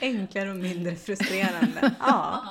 enklare 0.00 0.50
och 0.50 0.56
mindre 0.56 0.96
frustrerande. 0.96 1.94
Ja. 2.00 2.44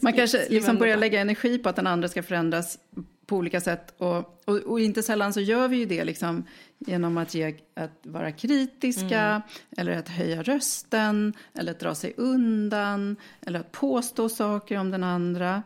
Man 0.00 0.12
kanske 0.12 0.48
liksom 0.48 0.78
börjar 0.78 0.96
lägga 0.96 1.20
energi 1.20 1.58
på 1.58 1.68
att 1.68 1.76
den 1.76 1.86
andra 1.86 2.08
ska 2.08 2.22
förändras 2.22 2.78
på 3.26 3.36
olika 3.36 3.60
sätt. 3.60 3.94
Och, 3.98 4.42
och, 4.44 4.56
och, 4.56 4.80
inte 4.80 5.02
sällan 5.02 5.32
så 5.32 5.40
gör 5.40 5.68
vi 5.68 5.76
ju 5.76 5.86
det 5.86 6.04
liksom 6.04 6.44
genom 6.86 7.18
att, 7.18 7.34
ge, 7.34 7.56
att 7.74 7.98
vara 8.02 8.32
kritiska, 8.32 9.20
mm. 9.20 9.42
eller 9.76 9.92
att 9.98 10.08
höja 10.08 10.42
rösten, 10.42 11.32
eller 11.54 11.72
att 11.72 11.80
dra 11.80 11.94
sig 11.94 12.14
undan, 12.16 13.16
eller 13.40 13.60
att 13.60 13.72
påstå 13.72 14.28
saker 14.28 14.78
om 14.78 14.90
den 14.90 15.04
andra. 15.04 15.62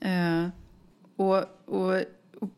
Eh, 0.00 0.48
och, 1.16 1.44
och, 1.64 2.00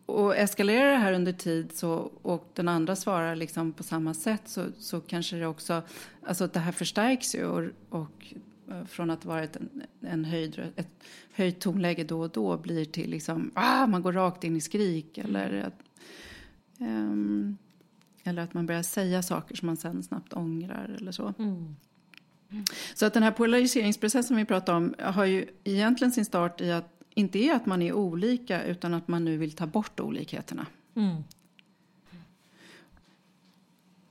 och 0.07 0.37
eskalerar 0.37 0.91
det 0.91 0.99
här 0.99 1.13
under 1.13 1.33
tid 1.33 1.73
så, 1.75 2.11
och 2.23 2.51
den 2.55 2.69
andra 2.69 2.97
svarar 2.97 3.37
liksom 3.37 3.73
på 3.73 3.83
samma 3.83 4.15
sätt 4.15 4.43
så, 4.45 4.65
så 4.79 5.01
kanske 5.01 5.37
det 5.37 5.47
också, 5.47 5.83
alltså 6.27 6.47
det 6.47 6.61
här 6.61 6.73
förstärks 6.73 7.35
ju 7.35 7.45
och, 7.45 7.71
och 7.89 8.35
Eh, 8.71 8.85
från 8.85 9.11
att 9.11 9.25
vara 9.25 9.43
ett, 9.43 9.57
en 10.01 10.25
höjd, 10.25 10.73
ett 10.77 10.89
höjt 11.33 11.61
tonläge 11.61 12.05
då 12.05 12.21
och 12.21 12.31
då 12.31 12.57
blir 12.57 12.85
till 12.85 13.11
liksom, 13.11 13.51
ah, 13.55 13.87
man 13.87 14.03
går 14.03 14.13
rakt 14.13 14.45
in 14.45 14.57
i 14.57 14.61
skrik 14.61 15.19
eller 15.19 15.63
att, 15.63 15.83
um, 16.79 17.59
eller 18.27 18.43
att 18.43 18.55
man 18.55 18.67
börjar 18.67 18.83
säga 18.83 19.23
saker 19.23 19.57
som 19.57 19.67
man 19.67 19.77
sen 19.77 20.03
snabbt 20.03 20.33
ångrar 20.33 20.97
eller 20.99 21.13
så. 21.13 21.35
Mm. 21.39 21.77
Så 22.95 23.07
att 23.07 23.15
den 23.15 23.23
här 23.23 23.31
polariseringsprocessen 23.31 24.37
vi 24.37 24.45
pratar 24.45 24.75
om 24.75 24.95
har 24.99 25.25
ju 25.25 25.47
egentligen 25.65 26.13
sin 26.13 26.25
start 26.25 26.61
i 26.61 26.73
att 26.73 26.93
inte 27.15 27.39
är 27.39 27.55
att 27.55 27.67
man 27.67 27.83
är 27.83 27.93
olika 27.93 28.65
utan 28.65 28.95
att 28.95 29.09
man 29.09 29.25
nu 29.25 29.37
vill 29.37 29.53
ta 29.53 29.67
bort 29.67 30.01
olikheterna. 30.01 30.67
Mm. 30.95 31.23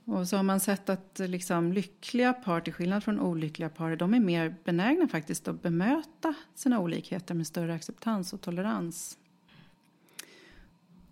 Och 0.04 0.28
så 0.28 0.36
har 0.36 0.42
man 0.42 0.60
sett 0.60 0.88
att 0.88 1.18
liksom, 1.18 1.72
lyckliga 1.72 2.32
par, 2.32 2.60
till 2.60 2.72
skillnad 2.72 3.04
från 3.04 3.20
olyckliga 3.20 3.68
par, 3.68 3.96
de 3.96 4.14
är 4.14 4.20
mer 4.20 4.54
benägna 4.64 5.08
faktiskt 5.08 5.48
att 5.48 5.62
bemöta 5.62 6.34
sina 6.54 6.80
olikheter 6.80 7.34
med 7.34 7.46
större 7.46 7.74
acceptans 7.74 8.32
och 8.32 8.40
tolerans. 8.40 9.18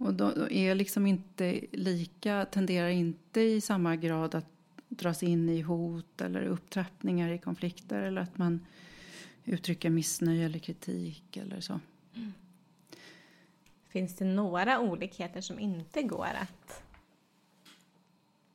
Och 0.05 0.15
de 0.15 0.49
är 0.51 0.75
liksom 0.75 1.07
inte 1.07 1.61
lika, 1.73 2.45
tenderar 2.45 2.89
inte 2.89 3.41
i 3.41 3.61
samma 3.61 3.97
grad 3.97 4.35
att 4.35 4.47
dras 4.89 5.23
in 5.23 5.49
i 5.49 5.61
hot 5.61 6.21
eller 6.21 6.43
upptrappningar 6.43 7.31
i 7.31 7.39
konflikter 7.39 8.03
eller 8.03 8.23
att 8.23 8.39
man 8.39 8.67
uttrycker 9.45 9.91
missnöje 9.91 10.45
eller 10.45 10.59
kritik 10.59 11.37
eller 11.37 11.61
så. 11.61 11.81
Mm. 12.15 12.33
Finns 13.89 14.15
det 14.15 14.25
några 14.25 14.81
olikheter 14.81 15.41
som 15.41 15.59
inte 15.59 16.03
går 16.03 16.31
att 16.41 16.83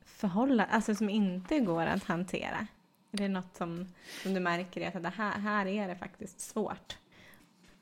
förhålla, 0.04 0.64
alltså 0.64 0.94
som 0.94 1.10
inte 1.10 1.58
går 1.58 1.86
att 1.86 2.04
hantera? 2.04 2.66
Är 3.12 3.18
det 3.18 3.28
något 3.28 3.56
som, 3.56 3.86
som 4.22 4.34
du 4.34 4.40
märker 4.40 4.88
att 4.96 5.02
det 5.02 5.08
här, 5.08 5.38
här 5.38 5.66
är 5.66 5.88
det 5.88 5.96
faktiskt 5.96 6.40
svårt? 6.40 6.98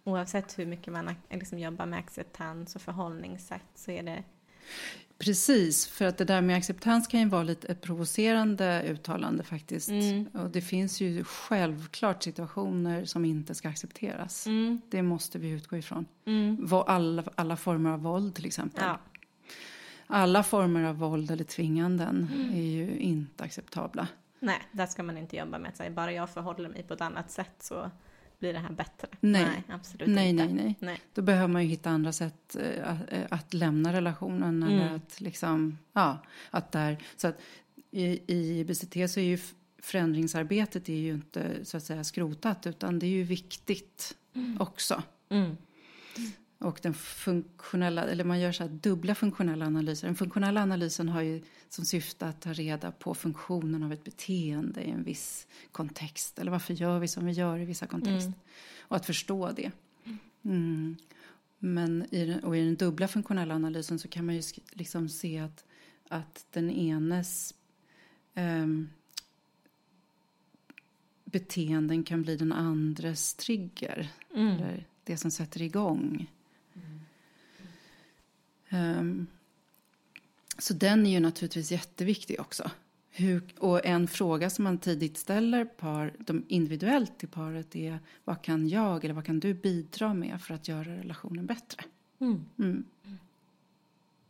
Oavsett 0.08 0.58
hur 0.58 0.66
mycket 0.66 0.92
man 0.92 1.14
liksom 1.30 1.58
jobbar 1.58 1.86
med 1.86 1.98
acceptans 1.98 2.76
och 2.76 2.82
förhållningssätt 2.82 3.62
så 3.74 3.90
är 3.90 4.02
det 4.02 4.22
Precis, 5.18 5.86
för 5.86 6.04
att 6.04 6.18
det 6.18 6.24
där 6.24 6.40
med 6.40 6.56
acceptans 6.56 7.06
kan 7.06 7.20
ju 7.20 7.28
vara 7.28 7.42
lite 7.42 7.66
ett 7.68 7.80
provocerande 7.80 8.82
uttalande 8.82 9.44
faktiskt. 9.44 9.88
Mm. 9.88 10.26
Och 10.26 10.50
det 10.50 10.60
finns 10.60 11.00
ju 11.00 11.24
självklart 11.24 12.22
situationer 12.22 13.04
som 13.04 13.24
inte 13.24 13.54
ska 13.54 13.68
accepteras. 13.68 14.46
Mm. 14.46 14.80
Det 14.88 15.02
måste 15.02 15.38
vi 15.38 15.50
utgå 15.50 15.76
ifrån. 15.76 16.06
Mm. 16.24 16.68
Alla, 16.70 17.24
alla 17.34 17.56
former 17.56 17.90
av 17.90 18.00
våld 18.00 18.34
till 18.34 18.46
exempel. 18.46 18.84
Ja 18.84 18.98
alla 20.10 20.42
former 20.42 20.84
av 20.84 20.96
våld 20.96 21.30
eller 21.30 21.44
tvinganden 21.44 22.28
mm. 22.34 22.54
är 22.54 22.62
ju 22.62 22.98
inte 22.98 23.44
acceptabla. 23.44 24.08
Nej, 24.40 24.62
där 24.72 24.86
ska 24.86 25.02
man 25.02 25.18
inte 25.18 25.36
jobba 25.36 25.58
med 25.58 25.76
säga 25.76 25.90
bara 25.90 26.12
jag 26.12 26.30
förhåller 26.30 26.68
mig 26.68 26.82
på 26.82 26.94
ett 26.94 27.00
annat 27.00 27.30
sätt 27.30 27.54
så 27.58 27.90
blir 28.38 28.52
det 28.52 28.58
här 28.58 28.72
bättre. 28.72 29.08
Nej, 29.20 29.44
nej 29.44 29.62
absolut 29.68 30.08
nej, 30.08 30.30
inte. 30.30 30.44
Nej, 30.44 30.54
nej, 30.54 30.74
nej. 30.80 31.00
Då 31.14 31.22
behöver 31.22 31.48
man 31.48 31.62
ju 31.62 31.68
hitta 31.68 31.90
andra 31.90 32.12
sätt 32.12 32.56
äh, 32.56 32.96
att 33.30 33.54
lämna 33.54 33.92
relationen. 33.92 34.62
Mm. 34.62 34.74
Eller 34.74 34.94
att 34.94 35.20
liksom, 35.20 35.78
ja, 35.92 36.18
att 36.50 36.72
där, 36.72 36.98
så 37.16 37.28
att 37.28 37.40
i, 37.90 38.34
i 38.34 38.64
BCT 38.64 39.10
så 39.10 39.20
är 39.20 39.24
ju 39.24 39.38
förändringsarbetet 39.78 40.88
är 40.88 40.94
ju 40.94 41.12
inte 41.12 41.64
så 41.64 41.76
att 41.76 41.82
säga 41.82 42.04
skrotat 42.04 42.66
utan 42.66 42.98
det 42.98 43.06
är 43.06 43.10
ju 43.10 43.22
viktigt 43.22 44.16
mm. 44.34 44.60
också. 44.60 45.02
Mm. 45.28 45.56
Och 46.58 46.78
den 46.82 46.94
funktionella, 46.94 48.04
eller 48.04 48.24
man 48.24 48.40
gör 48.40 48.52
så 48.52 48.62
här 48.62 48.70
dubbla 48.70 49.14
funktionella 49.14 49.66
analyser. 49.66 50.06
Den 50.06 50.16
funktionella 50.16 50.62
analysen 50.62 51.08
har 51.08 51.22
ju 51.22 51.42
som 51.68 51.84
syfte 51.84 52.26
att 52.26 52.40
ta 52.40 52.52
reda 52.52 52.92
på 52.92 53.14
funktionen 53.14 53.82
av 53.82 53.92
ett 53.92 54.04
beteende 54.04 54.82
i 54.82 54.90
en 54.90 55.02
viss 55.02 55.46
kontext. 55.72 56.38
Eller 56.38 56.50
varför 56.50 56.74
gör 56.74 56.98
vi 56.98 57.08
som 57.08 57.26
vi 57.26 57.32
gör 57.32 57.58
i 57.58 57.64
vissa 57.64 57.86
kontexter. 57.86 58.26
Mm. 58.26 58.38
Och 58.80 58.96
att 58.96 59.06
förstå 59.06 59.50
det. 59.56 59.70
Mm. 60.44 60.96
Men 61.58 62.06
i 62.10 62.26
den, 62.26 62.44
och 62.44 62.56
i 62.56 62.64
den 62.64 62.76
dubbla 62.76 63.08
funktionella 63.08 63.54
analysen 63.54 63.98
så 63.98 64.08
kan 64.08 64.26
man 64.26 64.34
ju 64.34 64.42
liksom 64.72 65.08
se 65.08 65.38
att, 65.38 65.64
att 66.08 66.46
den 66.50 66.70
enes 66.70 67.54
um, 68.34 68.90
beteenden 71.24 72.04
kan 72.04 72.22
bli 72.22 72.36
den 72.36 72.52
andres 72.52 73.34
trigger. 73.34 74.08
Mm. 74.34 74.48
Eller 74.48 74.86
det 75.04 75.16
som 75.16 75.30
sätter 75.30 75.62
igång. 75.62 76.30
Um, 78.70 79.26
så 80.58 80.74
den 80.74 81.06
är 81.06 81.10
ju 81.10 81.20
naturligtvis 81.20 81.72
jätteviktig 81.72 82.40
också. 82.40 82.70
Hur, 83.10 83.42
och 83.58 83.86
en 83.86 84.08
fråga 84.08 84.50
som 84.50 84.64
man 84.64 84.78
tidigt 84.78 85.18
ställer 85.18 85.64
par, 85.64 86.12
de 86.18 86.44
individuellt 86.48 87.18
till 87.18 87.28
paret 87.28 87.76
är 87.76 87.98
vad 88.24 88.42
kan 88.42 88.68
jag 88.68 89.04
eller 89.04 89.14
vad 89.14 89.24
kan 89.24 89.40
du 89.40 89.54
bidra 89.54 90.14
med 90.14 90.42
för 90.42 90.54
att 90.54 90.68
göra 90.68 90.96
relationen 90.96 91.46
bättre? 91.46 91.84
Mm. 92.18 92.44
Mm. 92.58 92.84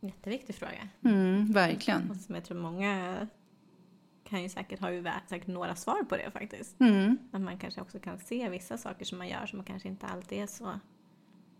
Jätteviktig 0.01 0.55
fråga. 0.55 0.89
Mm, 1.05 1.53
verkligen. 1.53 2.11
Och 2.11 2.17
som 2.17 2.35
jag 2.35 2.45
tror 2.45 2.59
många 2.59 3.29
kan 4.25 4.43
ju 4.43 4.49
säkert 4.49 4.81
ha 4.81 4.93
ju 4.93 5.05
säkert 5.29 5.47
några 5.47 5.77
svar 5.77 6.03
på 6.03 6.17
det 6.17 6.31
faktiskt. 6.31 6.81
Mm. 6.81 7.19
Att 7.33 7.41
man 7.41 7.59
kanske 7.59 7.81
också 7.81 7.99
kan 7.99 8.19
se 8.19 8.49
vissa 8.49 8.79
saker 8.79 9.05
som 9.05 9.19
man 9.19 9.29
gör 9.29 9.47
som 9.47 9.65
kanske 9.65 9.89
inte 9.89 10.07
alltid 10.07 10.39
är 10.39 10.47
så 10.47 10.81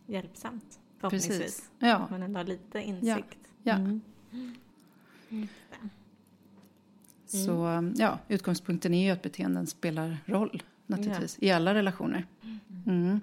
hjälpsamt. 0.07 0.81
Förhoppningsvis. 0.99 1.39
Precis. 1.39 1.71
Ja. 1.79 2.09
Men 2.11 2.23
ändå 2.23 2.41
har 2.41 2.45
lite 2.45 2.83
insikt. 2.83 3.39
Ja. 3.63 3.73
ja. 3.73 3.75
Mm. 3.75 4.01
Mm. 5.31 5.49
Så 7.27 7.83
ja, 7.97 8.19
utgångspunkten 8.29 8.95
är 8.95 9.05
ju 9.05 9.11
att 9.11 9.23
beteenden 9.23 9.67
spelar 9.67 10.17
roll 10.27 10.63
naturligtvis 10.87 11.37
ja. 11.41 11.49
i 11.49 11.51
alla 11.51 11.75
relationer. 11.75 12.27
Mm. 12.87 13.21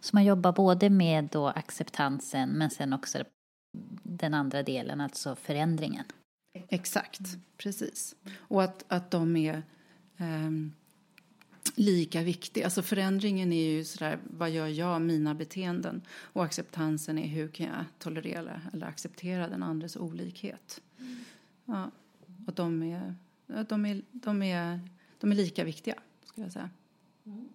Så 0.00 0.16
man 0.16 0.24
jobbar 0.24 0.52
både 0.52 0.90
med 0.90 1.24
då 1.24 1.48
acceptansen 1.48 2.48
men 2.48 2.70
sen 2.70 2.92
också 2.92 3.24
den 4.02 4.34
andra 4.34 4.62
delen, 4.62 5.00
alltså 5.00 5.34
förändringen. 5.36 6.04
Exakt, 6.68 7.20
precis. 7.56 8.14
Och 8.36 8.62
att, 8.62 8.84
att 8.88 9.10
de 9.10 9.36
är 9.36 9.62
um, 10.16 10.72
lika 11.74 12.22
viktig. 12.22 12.62
Alltså 12.62 12.82
förändringen 12.82 13.52
är 13.52 13.70
ju 13.70 13.84
sådär, 13.84 14.18
vad 14.24 14.50
gör 14.50 14.66
jag, 14.66 15.02
mina 15.02 15.34
beteenden? 15.34 16.02
Och 16.10 16.44
acceptansen 16.44 17.18
är 17.18 17.26
hur 17.26 17.48
kan 17.48 17.66
jag 17.66 17.84
tolerera 17.98 18.60
eller 18.72 18.86
acceptera 18.86 19.48
den 19.48 19.62
andres 19.62 19.96
olikhet? 19.96 20.80
Mm. 20.98 21.16
Ja, 21.64 21.90
och 22.46 22.52
de 22.52 22.82
är, 22.82 23.14
de, 23.68 23.86
är, 23.86 24.02
de, 24.12 24.42
är, 24.42 24.80
de 25.20 25.32
är 25.32 25.36
lika 25.36 25.64
viktiga, 25.64 25.94
skulle 26.24 26.44
jag 26.44 26.52
säga. 26.52 26.70
Mm. 27.26 27.48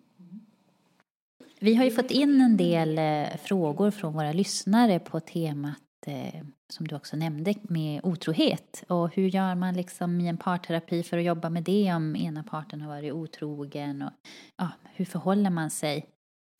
Vi 1.59 1.76
har 1.76 1.86
ju 1.86 1.91
fått 1.91 2.11
in 2.11 2.41
en 2.41 2.57
del 2.57 2.97
eh, 2.97 3.38
frågor 3.38 3.91
från 3.91 4.13
våra 4.13 4.34
lyssnare 4.34 4.99
på 4.99 5.20
temat 5.20 5.78
Eh, 6.07 6.43
som 6.69 6.87
du 6.87 6.95
också 6.95 7.15
nämnde 7.15 7.53
med 7.61 8.01
otrohet. 8.03 8.83
Och 8.87 9.15
hur 9.15 9.27
gör 9.27 9.55
man 9.55 9.73
liksom 9.73 10.21
i 10.21 10.27
en 10.27 10.37
parterapi 10.37 11.03
för 11.03 11.17
att 11.17 11.23
jobba 11.23 11.49
med 11.49 11.63
det 11.63 11.93
om 11.93 12.15
ena 12.15 12.43
parten 12.43 12.81
har 12.81 12.87
varit 12.87 13.13
otrogen? 13.13 14.01
Och 14.01 14.11
ja, 14.57 14.69
hur 14.83 15.05
förhåller 15.05 15.49
man 15.49 15.69
sig 15.69 16.05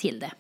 till 0.02 0.20
det? 0.20 0.32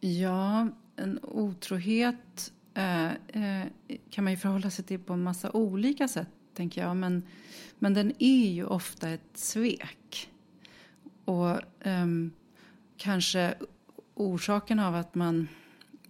Ja, 0.00 0.68
en 0.96 1.18
otrohet 1.22 2.52
eh, 2.74 3.06
eh, 3.12 3.66
kan 4.10 4.24
man 4.24 4.32
ju 4.32 4.36
förhålla 4.36 4.70
sig 4.70 4.84
till 4.84 5.00
på 5.00 5.12
en 5.12 5.22
massa 5.22 5.50
olika 5.52 6.08
sätt, 6.08 6.28
tänker 6.54 6.82
jag. 6.82 6.96
Men, 6.96 7.22
men 7.78 7.94
den 7.94 8.12
är 8.18 8.50
ju 8.50 8.64
ofta 8.64 9.08
ett 9.10 9.30
svek. 9.36 10.30
Och 11.24 11.86
eh, 11.86 12.06
kanske 12.96 13.54
orsaken 14.20 14.78
av 14.78 14.94
att 14.94 15.14
man 15.14 15.48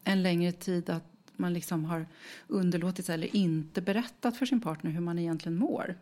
en 0.04 0.22
längre 0.22 0.52
tid 0.52 0.90
att 0.90 1.04
man 1.36 1.52
liksom 1.52 1.84
har 1.84 2.06
underlåtit 2.48 3.08
eller 3.08 3.36
inte 3.36 3.80
berättat 3.80 4.36
för 4.36 4.46
sin 4.46 4.61
partner 4.61 4.90
hur 4.90 5.00
man 5.00 5.18
egentligen 5.18 5.58
mår. 5.58 5.98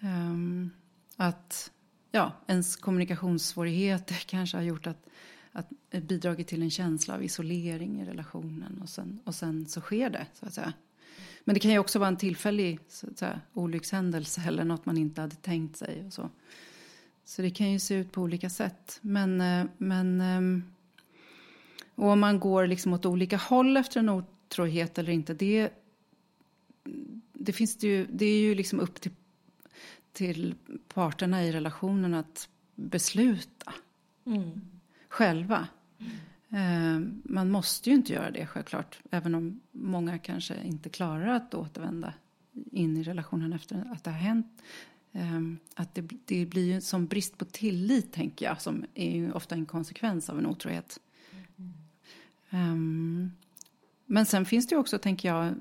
Um, 0.00 0.70
att 1.16 1.70
ja, 2.10 2.32
ens 2.46 2.76
kommunikationssvårigheter 2.76 4.14
kanske 4.26 4.56
har 4.56 4.64
gjort 4.64 4.86
att, 4.86 5.06
att 5.52 5.68
bidragit 5.90 6.48
till 6.48 6.62
en 6.62 6.70
känsla 6.70 7.14
av 7.14 7.24
isolering 7.24 8.00
i 8.00 8.04
relationen 8.04 8.80
och 8.82 8.88
sen, 8.88 9.20
och 9.24 9.34
sen 9.34 9.66
så 9.66 9.80
sker 9.80 10.10
det, 10.10 10.26
så 10.34 10.46
att 10.46 10.54
säga. 10.54 10.72
Men 11.44 11.54
det 11.54 11.60
kan 11.60 11.70
ju 11.70 11.78
också 11.78 11.98
vara 11.98 12.08
en 12.08 12.16
tillfällig 12.16 12.80
så 12.88 13.06
att 13.06 13.18
säga, 13.18 13.40
olyckshändelse 13.52 14.40
eller 14.46 14.64
något 14.64 14.86
man 14.86 14.98
inte 14.98 15.20
hade 15.20 15.36
tänkt 15.36 15.76
sig. 15.76 16.06
Och 16.06 16.12
så 16.12 16.30
så 17.26 17.42
det 17.42 17.50
kan 17.50 17.72
ju 17.72 17.78
se 17.78 17.94
ut 17.94 18.12
på 18.12 18.22
olika 18.22 18.50
sätt. 18.50 18.98
Men, 19.02 19.40
eh, 19.40 19.66
men 19.78 20.22
och 21.96 22.08
om 22.08 22.20
man 22.20 22.40
går 22.40 22.66
liksom 22.66 22.92
åt 22.92 23.06
olika 23.06 23.36
håll 23.36 23.76
efter 23.76 24.00
en 24.00 24.08
otrohet 24.08 24.98
eller 24.98 25.12
inte, 25.12 25.34
det, 25.34 25.70
det, 27.32 27.52
finns 27.52 27.76
det, 27.76 27.86
ju, 27.86 28.06
det 28.12 28.24
är 28.24 28.38
ju 28.38 28.54
liksom 28.54 28.80
upp 28.80 29.00
till, 29.00 29.12
till 30.12 30.54
parterna 30.88 31.44
i 31.44 31.52
relationen 31.52 32.14
att 32.14 32.48
besluta 32.74 33.74
mm. 34.26 34.60
själva. 35.08 35.68
Mm. 36.50 37.22
Man 37.24 37.50
måste 37.50 37.90
ju 37.90 37.96
inte 37.96 38.12
göra 38.12 38.30
det 38.30 38.46
självklart, 38.46 38.98
även 39.10 39.34
om 39.34 39.60
många 39.72 40.18
kanske 40.18 40.54
inte 40.64 40.88
klarar 40.88 41.26
att 41.26 41.54
återvända 41.54 42.14
in 42.72 42.96
i 42.96 43.02
relationen 43.02 43.52
efter 43.52 43.92
att 43.92 44.04
det 44.04 44.10
har 44.10 44.18
hänt. 44.18 44.62
Ehm, 45.16 45.58
att 45.74 45.94
det, 45.94 46.08
det 46.24 46.46
blir 46.46 46.74
ju 46.74 46.80
som 46.80 47.06
brist 47.06 47.38
på 47.38 47.44
tillit, 47.44 48.12
tänker 48.12 48.46
jag, 48.46 48.60
som 48.60 48.84
är 48.94 49.10
ju 49.10 49.32
ofta 49.32 49.54
en 49.54 49.66
konsekvens 49.66 50.30
av 50.30 50.38
en 50.38 50.46
otrohet. 50.46 51.00
Um, 52.50 53.32
men 54.06 54.26
sen 54.26 54.46
finns 54.46 54.66
det 54.66 54.76
också, 54.76 54.98
tänker 54.98 55.28
jag, 55.28 55.54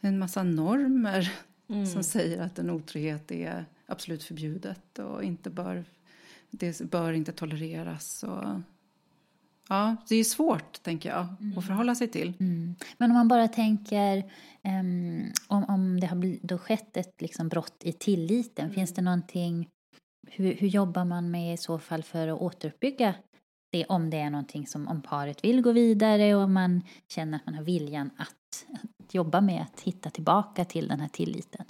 en 0.00 0.18
massa 0.18 0.42
normer 0.42 1.32
mm. 1.68 1.86
som 1.86 2.02
säger 2.02 2.42
att 2.42 2.58
en 2.58 2.70
otrohet 2.70 3.30
är 3.30 3.64
absolut 3.86 4.24
förbjudet 4.24 4.98
och 4.98 5.24
inte 5.24 5.50
bör, 5.50 5.84
det 6.50 6.80
bör 6.80 7.12
inte 7.12 7.32
tolereras. 7.32 8.22
Och, 8.22 8.60
ja, 9.70 9.96
det 10.08 10.16
är 10.16 10.24
svårt, 10.24 10.82
tänker 10.82 11.08
jag, 11.08 11.26
mm. 11.40 11.58
att 11.58 11.66
förhålla 11.66 11.94
sig 11.94 12.08
till. 12.08 12.32
Mm. 12.40 12.74
Men 12.98 13.10
om 13.10 13.16
man 13.16 13.28
bara 13.28 13.48
tänker 13.48 14.18
um, 14.64 15.32
om, 15.48 15.64
om 15.64 16.00
det 16.00 16.06
har 16.06 16.46
då 16.46 16.58
skett 16.58 16.96
ett 16.96 17.20
liksom 17.20 17.48
brott 17.48 17.82
i 17.84 17.92
tilliten, 17.92 18.64
mm. 18.64 18.74
finns 18.74 18.94
det 18.94 19.02
någonting 19.02 19.68
hur, 20.26 20.54
hur 20.54 20.68
jobbar 20.68 21.04
man 21.04 21.30
med 21.30 21.54
i 21.54 21.56
så 21.56 21.78
fall 21.78 22.02
för 22.02 22.28
att 22.28 22.40
återuppbygga 22.40 23.14
det 23.72 23.84
om 23.84 24.10
det 24.10 24.16
är 24.16 24.30
någonting 24.30 24.66
som 24.66 24.88
om 24.88 25.02
paret 25.02 25.44
vill 25.44 25.62
gå 25.62 25.72
vidare 25.72 26.34
och 26.34 26.50
man 26.50 26.82
känner 27.08 27.36
att 27.36 27.46
man 27.46 27.54
har 27.54 27.62
viljan 27.62 28.10
att, 28.16 28.66
att 28.98 29.14
jobba 29.14 29.40
med 29.40 29.62
att 29.62 29.80
hitta 29.80 30.10
tillbaka 30.10 30.64
till 30.64 30.88
den 30.88 31.00
här 31.00 31.08
tilliten. 31.08 31.64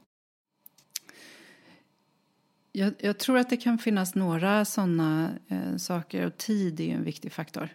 Jag, 2.72 2.94
jag 2.98 3.18
tror 3.18 3.38
att 3.38 3.51
det 3.51 3.57
kan 3.57 3.78
finnas 3.78 4.14
några 4.14 4.64
sådana 4.64 5.30
eh, 5.48 5.76
saker 5.76 6.26
och 6.26 6.36
tid 6.36 6.80
är 6.80 6.84
ju 6.84 6.90
en 6.90 7.05
viktig 7.05 7.32
faktor. 7.32 7.68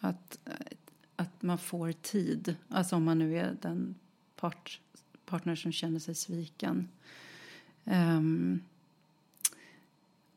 Att, 0.00 0.38
att 1.16 1.42
man 1.42 1.58
får 1.58 1.92
tid, 1.92 2.56
alltså 2.68 2.96
om 2.96 3.04
man 3.04 3.18
nu 3.18 3.38
är 3.38 3.56
den 3.62 3.94
part, 4.36 4.80
partner 5.26 5.54
som 5.54 5.72
känner 5.72 5.98
sig 5.98 6.14
sviken. 6.14 6.88
Um, 7.84 8.60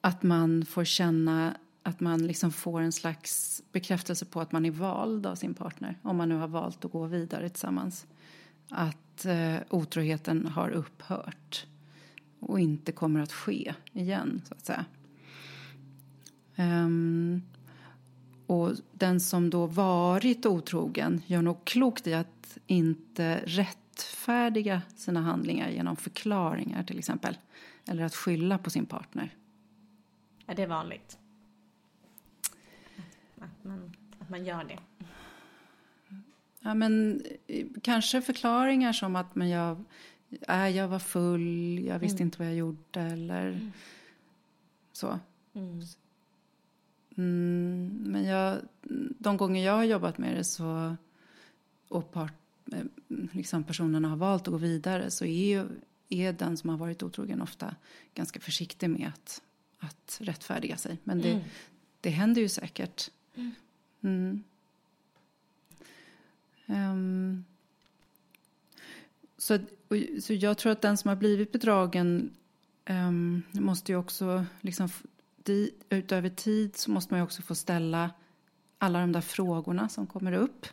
att 0.02 0.24
man 0.24 0.66
får 0.66 0.84
känna 0.84 1.58
att 1.84 2.00
man 2.00 2.28
liksom 2.28 2.52
får 2.52 2.82
en 2.82 2.92
slags 2.92 3.64
bekräftelse 3.72 4.26
på 4.26 4.42
att 4.42 4.52
man 4.52 4.66
är 4.66 4.72
vald 4.72 5.26
av 5.26 5.36
sin 5.36 5.54
partner 5.54 5.98
om 6.02 6.18
man 6.18 6.30
nu 6.30 6.36
har 6.36 6.48
valt 6.48 6.86
att 6.86 6.92
gå 6.92 7.06
vidare 7.06 7.50
tillsammans. 7.50 8.08
Att 8.70 9.26
eh, 9.26 9.56
otroheten 9.70 10.48
har 10.48 10.70
upphört 10.70 11.66
och 12.40 12.60
inte 12.60 12.92
kommer 12.92 13.20
att 13.20 13.32
ske 13.32 13.74
igen, 13.94 14.42
så 14.48 14.54
att 14.54 14.66
säga. 14.66 14.86
Um, 16.56 17.42
och 18.48 18.72
den 18.92 19.20
som 19.20 19.50
då 19.50 19.66
varit 19.66 20.46
otrogen 20.46 21.22
gör 21.28 21.42
nog 21.42 21.66
klokt 21.66 22.08
i 22.08 22.14
att 22.14 22.58
inte 22.68 23.42
rättfärdiga 23.46 24.82
sina 24.96 25.22
handlingar 25.22 25.70
genom 25.70 25.96
förklaringar 25.96 26.84
till 26.84 27.00
exempel. 27.00 27.38
Eller 27.86 28.04
att 28.04 28.16
skylla 28.16 28.58
på 28.58 28.70
sin 28.70 28.86
partner. 28.86 29.36
Är 30.46 30.56
det 30.56 30.66
vanligt? 30.66 31.18
Att 33.40 33.64
man, 33.64 33.96
att 34.20 34.30
man 34.30 34.46
gör 34.46 34.64
det. 34.64 34.80
Ja, 36.60 36.74
men 36.74 37.22
eh, 37.48 37.68
kanske 37.82 38.22
förklaringar 38.22 38.94
som 38.94 39.16
att 39.16 39.36
men 39.36 39.50
jag, 39.50 39.84
äh, 40.48 40.68
jag 40.70 40.88
var 40.88 41.00
full, 41.00 41.80
jag 41.86 42.00
visste 42.00 42.18
mm. 42.18 42.28
inte 42.28 42.40
vad 42.40 42.48
jag 42.48 42.56
gjorde 42.56 43.02
eller 43.02 43.48
mm. 43.48 43.72
så. 44.92 45.20
Mm. 45.54 45.82
Mm. 47.18 48.04
men 48.06 48.26
jag, 48.26 48.62
de 49.20 49.38
gånger 49.38 49.66
jag 49.66 49.74
har 49.74 49.84
jobbat 49.84 50.18
med 50.18 50.36
det 50.36 50.44
så 50.44 50.96
och 51.88 52.12
part, 52.12 52.34
eh, 52.72 52.84
liksom 53.32 53.64
personerna 53.64 54.10
har 54.10 54.18
valt 54.18 54.48
att 54.48 54.52
gå 54.52 54.58
vidare 54.58 55.12
så 55.12 55.26
är, 55.26 55.68
är 56.10 56.34
den 56.34 56.58
som 56.58 56.70
har 56.70 56.78
varit 56.78 57.04
otrogen 57.04 57.42
ofta 57.42 57.76
ganska 58.14 58.40
försiktig 58.40 58.90
med 58.90 59.12
att, 59.16 59.42
att 59.80 60.18
rättfärdiga 60.22 60.78
sig. 60.78 60.98
Men 61.04 61.22
det, 61.22 61.32
mm. 61.32 61.44
det 62.02 62.10
händer 62.10 62.42
ju 62.42 62.50
säkert. 62.50 63.10
Mm. 64.02 64.44
Um, 66.66 67.46
så, 69.38 69.60
så 70.22 70.34
jag 70.34 70.58
tror 70.58 70.72
att 70.72 70.82
den 70.82 70.98
som 70.98 71.10
har 71.10 71.16
blivit 71.16 71.52
bedragen 71.52 72.34
um, 72.90 73.44
måste 73.52 73.92
ju 73.92 73.98
också, 73.98 74.46
liksom, 74.62 74.90
utöver 75.90 76.30
tid 76.30 76.76
så 76.76 76.92
måste 76.92 77.14
man 77.14 77.24
också 77.24 77.42
få 77.42 77.56
ställa 77.56 78.12
alla 78.78 79.00
de 79.00 79.12
där 79.12 79.22
frågorna 79.22 79.90
som 79.90 80.08
kommer 80.08 80.34
upp. 80.34 80.68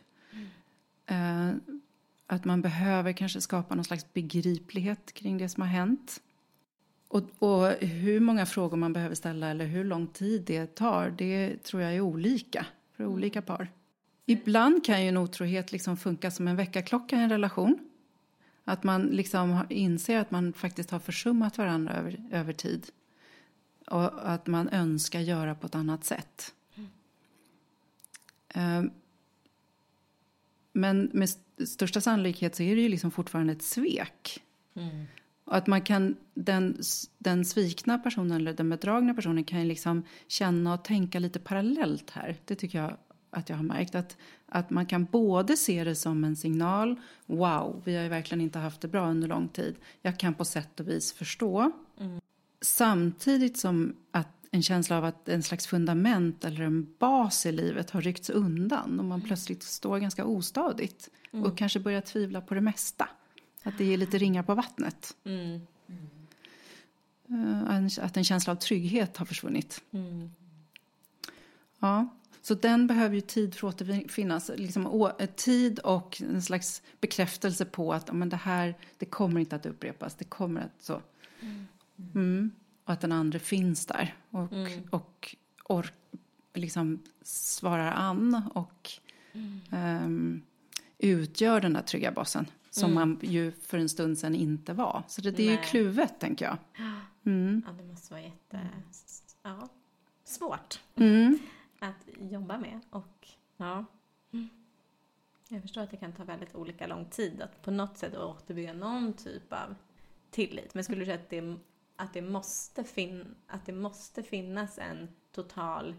Mm. 1.07 1.49
Uh, 1.49 1.55
att 2.27 2.45
man 2.45 2.61
behöver 2.61 3.13
kanske 3.13 3.41
skapa 3.41 3.75
någon 3.75 3.83
slags 3.83 4.13
begriplighet 4.13 5.13
kring 5.13 5.37
det 5.37 5.49
som 5.49 5.61
har 5.61 5.69
hänt. 5.69 6.21
Och, 7.07 7.23
och, 7.39 7.67
hur 7.79 8.19
många 8.19 8.45
frågor 8.45 8.77
man 8.77 8.93
behöver 8.93 9.15
ställa 9.15 9.47
eller 9.47 9.65
hur 9.65 9.83
lång 9.83 10.07
tid 10.07 10.41
det 10.41 10.75
tar, 10.75 11.09
det 11.17 11.63
tror 11.63 11.81
jag 11.81 11.95
är 11.95 12.01
olika 12.01 12.65
för 12.97 13.05
olika 13.05 13.41
par. 13.41 13.71
Ibland 14.25 14.85
kan 14.85 15.01
ju 15.01 15.09
en 15.09 15.17
otrohet 15.17 15.71
liksom 15.71 15.97
funka 15.97 16.31
som 16.31 16.47
en 16.47 16.55
väckarklocka 16.55 17.15
i 17.15 17.19
en 17.19 17.29
relation. 17.29 17.79
Att 18.63 18.83
man 18.83 19.01
liksom 19.01 19.65
inser 19.69 20.19
att 20.19 20.31
man 20.31 20.53
faktiskt 20.53 20.91
har 20.91 20.99
försummat 20.99 21.57
varandra 21.57 21.93
över, 21.93 22.23
över 22.31 22.53
tid. 22.53 22.87
Och 23.91 24.31
att 24.31 24.47
man 24.47 24.69
önskar 24.69 25.19
göra 25.19 25.55
på 25.55 25.67
ett 25.67 25.75
annat 25.75 26.03
sätt. 26.03 26.53
Mm. 28.53 28.91
Men 30.73 31.09
med 31.13 31.29
största 31.67 32.01
sannolikhet 32.01 32.55
så 32.55 32.63
är 32.63 32.75
det 32.75 32.81
ju 32.81 32.89
liksom 32.89 33.11
fortfarande 33.11 33.53
ett 33.53 33.63
svek. 33.63 34.43
Mm. 34.73 35.05
Och 35.43 35.55
att 35.55 35.67
man 35.67 35.81
kan, 35.81 36.15
den, 36.33 36.81
den 37.17 37.45
svikna 37.45 37.97
personen 37.97 38.31
eller 38.31 38.53
den 38.53 38.69
bedragna 38.69 39.13
personen 39.13 39.43
kan 39.43 39.59
ju 39.59 39.65
liksom 39.65 40.03
känna 40.27 40.73
och 40.73 40.83
tänka 40.83 41.19
lite 41.19 41.39
parallellt 41.39 42.09
här. 42.09 42.37
Det 42.45 42.55
tycker 42.55 42.81
jag 42.81 42.97
att 43.29 43.49
jag 43.49 43.57
har 43.57 43.63
märkt. 43.63 43.95
Att, 43.95 44.17
att 44.45 44.69
man 44.69 44.85
kan 44.85 45.05
både 45.05 45.57
se 45.57 45.83
det 45.83 45.95
som 45.95 46.23
en 46.23 46.35
signal. 46.35 46.99
Wow, 47.25 47.81
vi 47.85 47.95
har 47.95 48.03
ju 48.03 48.09
verkligen 48.09 48.41
inte 48.41 48.59
haft 48.59 48.81
det 48.81 48.87
bra 48.87 49.09
under 49.09 49.27
lång 49.27 49.47
tid. 49.47 49.75
Jag 50.01 50.19
kan 50.19 50.33
på 50.33 50.45
sätt 50.45 50.79
och 50.79 50.87
vis 50.87 51.13
förstå. 51.13 51.71
Mm. 51.99 52.21
Samtidigt 52.61 53.57
som 53.57 53.95
att 54.11 54.27
en 54.51 54.63
känsla 54.63 54.97
av 54.97 55.05
att 55.05 55.29
en 55.29 55.43
slags 55.43 55.67
fundament 55.67 56.45
eller 56.45 56.61
en 56.61 56.93
bas 56.99 57.45
i 57.45 57.51
livet 57.51 57.89
har 57.89 58.01
ryckts 58.01 58.29
undan 58.29 58.99
och 58.99 59.05
man 59.05 59.21
plötsligt 59.21 59.63
står 59.63 59.99
ganska 59.99 60.25
ostadigt 60.25 61.09
mm. 61.31 61.45
och 61.45 61.57
kanske 61.57 61.79
börjar 61.79 62.01
tvivla 62.01 62.41
på 62.41 62.53
det 62.53 62.61
mesta. 62.61 63.09
Att 63.63 63.77
det 63.77 63.93
är 63.93 63.97
lite 63.97 64.17
ringar 64.17 64.43
på 64.43 64.55
vattnet. 64.55 65.15
Mm. 65.23 65.61
Mm. 67.29 67.89
Att 68.01 68.17
en 68.17 68.23
känsla 68.23 68.53
av 68.53 68.55
trygghet 68.55 69.17
har 69.17 69.25
försvunnit. 69.25 69.81
Mm. 69.91 70.31
Ja, 71.79 72.07
så 72.41 72.53
den 72.53 72.87
behöver 72.87 73.15
ju 73.15 73.21
tid 73.21 73.55
för 73.55 73.67
att 73.67 73.81
återfinnas. 73.81 74.51
Liksom, 74.55 75.11
tid 75.35 75.79
och 75.79 76.21
en 76.21 76.41
slags 76.41 76.81
bekräftelse 77.01 77.65
på 77.65 77.93
att 77.93 78.13
men 78.13 78.29
det 78.29 78.37
här 78.37 78.77
det 78.97 79.05
kommer 79.05 79.39
inte 79.39 79.55
att 79.55 79.65
upprepas. 79.65 80.15
Det 80.15 80.23
kommer 80.23 80.61
att 80.61 80.83
så. 80.83 81.01
Mm. 81.41 81.67
Mm. 82.15 82.51
Och 82.83 82.93
att 82.93 83.01
den 83.01 83.11
andra 83.11 83.39
finns 83.39 83.85
där 83.85 84.15
och, 84.29 84.53
mm. 84.53 84.83
och 84.89 85.35
ork, 85.63 85.93
liksom 86.53 86.99
svarar 87.21 87.91
an 87.91 88.41
och 88.53 88.91
um, 89.71 90.41
utgör 90.97 91.61
den 91.61 91.73
där 91.73 91.81
trygga 91.81 92.11
basen. 92.11 92.45
Som 92.69 92.91
mm. 92.91 92.95
man 92.95 93.19
ju 93.21 93.51
för 93.51 93.77
en 93.77 93.89
stund 93.89 94.17
sedan 94.17 94.35
inte 94.35 94.73
var. 94.73 95.03
Så 95.07 95.21
det, 95.21 95.31
det 95.31 95.47
är 95.47 95.51
ju 95.51 95.57
kluvet, 95.57 96.19
tänker 96.19 96.45
jag. 96.45 96.57
Mm. 97.23 97.63
Ja, 97.67 97.73
det 97.73 97.83
måste 97.83 98.13
vara 98.13 98.23
jätte... 98.23 98.59
Ja, 99.43 99.69
svårt 100.23 100.79
att 101.79 102.31
jobba 102.31 102.57
med. 102.57 102.79
Och 102.89 103.27
Ja. 103.61 103.85
Jag 105.47 105.61
förstår 105.61 105.81
att 105.81 105.91
det 105.91 105.97
kan 105.97 106.13
ta 106.13 106.23
väldigt 106.23 106.55
olika 106.55 106.87
lång 106.87 107.05
tid 107.05 107.41
att 107.41 107.61
på 107.61 107.71
något 107.71 107.97
sätt 107.97 108.17
återbygga 108.17 108.73
någon 108.73 109.13
typ 109.13 109.53
av 109.53 109.75
tillit. 110.29 110.73
Men 110.73 110.83
skulle 110.83 110.99
du 110.99 111.05
säga 111.05 111.17
att 111.17 111.29
det, 111.29 111.55
att 112.01 112.13
det, 112.13 112.21
måste, 112.21 112.83
fin, 112.83 113.35
att 113.47 113.65
det 113.65 113.73
måste 113.73 114.23
finnas 114.23 114.77
en 114.77 115.09
total 115.31 115.95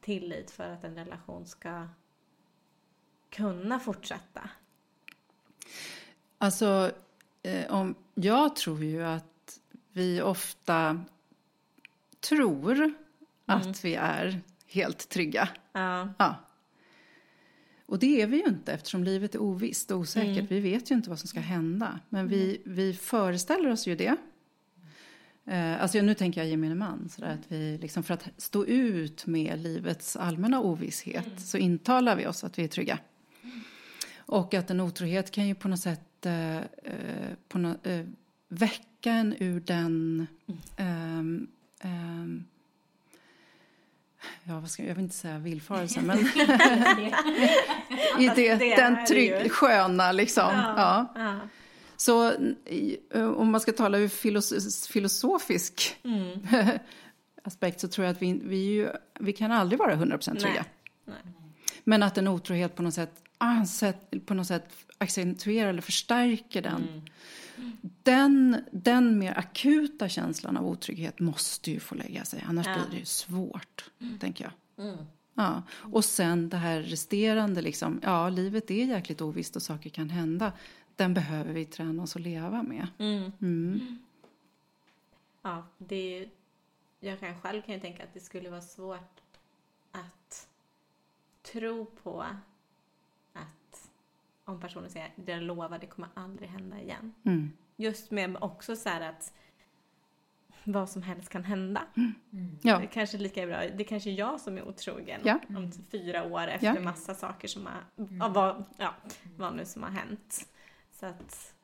tillit 0.00 0.50
för 0.50 0.68
att 0.68 0.84
en 0.84 0.94
relation 0.94 1.46
ska 1.46 1.88
kunna 3.30 3.80
fortsätta? 3.80 4.50
Alltså, 6.38 6.92
eh, 7.42 7.74
om, 7.74 7.94
jag 8.14 8.56
tror 8.56 8.84
ju 8.84 9.04
att 9.04 9.60
vi 9.92 10.22
ofta 10.22 11.04
tror 12.20 12.74
mm. 12.74 12.94
att 13.44 13.84
vi 13.84 13.94
är 13.94 14.40
helt 14.66 15.08
trygga. 15.08 15.48
Ja. 15.72 16.08
ja. 16.18 16.36
Och 17.86 17.98
det 17.98 18.22
är 18.22 18.26
vi 18.26 18.36
ju 18.36 18.46
inte 18.48 18.72
eftersom 18.72 19.04
livet 19.04 19.34
är 19.34 19.38
ovisst 19.38 19.90
och 19.90 19.98
osäkert. 19.98 20.36
Mm. 20.36 20.46
Vi 20.46 20.60
vet 20.60 20.90
ju 20.90 20.94
inte 20.94 21.10
vad 21.10 21.18
som 21.18 21.28
ska 21.28 21.40
hända. 21.40 22.00
Men 22.08 22.20
mm. 22.20 22.30
vi, 22.30 22.62
vi 22.64 22.94
föreställer 22.94 23.70
oss 23.70 23.86
ju 23.86 23.96
det. 23.96 24.16
Eh, 25.48 25.82
alltså 25.82 26.02
nu 26.02 26.14
tänker 26.14 26.40
jag 26.40 26.50
gemene 26.50 26.74
man. 26.74 27.08
Sådär, 27.08 27.28
att 27.28 27.52
vi 27.52 27.78
liksom 27.78 28.02
för 28.02 28.14
att 28.14 28.28
stå 28.36 28.64
ut 28.64 29.26
med 29.26 29.58
livets 29.58 30.16
allmänna 30.16 30.60
ovisshet 30.60 31.26
mm. 31.26 31.38
så 31.38 31.58
intalar 31.58 32.16
vi 32.16 32.26
oss 32.26 32.44
att 32.44 32.58
vi 32.58 32.64
är 32.64 32.68
trygga. 32.68 32.98
Och 34.18 34.54
att 34.54 34.70
en 34.70 34.80
otrohet 34.80 35.30
kan 35.30 35.48
ju 35.48 35.54
på 35.54 35.68
något 35.68 35.80
sätt 35.80 36.26
eh, 36.26 36.56
eh 36.56 36.62
på 37.48 37.58
no, 37.58 37.76
eh, 37.82 38.04
väcka 38.48 39.12
en 39.12 39.34
ur 39.38 39.60
den 39.60 40.26
mm. 40.76 41.48
eh, 41.80 41.90
ja, 44.44 44.60
vad 44.60 44.70
ska, 44.70 44.82
jag 44.84 44.94
vill 44.94 45.04
inte 45.04 45.16
säga 45.16 45.38
villfarelse, 45.38 46.00
men 46.00 46.18
i 48.18 48.30
det, 48.36 48.54
det 48.54 48.76
den 48.76 49.06
trygg, 49.06 49.52
sköna 49.52 50.12
liksom. 50.12 50.50
Ja, 50.52 50.74
ja. 50.76 51.12
ja. 51.14 51.38
Så 52.00 52.32
eh, 53.10 53.28
om 53.28 53.50
man 53.50 53.60
ska 53.60 53.72
tala 53.72 53.98
ur 53.98 54.08
filos 54.08 54.86
filosofisk 54.86 55.96
mm. 56.02 56.38
aspekt 57.42 57.80
så 57.80 57.88
tror 57.88 58.04
jag 58.06 58.12
att 58.12 58.22
vi, 58.22 58.40
vi, 58.44 58.56
ju, 58.56 58.88
vi 59.20 59.32
kan 59.32 59.52
aldrig 59.52 59.78
vara 59.78 59.94
100% 59.94 60.40
trygga. 60.40 60.64
Nej. 61.04 61.16
Men 61.84 62.02
att 62.02 62.18
en 62.18 62.28
otrohet 62.28 62.74
på 62.76 62.82
något 62.82 62.94
sätt, 62.94 64.14
på 64.26 64.34
något 64.34 64.46
sätt 64.46 64.68
accentuerar 64.98 65.68
eller 65.68 65.82
förstärker 65.82 66.62
den. 66.62 66.88
Mm. 67.56 67.76
Den, 68.02 68.64
den 68.72 69.18
mer 69.18 69.38
akuta 69.38 70.08
känslan 70.08 70.56
av 70.56 70.66
otrygghet 70.66 71.20
måste 71.20 71.70
ju 71.70 71.80
få 71.80 71.94
lägga 71.94 72.24
sig, 72.24 72.44
annars 72.48 72.66
ja. 72.66 72.76
blir 72.90 73.00
det 73.00 73.06
svårt, 73.06 73.90
mm. 74.00 74.18
tänker 74.18 74.44
jag. 74.44 74.86
Mm. 74.86 74.98
Ja. 75.34 75.62
Och 75.72 76.04
sen 76.04 76.48
det 76.48 76.56
här 76.56 76.82
resterande, 76.82 77.62
liksom, 77.62 78.00
ja, 78.02 78.28
livet 78.28 78.70
är 78.70 78.84
jäkligt 78.84 79.20
ovisst 79.20 79.56
och 79.56 79.62
saker 79.62 79.90
kan 79.90 80.10
hända. 80.10 80.52
Den 80.98 81.14
behöver 81.14 81.52
vi 81.52 81.64
träna 81.64 82.02
oss 82.02 82.16
att 82.16 82.22
leva 82.22 82.62
med. 82.62 82.86
Mm. 82.98 83.32
mm. 83.40 83.98
Ja, 85.42 85.66
det 85.78 86.18
är, 86.18 86.28
jag 87.00 87.20
kan 87.20 87.40
själv 87.40 87.62
kan 87.62 87.74
ju 87.74 87.80
tänka 87.80 88.04
att 88.04 88.14
det 88.14 88.20
skulle 88.20 88.50
vara 88.50 88.60
svårt 88.60 89.20
att 89.92 90.48
tro 91.42 91.84
på 91.84 92.24
om 94.48 94.60
personen 94.60 94.90
säger 94.90 95.10
det 95.16 95.32
jag 95.32 95.42
lovar, 95.42 95.78
det 95.78 95.86
kommer 95.86 96.08
aldrig 96.14 96.48
hända 96.48 96.80
igen. 96.80 97.14
Mm. 97.24 97.52
Just 97.76 98.10
med 98.10 98.36
också 98.40 98.76
så 98.76 98.88
här 98.88 99.00
att 99.00 99.32
vad 100.64 100.90
som 100.90 101.02
helst 101.02 101.28
kan 101.28 101.44
hända. 101.44 101.82
Mm. 101.96 102.58
Ja. 102.62 102.78
Det 102.78 102.86
kanske 102.86 103.16
är 103.16 103.18
lika 103.18 103.46
bra, 103.46 103.62
det 103.76 103.84
kanske 103.84 104.10
är 104.10 104.14
jag 104.14 104.40
som 104.40 104.58
är 104.58 104.68
otrogen 104.68 105.20
ja. 105.24 105.40
om 105.48 105.72
fyra 105.90 106.24
år 106.24 106.46
efter 106.48 106.74
ja. 106.74 106.80
massa 106.80 107.14
saker 107.14 107.48
som 107.48 107.66
har, 107.66 108.04
mm. 108.04 108.32
vad, 108.32 108.64
ja, 108.76 108.94
vad 109.36 109.56
nu 109.56 109.64
som 109.64 109.82
har 109.82 109.90
hänt. 109.90 110.48
Så 111.00 111.06
att 111.06 111.54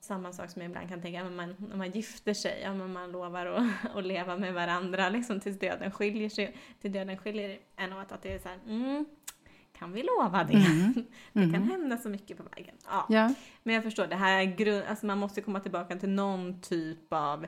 samma 0.00 0.32
sak 0.32 0.50
som 0.50 0.62
jag 0.62 0.68
ibland 0.68 0.88
kan 0.88 1.02
tänka, 1.02 1.24
när 1.24 1.30
man, 1.30 1.54
när 1.58 1.76
man 1.76 1.90
gifter 1.90 2.34
sig, 2.34 2.60
ja, 2.62 2.74
men 2.74 2.92
man 2.92 3.12
lovar 3.12 3.46
att, 3.46 3.66
att 3.96 4.04
leva 4.04 4.36
med 4.36 4.54
varandra 4.54 5.08
liksom 5.08 5.40
tills 5.40 5.58
döden 5.58 5.90
skiljer 5.90 6.28
sig, 6.28 6.56
till 6.80 6.92
döden 6.92 7.18
skiljer 7.18 7.58
en 7.76 7.92
åt 7.92 8.12
att 8.12 8.22
det 8.22 8.32
är 8.32 8.38
så 8.38 8.48
här, 8.48 8.58
mm, 8.66 9.04
kan 9.72 9.92
vi 9.92 10.02
lova 10.02 10.44
det? 10.44 10.54
Mm. 10.54 10.92
det 11.32 11.40
kan 11.40 11.54
mm. 11.54 11.70
hända 11.70 11.96
så 11.98 12.08
mycket 12.08 12.36
på 12.36 12.42
vägen. 12.56 12.74
Ja. 12.86 13.06
ja. 13.08 13.34
Men 13.62 13.74
jag 13.74 13.84
förstår, 13.84 14.06
det 14.06 14.16
här 14.16 14.44
grund, 14.44 14.84
alltså 14.88 15.06
man 15.06 15.18
måste 15.18 15.40
komma 15.40 15.60
tillbaka 15.60 15.96
till 15.96 16.08
någon 16.08 16.60
typ 16.60 17.12
av 17.12 17.46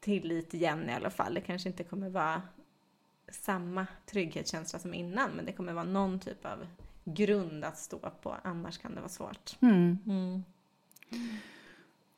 tillit 0.00 0.54
igen 0.54 0.90
i 0.90 0.92
alla 0.92 1.10
fall. 1.10 1.34
Det 1.34 1.40
kanske 1.40 1.68
inte 1.68 1.84
kommer 1.84 2.10
vara 2.10 2.42
samma 3.28 3.86
trygghetskänsla 4.06 4.78
som 4.78 4.94
innan, 4.94 5.30
men 5.30 5.44
det 5.44 5.52
kommer 5.52 5.72
vara 5.72 5.84
någon 5.84 6.20
typ 6.20 6.44
av 6.46 6.66
grund 7.14 7.64
att 7.64 7.78
stå 7.78 7.98
på, 8.22 8.36
annars 8.42 8.78
kan 8.78 8.94
det 8.94 9.00
vara 9.00 9.08
svårt. 9.08 9.56
Mm. 9.60 9.98
Mm. 10.06 10.44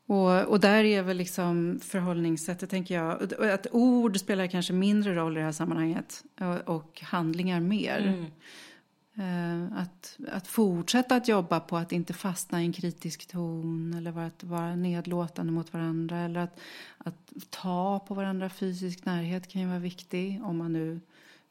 Och, 0.06 0.44
och 0.44 0.60
där 0.60 0.84
är 0.84 1.02
väl 1.02 1.16
liksom 1.16 1.80
förhållningssättet, 1.82 2.70
tänker 2.70 2.94
jag, 2.94 3.34
att 3.42 3.66
ord 3.70 4.18
spelar 4.20 4.46
kanske 4.46 4.72
mindre 4.72 5.14
roll 5.14 5.36
i 5.36 5.40
det 5.40 5.44
här 5.44 5.52
sammanhanget 5.52 6.24
och, 6.40 6.76
och 6.76 7.00
handlingar 7.02 7.60
mer. 7.60 7.98
Mm. 7.98 8.24
Eh, 9.14 9.78
att, 9.78 10.18
att 10.32 10.46
fortsätta 10.46 11.16
att 11.16 11.28
jobba 11.28 11.60
på 11.60 11.76
att 11.76 11.92
inte 11.92 12.12
fastna 12.12 12.62
i 12.62 12.66
en 12.66 12.72
kritisk 12.72 13.26
ton 13.26 13.94
eller 13.94 14.18
att 14.18 14.44
vara 14.44 14.76
nedlåtande 14.76 15.52
mot 15.52 15.72
varandra 15.72 16.18
eller 16.18 16.40
att, 16.40 16.60
att 16.98 17.32
ta 17.50 17.98
på 18.08 18.14
varandra. 18.14 18.48
Fysisk 18.48 19.04
närhet 19.04 19.48
kan 19.48 19.62
ju 19.62 19.68
vara 19.68 19.78
viktig 19.78 20.40
om 20.44 20.56
man 20.56 20.72
nu 20.72 21.00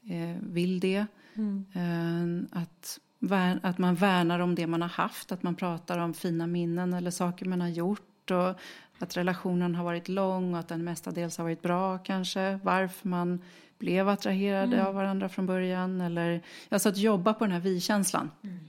eh, 0.09 0.37
vill 0.41 0.79
det. 0.79 1.05
Mm. 1.33 1.65
Eh, 1.73 2.61
att, 2.61 2.99
att 3.61 3.78
man 3.78 3.95
värnar 3.95 4.39
om 4.39 4.55
det 4.55 4.67
man 4.67 4.82
har 4.82 4.89
haft, 4.89 5.32
att 5.32 5.43
man 5.43 5.55
pratar 5.55 5.97
om 5.97 6.13
fina 6.13 6.47
minnen 6.47 6.93
eller 6.93 7.11
saker 7.11 7.45
man 7.45 7.61
har 7.61 7.69
gjort 7.69 8.32
och 8.32 8.55
att 8.99 9.17
relationen 9.17 9.76
har 9.76 9.84
varit 9.84 10.09
lång 10.09 10.53
och 10.53 10.59
att 10.59 10.67
den 10.67 10.84
mestadels 10.84 11.38
har 11.38 11.43
varit 11.43 11.61
bra 11.61 11.97
kanske. 11.97 12.59
Varför 12.63 13.07
man 13.07 13.41
blev 13.82 14.09
attraherade 14.09 14.76
mm. 14.76 14.88
av 14.88 14.95
varandra 14.95 15.30
från 15.30 15.45
början. 15.45 16.01
Eller, 16.01 16.41
alltså 16.69 16.89
att 16.89 16.97
jobba 16.97 17.34
på 17.34 17.45
den 17.45 17.51
här 17.53 17.59
vi-känslan. 17.59 18.32
Mm. 18.43 18.59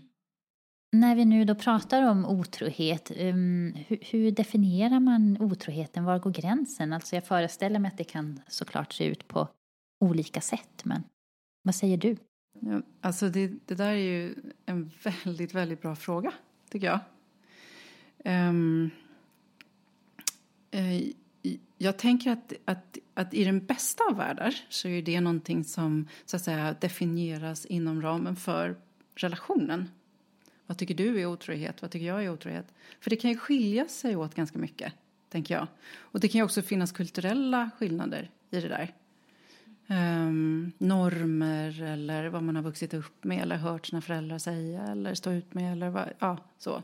När 0.96 1.16
vi 1.16 1.24
nu 1.24 1.44
då 1.44 1.54
pratar 1.54 2.02
om 2.02 2.26
otrohet, 2.26 3.10
um, 3.20 3.74
hur, 3.86 3.98
hur, 4.10 4.30
definierar 4.30 5.00
man 5.00 5.36
otroheten? 5.40 6.04
Var 6.04 6.18
går 6.18 6.30
gränsen? 6.30 6.92
Alltså 6.92 7.16
jag 7.16 7.26
föreställer 7.26 7.78
mig 7.78 7.88
att 7.88 7.98
det 7.98 8.04
kan 8.04 8.40
såklart 8.48 8.92
se 8.92 9.04
ut 9.04 9.28
på 9.28 9.48
olika 10.00 10.40
sätt, 10.40 10.84
men 10.84 11.02
vad 11.62 11.74
säger 11.74 11.96
du? 11.96 12.16
Ja, 12.60 12.82
alltså 13.00 13.28
det, 13.28 13.52
det 13.66 13.74
där 13.74 13.92
är 13.92 13.94
ju 13.94 14.34
en 14.66 14.90
väldigt, 15.24 15.54
väldigt 15.54 15.82
bra 15.82 15.96
fråga, 15.96 16.32
tycker 16.70 16.86
jag. 16.86 17.00
Um, 18.24 18.90
jag 21.78 21.96
tänker 21.96 22.30
att, 22.30 22.52
att, 22.64 22.98
att 23.14 23.34
i 23.34 23.44
den 23.44 23.66
bästa 23.66 24.04
av 24.10 24.16
världar 24.16 24.54
så 24.68 24.88
är 24.88 25.02
det 25.02 25.20
någonting 25.20 25.64
som 25.64 26.08
så 26.24 26.36
att 26.36 26.42
säga 26.42 26.76
definieras 26.80 27.66
inom 27.66 28.02
ramen 28.02 28.36
för 28.36 28.76
relationen. 29.14 29.88
Vad 30.66 30.78
tycker 30.78 30.94
du 30.94 31.20
är 31.20 31.26
otrohet? 31.26 31.82
Vad 31.82 31.90
tycker 31.90 32.06
jag 32.06 32.24
är 32.24 32.30
otrohet? 32.30 32.74
För 33.00 33.10
det 33.10 33.16
kan 33.16 33.30
ju 33.30 33.36
skilja 33.36 33.88
sig 33.88 34.16
åt 34.16 34.34
ganska 34.34 34.58
mycket, 34.58 34.92
tänker 35.28 35.54
jag. 35.54 35.66
Och 35.94 36.20
det 36.20 36.28
kan 36.28 36.38
ju 36.38 36.44
också 36.44 36.62
finnas 36.62 36.92
kulturella 36.92 37.70
skillnader 37.78 38.30
i 38.50 38.60
det 38.60 38.68
där. 38.68 38.94
Um, 39.86 40.72
normer 40.78 41.82
eller 41.82 42.28
vad 42.28 42.42
man 42.42 42.56
har 42.56 42.62
vuxit 42.62 42.94
upp 42.94 43.24
med 43.24 43.42
eller 43.42 43.56
hört 43.56 43.86
sina 43.86 44.00
föräldrar 44.00 44.38
säga 44.38 44.82
eller 44.82 45.14
stå 45.14 45.30
ut 45.30 45.54
med 45.54 45.72
eller 45.72 45.90
vad, 45.90 46.08
ja, 46.18 46.38
så 46.58 46.82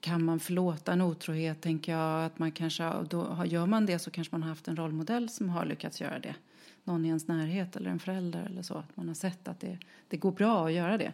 kan 0.00 0.24
man 0.24 0.40
förlåta 0.40 0.92
en 0.92 1.00
otrohet, 1.00 1.60
tänker 1.60 1.92
jag. 1.92 2.24
Att 2.24 2.38
man 2.38 2.52
kanske, 2.52 2.92
då 3.10 3.42
gör 3.46 3.66
man 3.66 3.86
det 3.86 3.98
så 3.98 4.10
kanske 4.10 4.34
man 4.34 4.42
har 4.42 4.48
haft 4.48 4.68
en 4.68 4.76
rollmodell 4.76 5.28
som 5.28 5.48
har 5.48 5.64
lyckats 5.64 6.00
göra 6.00 6.18
det. 6.18 6.34
Någon 6.84 7.04
i 7.04 7.08
ens 7.08 7.28
närhet 7.28 7.76
eller 7.76 7.90
en 7.90 7.98
förälder 7.98 8.44
eller 8.44 8.62
så. 8.62 8.74
Att 8.74 8.96
man 8.96 9.08
har 9.08 9.14
sett 9.14 9.48
att 9.48 9.60
det, 9.60 9.78
det 10.08 10.16
går 10.16 10.32
bra 10.32 10.66
att 10.66 10.72
göra 10.72 10.98
det. 10.98 11.12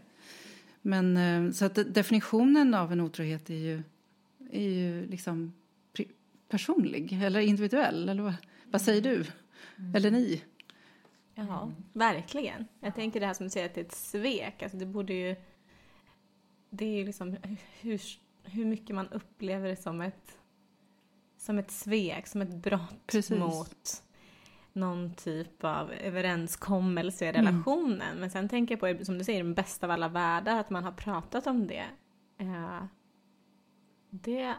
Men 0.83 1.17
eh, 1.17 1.53
så 1.53 1.65
att 1.65 1.95
definitionen 1.95 2.75
av 2.75 2.93
en 2.93 3.01
otrohet 3.01 3.51
är 3.51 3.55
ju, 3.55 3.83
är 4.51 4.69
ju 4.69 5.07
liksom 5.07 5.53
personlig 6.49 7.23
eller 7.23 7.41
individuell. 7.41 8.09
Eller 8.09 8.23
vad, 8.23 8.35
vad 8.71 8.83
säger 8.83 9.03
du? 9.03 9.25
Mm. 9.77 9.95
Eller 9.95 10.11
ni? 10.11 10.43
Ja, 11.47 11.73
verkligen. 11.93 12.67
Jag 12.81 12.95
tänker 12.95 13.21
det 13.21 13.27
här 13.27 13.35
som 13.35 13.47
du 13.47 13.51
säger 13.51 13.67
att 13.67 13.75
det 13.75 13.81
är 13.81 13.85
ett 13.85 13.95
svek. 13.95 14.63
Alltså 14.63 14.79
det 14.79 14.87
borde 14.87 15.13
ju... 15.13 15.37
Det 16.71 16.85
är 16.85 16.97
ju 16.97 17.05
liksom 17.05 17.37
hur 17.81 17.99
hur 18.49 18.65
mycket 18.65 18.97
man 18.97 19.09
upplever 19.09 19.69
det 19.69 19.77
som 19.77 20.01
ett, 20.01 20.39
som 21.37 21.59
ett 21.59 21.71
svek, 21.71 22.27
som 22.27 22.43
ett 22.43 22.55
brott 22.55 23.07
Precis. 23.07 23.39
mot 23.39 24.03
någon 24.73 25.15
typ 25.15 25.65
av 25.65 25.93
överenskommelse 25.93 27.25
i 27.25 27.29
mm. 27.29 27.45
relationen. 27.45 28.09
Mm. 28.09 28.21
Men 28.21 28.31
sen 28.31 28.49
tänker 28.49 28.79
jag 28.81 28.99
på, 28.99 29.05
som 29.05 29.19
du 29.19 29.25
säger, 29.25 29.45
den 29.45 29.55
bästa 29.55 29.87
av 29.87 29.91
alla 29.91 30.09
världar, 30.09 30.61
att 30.61 30.71
man 30.71 30.85
har 30.85 30.93
pratat 30.93 31.47
om 31.47 31.67
det. 31.67 31.87
Eh, 32.39 32.83
det 34.11 34.55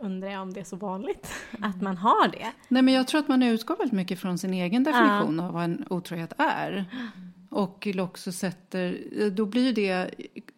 undrar 0.00 0.30
jag 0.30 0.42
om 0.42 0.52
det 0.52 0.60
är 0.60 0.64
så 0.64 0.76
vanligt 0.76 1.32
mm. 1.58 1.70
att 1.70 1.82
man 1.82 1.96
har 1.96 2.28
det. 2.28 2.52
Nej, 2.68 2.82
men 2.82 2.94
jag 2.94 3.08
tror 3.08 3.20
att 3.20 3.28
man 3.28 3.42
utgår 3.42 3.76
väldigt 3.76 3.92
mycket 3.92 4.20
från 4.20 4.38
sin 4.38 4.54
egen 4.54 4.84
definition 4.84 5.38
ja. 5.38 5.44
av 5.44 5.52
vad 5.52 5.64
en 5.64 5.84
otrohet 5.90 6.32
är. 6.38 6.84
Och 7.50 7.88
också 7.98 8.32
sätter, 8.32 9.30
då 9.30 9.46
blir 9.46 9.72
det 9.72 10.10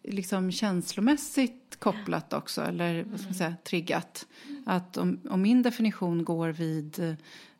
liksom 0.03 0.51
känslomässigt 0.51 1.75
kopplat 1.79 2.33
också, 2.33 2.61
eller 2.61 3.03
vad 3.03 3.19
ska 3.19 3.27
man 3.27 3.33
säga, 3.33 3.55
triggat. 3.63 4.27
Att 4.65 4.97
om, 4.97 5.19
om 5.29 5.41
min 5.41 5.61
definition 5.61 6.23
går 6.23 6.49
vid 6.49 6.99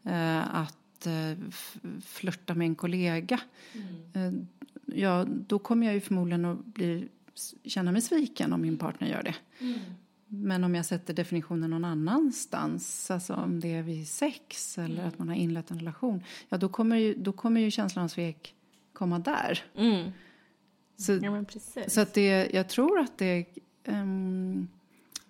eh, 0.04 0.56
att 0.56 1.06
eh, 1.06 1.38
flörta 2.06 2.56
med 2.56 2.66
en 2.66 2.76
kollega, 2.76 3.40
eh, 4.14 4.32
ja, 4.86 5.26
då 5.28 5.60
kommer 5.60 5.86
jag 5.86 5.94
ju 5.94 6.02
förmodligen 6.02 6.46
att 6.46 6.66
bli, 6.66 7.08
känna 7.66 7.92
mig 7.92 8.02
sviken 8.02 8.54
om 8.54 8.62
min 8.62 8.78
partner 8.78 9.08
gör 9.08 9.24
det. 9.24 9.36
Men 10.36 10.64
om 10.64 10.76
jag 10.76 10.86
sätter 10.86 11.14
definitionen 11.14 11.70
någon 11.70 11.86
annanstans, 11.86 13.12
alltså 13.12 13.34
om 13.34 13.60
det 13.60 13.74
är 13.74 13.82
vid 13.82 14.08
sex 14.08 14.78
eller 14.78 14.96
mm. 14.96 15.08
att 15.08 15.20
man 15.20 15.28
har 15.28 15.36
inlett 15.36 15.72
en 15.72 15.80
relation, 15.80 16.24
ja 16.50 16.58
då 16.58 16.70
kommer 16.70 16.96
ju, 16.96 17.14
då 17.14 17.32
kommer 17.32 17.62
ju 17.62 17.72
känslan 17.72 18.06
av 18.06 18.08
svek 18.10 18.56
komma 18.94 19.20
där. 19.20 19.64
Mm. 19.78 20.12
Så, 20.98 21.14
Ja, 21.22 21.32
men 21.32 21.46
precis. 21.46 21.94
så 21.94 22.02
att 22.02 22.14
det, 22.14 22.50
jag 22.54 22.70
tror 22.70 23.00
att 23.00 23.18
det, 23.18 23.46
ehm, 23.84 24.68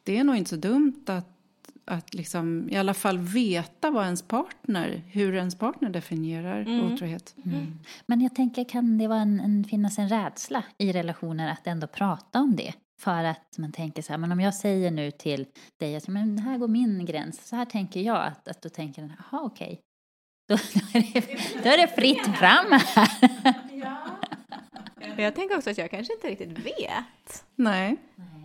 det 0.03 0.17
är 0.17 0.23
nog 0.23 0.35
inte 0.35 0.49
så 0.49 0.55
dumt 0.55 1.03
att, 1.05 1.29
att 1.85 2.13
liksom, 2.13 2.69
i 2.69 2.77
alla 2.77 2.93
fall 2.93 3.17
veta 3.17 3.91
vad 3.91 4.05
ens 4.05 4.21
partner, 4.21 5.01
hur 5.07 5.33
ens 5.35 5.55
partner 5.55 5.89
definierar 5.89 6.61
Mm. 6.61 6.93
otrohet. 6.93 7.35
Men 8.05 8.21
jag 8.21 8.35
tänker, 8.35 8.63
kan 8.63 8.97
det 8.97 9.07
vara 9.07 9.19
en, 9.19 9.39
en, 9.39 9.63
finnas 9.63 9.99
en 9.99 10.09
rädsla 10.09 10.63
i 10.77 10.91
relationer 10.91 11.51
att 11.51 11.67
ändå 11.67 11.87
prata 11.87 12.39
om 12.39 12.55
det? 12.55 12.73
För 12.99 13.23
att 13.23 13.57
man 13.57 13.71
tänker 13.71 14.01
så 14.01 14.13
här, 14.13 14.17
men 14.17 14.31
om 14.31 14.39
jag 14.39 14.53
säger 14.53 14.91
nu 14.91 15.11
till 15.11 15.45
dig 15.79 15.95
att 15.95 16.07
men 16.07 16.37
här 16.37 16.57
går 16.57 16.67
min 16.67 17.05
gräns, 17.05 17.47
så 17.47 17.55
här 17.55 17.65
tänker 17.65 18.01
jag, 18.01 18.25
att, 18.25 18.47
att 18.47 18.61
då 18.61 18.69
tänker 18.69 19.01
den, 19.01 19.13
jaha 19.17 19.41
okej. 19.41 19.81
Då, 20.47 20.55
då, 20.55 20.99
är 20.99 21.13
det, 21.13 21.63
då 21.63 21.69
är 21.69 21.77
det 21.77 21.87
fritt 21.87 22.37
fram 22.37 22.71
här. 22.71 23.33
Men 25.15 25.23
jag 25.23 25.35
tänker 25.35 25.57
också 25.57 25.69
att 25.69 25.77
jag 25.77 25.91
kanske 25.91 26.13
inte 26.13 26.27
riktigt 26.27 26.65
vet 26.65 27.45
Nej, 27.55 27.97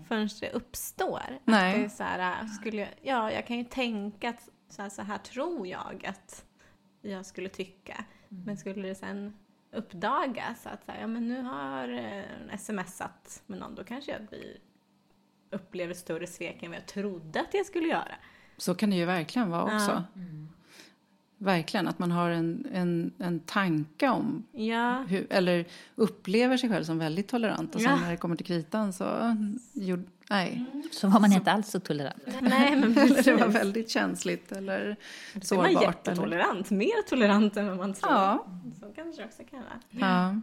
förrän 0.09 0.29
det 0.41 0.51
uppstår. 0.51 1.23
Nej. 1.45 1.73
Att 1.73 1.79
det 1.81 1.85
är 1.85 1.89
så 1.89 2.03
här, 2.03 2.47
skulle 2.47 2.81
jag, 2.81 2.89
ja, 3.03 3.33
jag 3.33 3.47
kan 3.47 3.59
ju 3.59 3.65
tänka 3.65 4.29
att 4.29 4.49
så 4.69 4.83
här, 4.83 4.89
så 4.89 5.03
här 5.03 5.19
tror 5.19 5.67
jag 5.67 6.07
att 6.07 6.45
jag 7.03 7.27
skulle 7.27 7.49
tycka. 7.49 8.05
Men 8.29 8.57
skulle 8.57 8.89
det 8.89 8.95
sen 8.95 9.37
uppdagas 9.73 10.67
att 10.67 10.85
så 10.87 10.93
här, 10.93 11.01
ja, 11.01 11.07
men 11.07 11.29
nu 11.29 11.43
har 11.43 11.89
eh, 11.89 12.57
smsat 12.59 13.43
med 13.47 13.59
någon, 13.59 13.75
då 13.75 13.85
kanske 13.85 14.13
jag 14.13 14.23
blir, 14.29 14.57
upplever 15.51 15.95
större 15.95 16.27
svek 16.27 16.63
än 16.63 16.71
vad 16.71 16.79
jag 16.81 16.87
trodde 16.87 17.41
att 17.41 17.55
jag 17.55 17.67
skulle 17.67 17.89
göra. 17.89 18.15
så 18.57 18.75
kan 18.75 18.91
det 18.91 18.97
ju 18.97 19.05
verkligen 19.05 19.51
vara 19.51 19.63
också. 19.65 20.05
Ja. 20.15 20.21
Verkligen, 21.41 21.89
att 21.89 21.99
man 21.99 22.11
har 22.11 22.31
en, 22.31 22.67
en, 22.73 23.13
en 23.19 23.41
tanke 23.41 24.09
om 24.09 24.45
Ja, 24.53 25.05
hur, 25.09 25.27
eller 25.31 25.65
upplever 25.95 26.57
sig 26.57 26.71
själv 26.71 26.85
som 26.85 26.99
väldigt 26.99 27.29
tolerant 27.29 27.75
och 27.75 27.81
sen 27.81 27.91
Ja. 27.91 28.01
när 28.01 28.11
det 28.11 28.17
kommer 28.17 28.37
till 28.37 28.47
kritan 28.47 28.93
så, 28.93 29.37
jo, 29.73 29.99
nej. 30.31 30.65
Så 30.93 31.09
var 31.09 31.21
man 31.21 31.33
inte 31.33 31.53
alls 31.53 31.71
så 31.71 31.81
tolerant. 31.81 32.23
nej 32.41 32.77
men 32.77 32.99
Eller 32.99 33.23
det 33.23 33.37
var 33.37 33.49
väldigt 33.49 33.91
känsligt 33.91 34.53
eller 34.53 34.79
Då 34.85 34.85
är 34.85 35.35
man 35.35 35.43
sårbart. 35.43 35.67
Eller, 35.71 35.81
jättetolerant, 35.83 36.71
mer 36.71 37.09
tolerant 37.09 37.57
än 37.57 37.67
vad 37.69 37.77
man 37.77 37.95
tror. 37.95 38.13
ja, 38.13 38.47
Så 38.47 38.68
kanske 39.03 39.23
det 39.23 39.27
också 39.27 39.45
kan 39.45 39.61
vara. 39.61 39.81
ja, 39.91 40.41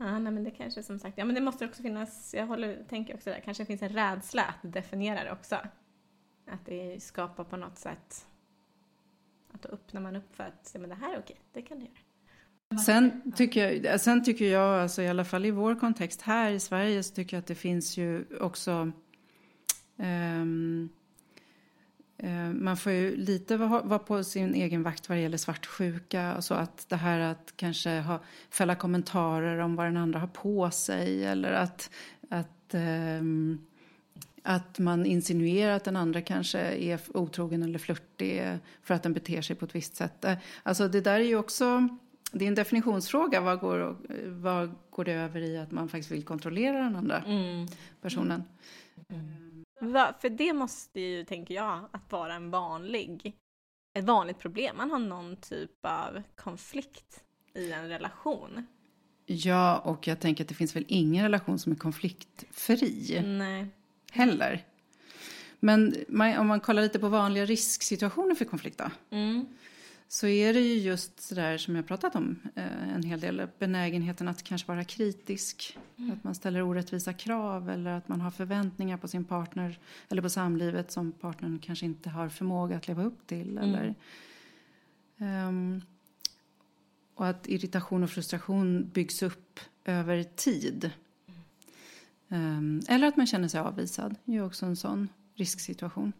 Ja, 0.00 0.18
nej, 0.18 0.32
men 0.32 0.44
det 0.44 0.50
kanske 0.50 0.82
som 0.82 0.98
sagt, 0.98 1.18
ja 1.18 1.24
men 1.24 1.34
det 1.34 1.40
måste 1.40 1.66
också 1.66 1.82
finnas, 1.82 2.34
jag 2.34 2.46
håller, 2.46 2.84
tänker 2.88 3.14
också 3.14 3.30
där, 3.30 3.40
kanske 3.40 3.64
finns 3.64 3.82
en 3.82 3.88
rädsla 3.88 4.42
att 4.42 4.72
definiera 4.72 5.24
det 5.24 5.32
också. 5.32 5.56
Att 6.46 6.64
det 6.64 7.02
skapar 7.02 7.44
på 7.44 7.56
något 7.56 7.78
sätt, 7.78 8.26
att 9.52 9.62
då 9.62 9.68
öppnar 9.68 10.00
man 10.00 10.16
upp 10.16 10.36
för 10.36 10.44
att, 10.44 10.70
ja, 10.74 10.80
men 10.80 10.88
det 10.88 10.96
här 10.96 11.14
är 11.14 11.18
okej, 11.18 11.36
det 11.52 11.62
kan 11.62 11.78
du 11.78 11.84
göra. 11.84 12.78
Sen 12.78 13.32
tycker 13.32 13.70
jag, 13.70 14.00
sen 14.00 14.24
tycker 14.24 14.44
jag 14.44 14.82
alltså, 14.82 15.02
i 15.02 15.08
alla 15.08 15.24
fall 15.24 15.46
i 15.46 15.50
vår 15.50 15.74
kontext 15.74 16.22
här 16.22 16.50
i 16.50 16.60
Sverige, 16.60 17.02
så 17.02 17.14
tycker 17.14 17.36
jag 17.36 17.40
att 17.40 17.46
det 17.46 17.54
finns 17.54 17.96
ju 17.96 18.24
också 18.40 18.92
eh, 19.96 20.44
man 22.52 22.76
får 22.76 22.92
ju 22.92 23.16
lite 23.16 23.56
vara 23.56 23.98
på 23.98 24.24
sin 24.24 24.54
egen 24.54 24.82
vakt 24.82 25.08
vad 25.08 25.18
det 25.18 25.22
gäller 25.22 25.38
svartsjuka. 25.38 26.22
Alltså 26.22 26.54
att 26.54 26.88
det 26.88 26.96
här 26.96 27.20
att 27.20 27.52
kanske 27.56 28.00
ha, 28.00 28.20
fälla 28.50 28.74
kommentarer 28.74 29.58
om 29.58 29.76
vad 29.76 29.86
den 29.86 29.96
andra 29.96 30.18
har 30.18 30.26
på 30.26 30.70
sig 30.70 31.24
eller 31.24 31.52
att, 31.52 31.90
att, 32.28 32.74
ehm, 32.74 33.58
att 34.42 34.78
man 34.78 35.06
insinuerar 35.06 35.72
att 35.76 35.84
den 35.84 35.96
andra 35.96 36.20
kanske 36.20 36.58
är 36.60 37.00
otrogen 37.14 37.62
eller 37.62 37.78
flörtig 37.78 38.42
för 38.82 38.94
att 38.94 39.02
den 39.02 39.12
beter 39.12 39.42
sig 39.42 39.56
på 39.56 39.64
ett 39.64 39.74
visst 39.74 39.96
sätt. 39.96 40.24
Eh, 40.24 40.34
Alltså 40.62 40.88
det 40.88 41.00
där 41.00 41.20
är 41.20 41.24
ju 41.24 41.36
också 41.36 41.88
det 42.32 42.44
är 42.44 42.48
en 42.48 42.54
definitionsfråga. 42.54 43.40
Vad 43.40 43.60
går, 43.60 43.96
vad 44.40 44.74
går 44.90 45.04
det 45.04 45.12
över 45.12 45.40
i 45.40 45.58
att 45.58 45.70
man 45.70 45.88
faktiskt 45.88 46.10
vill 46.10 46.24
kontrollera 46.24 46.78
den 46.78 46.96
andra 46.96 47.22
personen? 48.00 48.42
Va, 49.80 50.14
för 50.20 50.28
det 50.30 50.52
måste 50.52 51.00
ju, 51.00 51.24
tänker 51.24 51.54
jag, 51.54 51.88
att 51.90 52.12
vara 52.12 52.34
en 52.34 52.50
vanlig, 52.50 53.36
ett 53.98 54.04
vanligt 54.04 54.38
problem. 54.38 54.76
Man 54.76 54.90
har 54.90 54.98
någon 54.98 55.36
typ 55.36 55.70
av 55.82 56.22
konflikt 56.36 57.20
i 57.54 57.72
en 57.72 57.88
relation. 57.88 58.66
Ja, 59.26 59.78
och 59.78 60.06
jag 60.06 60.20
tänker 60.20 60.44
att 60.44 60.48
det 60.48 60.54
finns 60.54 60.76
väl 60.76 60.84
ingen 60.88 61.22
relation 61.24 61.58
som 61.58 61.72
är 61.72 61.76
konfliktfri 61.76 63.22
Nej. 63.26 63.66
heller. 64.12 64.64
Men 65.60 65.94
man, 66.08 66.38
om 66.38 66.46
man 66.46 66.60
kollar 66.60 66.82
lite 66.82 66.98
på 66.98 67.08
vanliga 67.08 67.44
risksituationer 67.44 68.34
för 68.34 68.44
konflikt 68.44 68.78
då, 68.78 68.90
Mm. 69.10 69.46
Så 70.08 70.26
är 70.26 70.54
det 70.54 70.60
ju 70.60 70.74
just 70.74 71.20
sådär 71.20 71.58
som 71.58 71.76
jag 71.76 71.86
pratat 71.86 72.14
om 72.14 72.38
eh, 72.54 72.94
en 72.94 73.02
hel 73.02 73.20
del, 73.20 73.48
benägenheten 73.58 74.28
att 74.28 74.42
kanske 74.42 74.68
vara 74.68 74.84
kritisk, 74.84 75.78
att 76.12 76.24
man 76.24 76.34
ställer 76.34 76.62
orättvisa 76.62 77.12
krav 77.12 77.70
eller 77.70 77.90
att 77.90 78.08
man 78.08 78.20
har 78.20 78.30
förväntningar 78.30 78.96
på 78.96 79.08
sin 79.08 79.24
partner 79.24 79.78
eller 80.08 80.22
på 80.22 80.30
samlivet 80.30 80.92
som 80.92 81.12
partnern 81.12 81.58
kanske 81.58 81.86
inte 81.86 82.10
har 82.10 82.28
förmåga 82.28 82.76
att 82.76 82.88
leva 82.88 83.02
upp 83.02 83.26
till. 83.26 83.58
Eller, 83.58 83.94
Ehm, 85.18 85.82
och 87.14 87.26
att 87.26 87.48
irritation 87.48 88.02
och 88.02 88.10
frustration 88.10 88.88
byggs 88.88 89.22
upp 89.22 89.60
över 89.84 90.22
tid. 90.22 90.90
Ehm, 92.28 92.80
eller 92.88 93.06
att 93.06 93.16
man 93.16 93.26
känner 93.26 93.48
sig 93.48 93.60
avvisad, 93.60 94.16
är 94.24 94.32
ju 94.32 94.42
också 94.42 94.66
en 94.66 94.76
sån 94.76 95.08
risksituation. 95.34 96.12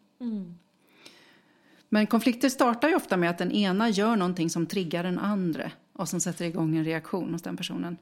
Men 1.88 2.06
konflikter 2.06 2.48
startar 2.48 2.88
ju 2.88 2.94
ofta 2.94 3.16
med 3.16 3.30
att 3.30 3.38
den 3.38 3.52
ena 3.52 3.88
gör 3.88 4.16
någonting 4.16 4.50
som 4.50 4.66
triggar 4.66 5.02
den 5.02 5.18
andra 5.18 5.70
och 5.92 6.08
som 6.08 6.20
sätter 6.20 6.44
igång 6.44 6.76
en 6.76 6.84
reaktion 6.84 7.32
hos 7.32 7.42
den 7.42 7.56
personen. 7.56 7.96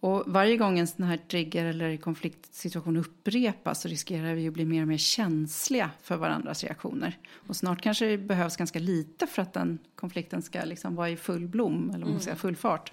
Och 0.00 0.22
varje 0.26 0.56
gång 0.56 0.78
en 0.78 0.86
sån 0.86 1.04
här 1.04 1.16
trigger 1.16 1.64
eller 1.64 1.96
konfliktsituation 1.96 2.96
upprepas 2.96 3.80
så 3.80 3.88
riskerar 3.88 4.34
vi 4.34 4.42
ju 4.42 4.48
att 4.48 4.54
bli 4.54 4.64
mer 4.64 4.82
och 4.82 4.88
mer 4.88 4.98
känsliga 4.98 5.90
för 6.02 6.16
varandras 6.16 6.64
reaktioner. 6.64 7.18
Och 7.46 7.56
snart 7.56 7.80
kanske 7.80 8.06
det 8.06 8.18
behövs 8.18 8.56
ganska 8.56 8.78
lite 8.78 9.26
för 9.26 9.42
att 9.42 9.52
den 9.52 9.78
konflikten 9.94 10.42
ska 10.42 10.64
liksom 10.64 10.94
vara 10.94 11.10
i 11.10 11.16
full 11.16 11.48
blom, 11.48 11.90
eller 11.90 12.04
vad 12.04 12.10
man 12.10 12.20
ska 12.20 12.24
säga, 12.24 12.36
full 12.36 12.56
fart. 12.56 12.92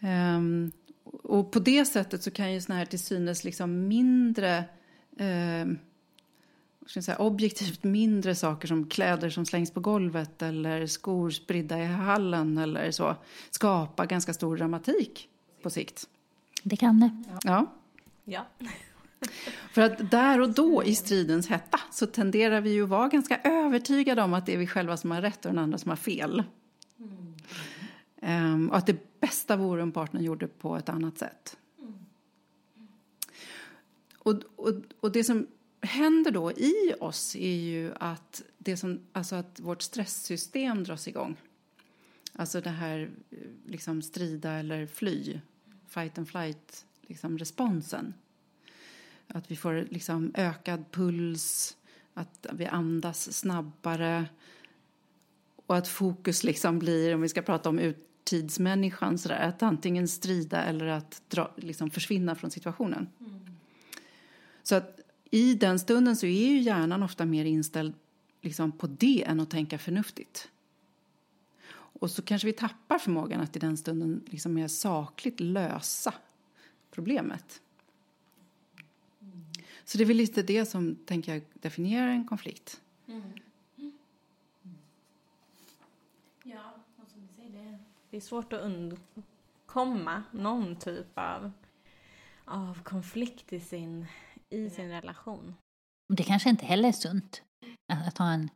Ehm, 0.00 0.70
och 1.04 1.52
på 1.52 1.58
det 1.58 1.84
sättet 1.84 2.22
så 2.22 2.30
kan 2.30 2.52
ju 2.52 2.60
såna 2.60 2.78
här 2.78 2.84
till 2.84 2.98
synes 2.98 3.44
liksom 3.44 3.88
mindre 3.88 4.64
vad 5.16 5.78
ska 6.86 6.98
jag 6.98 7.04
säga, 7.04 7.18
objektivt 7.18 7.84
mindre 7.84 8.34
saker 8.34 8.68
som 8.68 8.88
kläder 8.88 9.30
som 9.30 9.46
slängs 9.46 9.70
på 9.70 9.80
golvet 9.80 10.42
eller 10.42 10.86
skor 10.86 11.30
spridda 11.30 11.78
i 11.78 11.86
hallen 11.86 12.58
eller 12.58 12.90
så 12.90 13.16
skapa 13.50 14.06
ganska 14.06 14.32
stor 14.34 14.56
dramatik 14.56 15.28
på 15.62 15.70
sikt. 15.70 16.08
Det 16.62 16.76
kan 16.76 17.00
det. 17.00 17.10
Ja. 17.44 17.72
Ja. 18.24 18.46
För 19.72 19.82
att 19.82 20.10
där 20.10 20.40
och 20.40 20.50
då 20.50 20.84
i 20.84 20.94
stridens 20.94 21.48
hetta 21.48 21.80
så 21.90 22.06
tenderar 22.06 22.60
vi 22.60 22.70
ju 22.70 22.82
att 22.82 22.88
vara 22.88 23.08
ganska 23.08 23.40
övertygade 23.44 24.22
om 24.22 24.34
att 24.34 24.46
det 24.46 24.54
är 24.54 24.58
vi 24.58 24.66
själva 24.66 24.96
som 24.96 25.10
har 25.10 25.20
rätt 25.20 25.44
och 25.44 25.52
den 25.52 25.58
andra 25.58 25.78
som 25.78 25.88
har 25.88 25.96
fel. 25.96 26.42
Ehm, 28.22 28.70
och 28.70 28.76
att 28.76 28.86
det 28.86 29.20
bästa 29.20 29.56
vore 29.56 29.82
om 29.82 29.92
partnern 29.92 30.24
gjorde 30.24 30.48
på 30.48 30.76
ett 30.76 30.88
annat 30.88 31.18
sätt. 31.18 31.56
Och, 34.18 34.34
och, 34.56 34.74
och 35.00 35.12
det 35.12 35.24
som 35.24 35.46
händer 35.82 36.30
då 36.30 36.52
i 36.52 36.94
oss 37.00 37.36
är 37.36 37.56
ju 37.56 37.92
att, 38.00 38.42
det 38.58 38.76
som, 38.76 39.00
alltså 39.12 39.36
att 39.36 39.60
vårt 39.60 39.82
stresssystem 39.82 40.84
dras 40.84 41.08
igång. 41.08 41.36
Alltså 42.32 42.60
det 42.60 42.70
här 42.70 43.10
eh, 43.30 43.38
liksom 43.66 44.02
strida 44.02 44.52
eller 44.52 44.86
fly, 44.86 45.40
fight 45.88 46.18
and 46.18 46.28
flight, 46.28 46.86
liksom 47.02 47.38
responsen. 47.38 48.14
Att 49.26 49.50
vi 49.50 49.56
får 49.56 49.86
liksom 49.90 50.32
ökad 50.34 50.84
puls, 50.90 51.76
att 52.14 52.46
vi 52.52 52.66
andas 52.66 53.32
snabbare 53.38 54.26
och 55.66 55.76
att 55.76 55.88
fokus 55.88 56.44
liksom 56.44 56.78
blir, 56.78 57.14
om 57.14 57.20
vi 57.20 57.28
ska 57.28 57.42
prata 57.42 57.68
om 57.68 57.78
urtidsmänniskan, 57.78 59.18
så 59.18 59.28
där, 59.28 59.48
att 59.48 59.62
antingen 59.62 60.08
strida 60.08 60.62
eller 60.62 60.86
att 60.86 61.22
dra, 61.28 61.50
liksom 61.56 61.90
försvinna 61.90 62.34
från 62.34 62.50
situationen. 62.50 63.08
Så 64.62 64.74
att 64.74 65.01
i 65.34 65.54
den 65.54 65.78
stunden 65.78 66.16
så 66.16 66.26
är 66.26 66.48
ju 66.48 66.58
hjärnan 66.58 67.02
ofta 67.02 67.26
mer 67.26 67.44
inställd 67.44 67.94
liksom 68.40 68.72
på 68.72 68.86
det 68.86 69.24
än 69.26 69.40
att 69.40 69.50
tänka 69.50 69.78
förnuftigt. 69.78 70.50
och 71.74 72.10
så 72.10 72.22
kanske 72.22 72.46
vi 72.46 72.52
tappar 72.52 72.98
förmågan 72.98 73.40
att 73.40 73.56
i 73.56 73.58
den 73.58 73.76
stunden 73.76 74.22
liksom 74.26 74.54
mer 74.54 74.68
sakligt 74.68 75.40
lösa 75.40 76.14
problemet. 76.90 77.62
Så 79.84 79.98
det 79.98 80.04
är 80.04 80.06
väl 80.06 80.16
lite 80.16 80.42
det 80.42 80.66
som 80.66 80.96
tänker 80.96 81.32
jag 81.32 81.42
definierar 81.54 82.08
en 82.08 82.26
konflikt. 82.26 82.80
Mm. 83.06 83.22
Ja, 86.44 86.74
och 86.96 87.10
som 87.10 87.20
du 87.20 87.34
säger, 87.36 87.50
det, 87.50 87.78
det 88.10 88.16
är 88.16 88.20
svårt 88.20 88.52
att 88.52 88.60
undkomma 88.60 90.22
någon 90.30 90.76
typ 90.76 91.18
av, 91.18 91.52
av 92.44 92.82
konflikt 92.82 93.52
i 93.52 93.60
sin, 93.60 94.06
i 94.52 94.70
sin 94.70 94.88
relation. 94.88 95.54
Det 96.08 96.22
kanske 96.22 96.50
inte 96.50 96.66
heller 96.66 96.88
är 96.88 96.92
sunt 96.92 97.42
att, 97.92 98.08
att 98.08 98.18
ha 98.18 98.32
en 98.32 98.50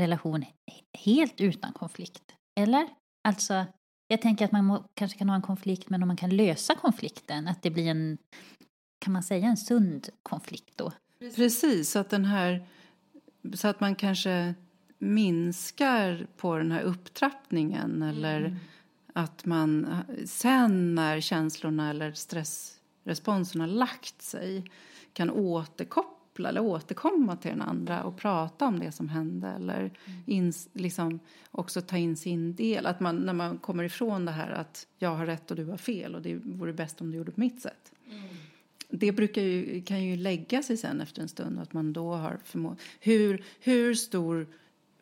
relation 0.00 0.44
helt 0.98 1.40
utan 1.40 1.72
konflikt. 1.72 2.34
Eller? 2.60 2.88
Alltså, 3.28 3.66
jag 4.08 4.22
tänker 4.22 4.44
att 4.44 4.52
man 4.52 4.64
må, 4.64 4.84
kanske 4.94 5.18
kan 5.18 5.28
ha 5.28 5.36
en 5.36 5.42
konflikt, 5.42 5.90
men 5.90 6.02
om 6.02 6.06
man 6.06 6.16
kan 6.16 6.36
lösa 6.36 6.74
konflikten, 6.74 7.48
att 7.48 7.62
det 7.62 7.70
blir 7.70 7.86
en, 7.86 8.18
kan 8.98 9.12
man 9.12 9.22
säga 9.22 9.48
en 9.48 9.56
sund 9.56 10.08
konflikt 10.22 10.72
då? 10.76 10.92
Precis, 11.36 11.90
så 11.90 11.98
att 11.98 12.10
den 12.10 12.24
här, 12.24 12.66
så 13.54 13.68
att 13.68 13.80
man 13.80 13.94
kanske 13.94 14.54
minskar 14.98 16.26
på 16.36 16.56
den 16.56 16.72
här 16.72 16.82
upptrappningen 16.82 18.02
eller 18.02 18.56
att 19.12 19.44
man 19.44 19.96
sen 20.26 20.94
när 20.94 21.20
känslorna 21.20 21.90
eller 21.90 22.12
stressresponsen 23.08 23.60
har 23.60 23.68
lagt 23.68 24.22
sig 24.22 24.64
kan 25.12 25.30
återkoppla 25.30 26.48
eller 26.48 26.60
återkomma 26.60 27.36
till 27.36 27.50
den 27.50 27.62
andra 27.62 28.02
och 28.02 28.16
prata 28.16 28.66
om 28.66 28.78
det 28.78 28.92
som 28.92 29.08
hände 29.08 29.48
eller 29.48 29.90
ins, 30.26 30.68
liksom 30.72 31.20
också 31.50 31.80
ta 31.80 31.96
in 31.96 32.16
sin 32.16 32.54
del. 32.54 32.86
Att 32.86 33.00
man, 33.00 33.16
när 33.16 33.32
man 33.32 33.58
kommer 33.58 33.84
ifrån 33.84 34.24
det 34.24 34.32
här 34.32 34.50
att 34.50 34.86
jag 34.98 35.16
har 35.16 35.26
rätt 35.26 35.50
och 35.50 35.56
du 35.56 35.64
har 35.64 35.76
fel 35.76 36.14
och 36.14 36.22
det 36.22 36.34
vore 36.34 36.72
bäst 36.72 37.00
om 37.00 37.10
du 37.10 37.18
gjorde 37.18 37.32
på 37.32 37.40
mitt 37.40 37.62
sätt. 37.62 37.92
Det 38.90 39.12
brukar 39.12 39.42
ju, 39.42 39.82
kan 39.82 40.04
ju 40.04 40.16
lägga 40.16 40.62
sig 40.62 40.76
sen 40.76 41.00
efter 41.00 41.22
en 41.22 41.28
stund 41.28 41.58
att 41.58 41.72
man 41.72 41.92
då 41.92 42.12
har 42.12 42.38
förmåga. 42.44 42.76
Hur, 43.00 43.44
hur 43.60 43.94
stor 43.94 44.46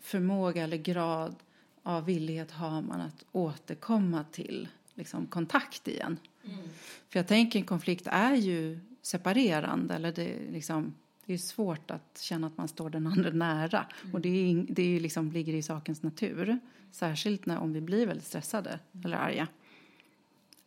förmåga 0.01 0.65
eller 0.65 0.77
grad 0.77 1.35
av 1.83 2.05
villighet 2.05 2.51
har 2.51 2.83
man 2.83 3.01
att 3.01 3.25
återkomma 3.33 4.25
till 4.33 4.69
liksom, 4.95 5.27
kontakt 5.27 5.89
igen? 5.89 6.19
För 7.09 7.19
jag 7.19 7.27
tänker 7.27 7.59
en 7.59 7.67
konflikt 7.67 8.07
är 8.07 8.35
ju 8.35 8.79
separerande 9.03 9.95
eller 9.95 10.13
det, 10.13 10.39
liksom, 10.51 10.95
det 11.27 11.35
är 11.35 11.39
svårt 11.39 11.91
att 11.91 12.19
känna 12.21 12.47
att 12.47 12.57
man 12.57 12.69
står 12.69 12.91
den 12.91 13.07
andra 13.07 13.31
nära. 13.31 13.87
Och 14.13 14.21
det, 14.21 14.29
är, 14.29 14.67
det 14.69 14.83
är 14.97 15.01
liksom, 15.01 15.33
ligger 15.33 15.55
i 15.55 15.63
sakens 15.63 16.03
natur. 16.03 16.59
Särskilt 16.91 17.47
när, 17.47 17.59
om 17.59 17.73
vi 17.73 17.81
blir 17.81 18.07
väldigt 18.07 18.27
stressade 18.27 18.79
eller 19.05 19.17
arga. 19.17 19.49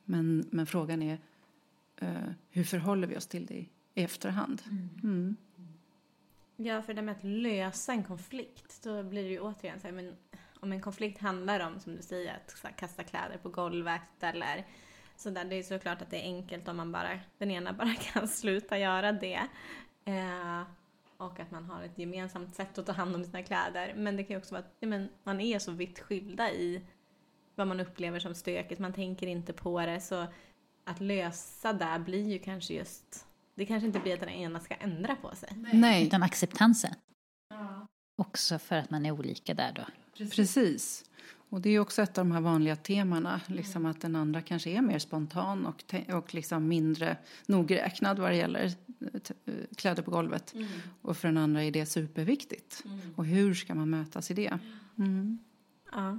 Men, 0.04 0.46
men 0.52 0.66
frågan 0.66 1.02
är 1.02 1.18
eh, 1.98 2.10
hur 2.50 2.64
förhåller 2.64 3.08
vi 3.08 3.18
oss 3.18 3.28
till 3.28 3.46
det 3.46 3.66
i 3.94 4.04
efterhand? 4.04 4.62
Mm. 5.04 5.36
Ja, 6.56 6.82
för 6.82 6.94
det 6.94 7.02
med 7.02 7.16
att 7.16 7.24
lösa 7.24 7.92
en 7.92 8.04
konflikt, 8.04 8.84
då 8.84 9.04
blir 9.04 9.24
det 9.24 9.30
ju 9.30 9.40
återigen 9.40 9.80
så 9.80 9.88
här, 9.88 9.94
men 9.94 10.16
om 10.60 10.72
en 10.72 10.82
konflikt 10.82 11.20
handlar 11.20 11.60
om, 11.60 11.80
som 11.80 11.96
du 11.96 12.02
säger, 12.02 12.34
att 12.34 12.76
kasta 12.76 13.04
kläder 13.04 13.38
på 13.38 13.50
golvet 13.50 14.02
eller 14.24 14.66
sådär. 15.20 15.46
Det 15.46 15.56
är 15.56 15.64
såklart 15.64 16.02
att 16.02 16.10
det 16.10 16.18
är 16.18 16.24
enkelt 16.24 16.68
om 16.68 16.78
man 16.78 16.92
bara, 16.92 17.20
den 17.38 17.52
ena 17.52 17.74
bara 17.80 17.96
kan 17.96 18.28
sluta 18.28 18.78
göra 18.78 19.12
det. 19.12 19.48
Eh, 20.06 20.62
och 21.18 21.40
att 21.40 21.52
man 21.52 21.66
har 21.66 21.84
ett 21.84 21.98
gemensamt 21.98 22.56
sätt 22.56 22.78
att 22.78 22.86
ta 22.86 22.92
hand 22.92 23.16
om 23.16 23.24
sina 23.24 23.44
kläder. 23.44 23.94
Men 23.96 24.16
det 24.16 24.24
kan 24.24 24.34
ju 24.34 24.38
också 24.38 24.56
vara 24.56 24.64
att 24.64 24.76
ja, 24.80 24.88
men 24.88 25.10
man 25.24 25.42
är 25.42 25.60
så 25.60 25.72
vitt 25.72 26.00
skilda 26.00 26.52
i 26.52 26.82
vad 27.56 27.68
man 27.68 27.80
upplever 27.80 28.20
som 28.20 28.36
stökigt. 28.36 28.80
Man 28.80 28.94
tänker 28.94 29.28
inte 29.28 29.54
på 29.54 29.80
det. 29.86 30.02
Så 30.02 30.28
att 30.84 31.02
lösa 31.02 31.74
det 31.74 32.02
blir 32.06 32.30
ju 32.32 32.40
kanske 32.40 32.74
just... 32.74 33.26
Det 33.56 33.66
kanske 33.66 33.88
inte 33.88 34.00
blir 34.00 34.14
att 34.14 34.20
den 34.20 34.30
ena 34.30 34.60
ska 34.60 34.74
ändra 34.74 35.16
på 35.16 35.36
sig. 35.36 35.50
Nej, 35.74 36.08
Utan 36.08 36.24
acceptansen. 36.24 36.94
Också 38.18 38.60
för 38.60 38.76
att 38.76 38.90
man 38.90 39.06
är 39.06 39.12
olika 39.12 39.54
där 39.54 39.72
då. 39.72 39.86
Precis. 40.26 41.06
Och 41.50 41.62
det 41.62 41.70
är 41.70 41.80
också 41.80 42.02
ett 42.02 42.18
av 42.18 42.26
de 42.26 42.32
här 42.32 42.42
vanliga 42.42 42.76
temana, 42.76 43.42
liksom 43.48 43.86
att 43.86 44.02
den 44.02 44.16
andra 44.16 44.42
kanske 44.42 44.70
är 44.70 44.82
mer 44.82 45.00
spontan 45.00 45.66
och, 45.66 45.84
och 46.14 46.34
liksom 46.34 46.68
mindre 46.68 47.18
nogräknad 47.46 48.20
vad 48.20 48.32
det 48.32 48.36
gäller 48.36 48.66
eh, 48.66 49.08
eh, 49.46 49.54
kläder 49.78 50.04
på 50.04 50.12
golvet. 50.12 50.54
Och 51.02 51.18
för 51.18 51.28
den 51.28 51.38
andra 51.38 51.64
är 51.64 51.72
det 51.72 51.86
superviktigt. 51.86 52.84
Och 53.16 53.26
hur 53.26 53.54
ska 53.54 53.76
man 53.76 53.90
mötas 53.90 54.32
i 54.32 54.34
det? 54.34 54.60
Mm. 54.98 55.40
Ja. 55.92 56.18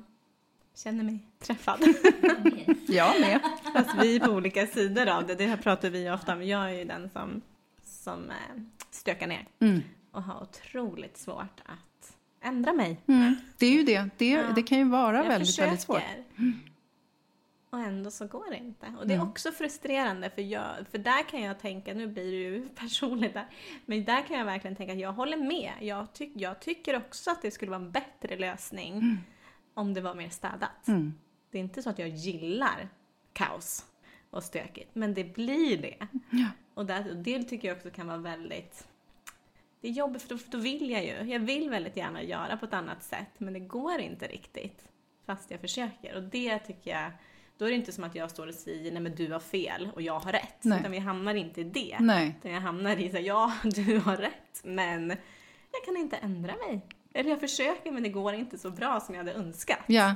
Känner 0.74 1.04
mig 1.04 1.26
träffad. 1.38 1.80
Jag 2.88 3.20
med. 3.20 3.40
Fast 3.74 3.90
vi 4.02 4.16
är 4.16 4.20
på 4.20 4.30
olika 4.32 4.66
sidor 4.66 5.06
av 5.08 5.26
det. 5.26 5.34
Det 5.34 5.46
här 5.46 5.56
pratar 5.56 5.90
vi 5.90 6.10
ofta 6.10 6.32
om. 6.32 6.42
Jag 6.46 6.70
är 6.70 6.78
ju 6.78 6.84
den 6.84 7.10
som, 7.10 7.40
som 7.84 8.30
eh, 8.30 8.62
stökar 8.90 9.26
ner 9.26 9.48
Mm. 9.60 9.80
och 10.10 10.22
har 10.22 10.42
otroligt 10.42 11.16
svårt 11.18 11.60
att 11.64 12.16
ändra 12.42 12.72
mig. 12.72 13.00
Mm. 13.06 13.34
Det 13.58 13.66
är 13.66 13.70
ju 13.72 13.82
det. 13.82 14.08
Det, 14.18 14.28
Ja. 14.30 14.52
det 14.54 14.62
kan 14.62 14.78
ju 14.78 14.84
vara 14.84 15.16
Jag 15.16 15.24
väldigt, 15.24 15.48
försöker. 15.48 15.66
väldigt 15.66 15.84
svårt. 15.84 16.02
Och 17.70 17.78
ändå 17.78 18.10
så 18.10 18.26
går 18.26 18.50
det 18.50 18.56
inte. 18.56 18.94
Och 18.98 19.06
det 19.06 19.14
är 19.14 19.22
också 19.22 19.52
frustrerande 19.52 20.30
för, 20.30 20.42
jag, 20.42 20.64
för 20.90 20.98
där 20.98 21.22
kan 21.22 21.42
jag 21.42 21.58
tänka, 21.58 21.94
nu 21.94 22.06
blir 22.06 22.30
det 22.30 22.36
ju 22.38 22.68
personligt 22.74 23.34
där, 23.34 23.46
men 23.86 24.04
där 24.04 24.22
kan 24.22 24.38
jag 24.38 24.44
verkligen 24.44 24.76
tänka 24.76 24.92
att 24.92 24.98
jag 24.98 25.12
håller 25.12 25.36
med. 25.36 25.72
Jag, 25.80 26.12
tyck, 26.12 26.32
jag 26.34 26.60
tycker 26.60 26.96
också 26.96 27.30
att 27.30 27.42
det 27.42 27.50
skulle 27.50 27.70
vara 27.70 27.80
en 27.82 27.90
bättre 27.90 28.38
lösning 28.38 29.18
om 29.74 29.94
det 29.94 30.00
var 30.00 30.14
mer 30.14 30.28
städat. 30.28 30.88
Mm. 30.88 31.14
Det 31.50 31.58
är 31.58 31.62
inte 31.62 31.82
så 31.82 31.90
att 31.90 31.98
jag 31.98 32.08
gillar 32.08 32.88
kaos 33.32 33.84
och 34.30 34.42
stökigt, 34.44 34.90
men 34.94 35.14
det 35.14 35.24
blir 35.24 35.78
det. 35.82 35.96
Ja. 36.30 36.46
Och 36.74 36.86
där, 36.86 37.10
och 37.10 37.16
det 37.16 37.42
tycker 37.42 37.68
jag 37.68 37.76
också 37.76 37.90
kan 37.90 38.06
vara 38.06 38.18
väldigt... 38.18 38.86
Det 39.80 39.88
är 39.88 39.92
jobbigt 39.92 40.22
för 40.22 40.28
då, 40.28 40.38
för 40.38 40.50
då 40.50 40.58
vill 40.58 40.90
jag 40.90 41.04
ju. 41.04 41.32
Jag 41.32 41.40
vill 41.40 41.70
väldigt 41.70 41.96
gärna 41.96 42.22
göra 42.22 42.56
på 42.56 42.66
ett 42.66 42.72
annat 42.72 43.02
sätt, 43.02 43.30
men 43.38 43.52
det 43.52 43.60
går 43.60 44.00
inte 44.00 44.26
riktigt. 44.26 44.84
Fast 45.26 45.50
jag 45.50 45.60
försöker. 45.60 46.16
Och 46.16 46.22
det 46.22 46.58
tycker 46.58 46.90
jag... 46.90 47.10
Då 47.58 47.64
är 47.64 47.70
det 47.70 47.76
inte 47.76 47.92
som 47.92 48.04
att 48.04 48.14
jag 48.14 48.30
står 48.30 48.46
och 48.46 48.54
säger 48.54 48.92
nej 48.92 49.02
men 49.02 49.14
du 49.14 49.32
har 49.32 49.40
fel 49.40 49.90
och 49.94 50.02
jag 50.02 50.20
har 50.20 50.32
rätt. 50.32 50.64
Nej. 50.64 50.78
Utan 50.80 50.92
vi 50.92 50.98
hamnar 50.98 51.34
inte 51.34 51.60
i 51.60 51.64
det. 51.64 51.96
Nej. 52.00 52.34
Utan 52.38 52.50
jag 52.52 52.60
hamnar 52.60 52.96
i 52.96 53.10
så 53.10 53.16
här, 53.16 53.24
ja 53.24 53.52
du 53.64 53.98
har 53.98 54.16
rätt, 54.16 54.60
men 54.62 55.08
jag 55.72 55.84
kan 55.84 55.96
inte 55.96 56.16
ändra 56.16 56.56
mig. 56.56 56.80
Eller 57.14 57.30
jag 57.30 57.40
försöker 57.40 57.90
men 57.90 58.02
det 58.02 58.08
går 58.08 58.34
inte 58.34 58.58
så 58.58 58.70
bra 58.70 59.00
som 59.00 59.14
jag 59.14 59.24
hade 59.24 59.32
önskat. 59.32 59.84
Ja. 59.86 60.14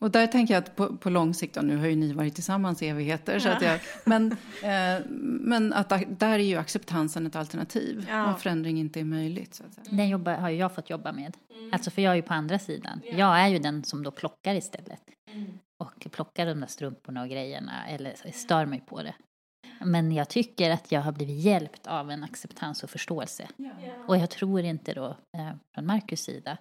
Och 0.00 0.10
där 0.10 0.26
tänker 0.26 0.54
jag 0.54 0.62
att 0.64 0.76
på, 0.76 0.96
på 0.96 1.10
lång 1.10 1.34
sikt, 1.34 1.56
och 1.56 1.64
nu 1.64 1.76
har 1.76 1.86
ju 1.86 1.96
ni 1.96 2.12
varit 2.12 2.34
tillsammans 2.34 2.82
i 2.82 2.88
evigheter, 2.88 3.38
så 3.38 3.48
att 3.48 3.62
jag, 3.62 3.80
men, 4.04 4.32
eh, 4.62 5.04
men 5.40 5.72
att 5.72 5.88
där 6.08 6.38
är 6.38 6.38
ju 6.38 6.56
acceptansen 6.56 7.26
ett 7.26 7.36
alternativ 7.36 8.06
Ja. 8.08 8.26
om 8.26 8.38
förändring 8.38 8.78
inte 8.78 9.00
är 9.00 9.04
möjligt. 9.04 9.54
Så 9.54 9.64
att 9.64 9.74
säga. 9.74 9.96
Den 9.96 10.08
jobbar, 10.08 10.32
har 10.34 10.50
ju 10.50 10.56
jag 10.56 10.74
fått 10.74 10.90
jobba 10.90 11.12
med. 11.12 11.36
Alltså 11.72 11.90
för 11.90 12.02
jag 12.02 12.12
är 12.12 12.16
ju 12.16 12.22
på 12.22 12.34
andra 12.34 12.58
sidan. 12.58 13.00
Jag 13.04 13.40
är 13.40 13.48
ju 13.48 13.58
den 13.58 13.84
som 13.84 14.02
då 14.02 14.10
plockar 14.10 14.54
istället. 14.54 15.00
Och 15.84 16.10
plockar 16.12 16.46
de 16.46 16.60
där 16.60 16.66
strumporna 16.66 17.22
och 17.22 17.28
grejerna 17.28 17.86
eller 17.88 18.14
stör 18.32 18.66
mig 18.66 18.82
på 18.86 19.02
det. 19.02 19.14
Men 19.84 20.12
jag 20.12 20.28
tycker 20.28 20.70
att 20.70 20.92
jag 20.92 21.00
har 21.00 21.12
blivit 21.12 21.44
hjälpt 21.44 21.86
av 21.86 22.10
en 22.10 22.24
acceptans 22.24 22.82
och 22.82 22.90
förståelse. 22.90 23.48
Och 24.06 24.16
jag 24.16 24.30
tror 24.30 24.60
inte 24.60 24.94
då 24.94 25.06
eh, 25.06 25.50
från 25.74 25.86
Markus 25.86 26.20
sida, 26.20 26.58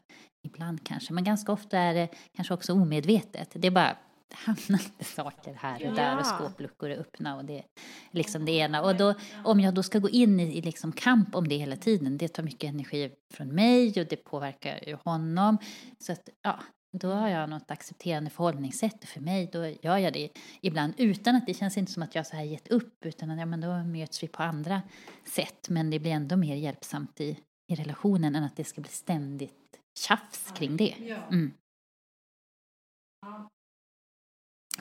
ibland 0.47 0.83
kanske, 0.83 1.13
men 1.13 1.23
ganska 1.23 1.51
ofta 1.51 1.79
är 1.79 1.93
det 1.93 2.09
kanske 2.35 2.53
också 2.53 2.73
omedvetet. 2.73 3.49
Det 3.53 3.67
är 3.67 3.71
bara 3.71 3.97
hamnar 4.33 4.83
lite 4.83 5.03
saker 5.03 5.53
här 5.53 5.89
och 5.89 5.95
där 5.95 6.19
och 6.19 6.25
skåpluckor 6.25 6.89
är 6.89 6.99
öppna 6.99 7.35
och 7.35 7.45
det 7.45 7.57
är 7.57 7.65
liksom 8.11 8.45
det 8.45 8.51
ena. 8.51 8.81
Och 8.81 8.95
då, 8.95 9.13
om 9.43 9.59
jag 9.59 9.73
då 9.73 9.83
ska 9.83 9.99
gå 9.99 10.09
in 10.09 10.39
i, 10.39 10.57
i 10.57 10.61
liksom 10.61 10.91
kamp 10.91 11.35
om 11.35 11.47
det 11.47 11.57
hela 11.57 11.75
tiden, 11.75 12.17
det 12.17 12.27
tar 12.27 12.43
mycket 12.43 12.69
energi 12.69 13.11
från 13.33 13.55
mig 13.55 13.87
och 14.01 14.07
det 14.07 14.15
påverkar 14.15 14.79
ju 14.87 14.97
honom. 15.03 15.57
Så 15.99 16.11
att, 16.11 16.29
ja, 16.41 16.59
då 16.91 17.11
har 17.11 17.29
jag 17.29 17.49
något 17.49 17.71
accepterande 17.71 18.29
förhållningssätt 18.29 19.05
för 19.05 19.21
mig. 19.21 19.49
Då 19.53 19.65
gör 19.65 19.97
jag 19.97 20.13
det 20.13 20.29
ibland 20.61 20.93
utan 20.97 21.35
att 21.35 21.45
det 21.45 21.53
känns 21.53 21.77
inte 21.77 21.91
som 21.91 22.03
att 22.03 22.15
jag 22.15 22.27
så 22.27 22.35
här 22.35 22.43
gett 22.43 22.67
upp 22.67 23.05
utan 23.05 23.31
att 23.31 23.39
ja, 23.39 23.45
men 23.45 23.61
då 23.61 23.83
möts 23.83 24.23
vi 24.23 24.27
på 24.27 24.43
andra 24.43 24.81
sätt. 25.25 25.69
Men 25.69 25.89
det 25.89 25.99
blir 25.99 26.11
ändå 26.11 26.35
mer 26.35 26.55
hjälpsamt 26.55 27.21
i, 27.21 27.37
i 27.71 27.75
relationen 27.75 28.35
än 28.35 28.43
att 28.43 28.55
det 28.55 28.63
ska 28.63 28.81
bli 28.81 28.91
ständigt 28.91 29.53
tjafs 29.97 30.51
kring 30.55 30.77
det. 30.77 30.95
Mm. 31.31 31.53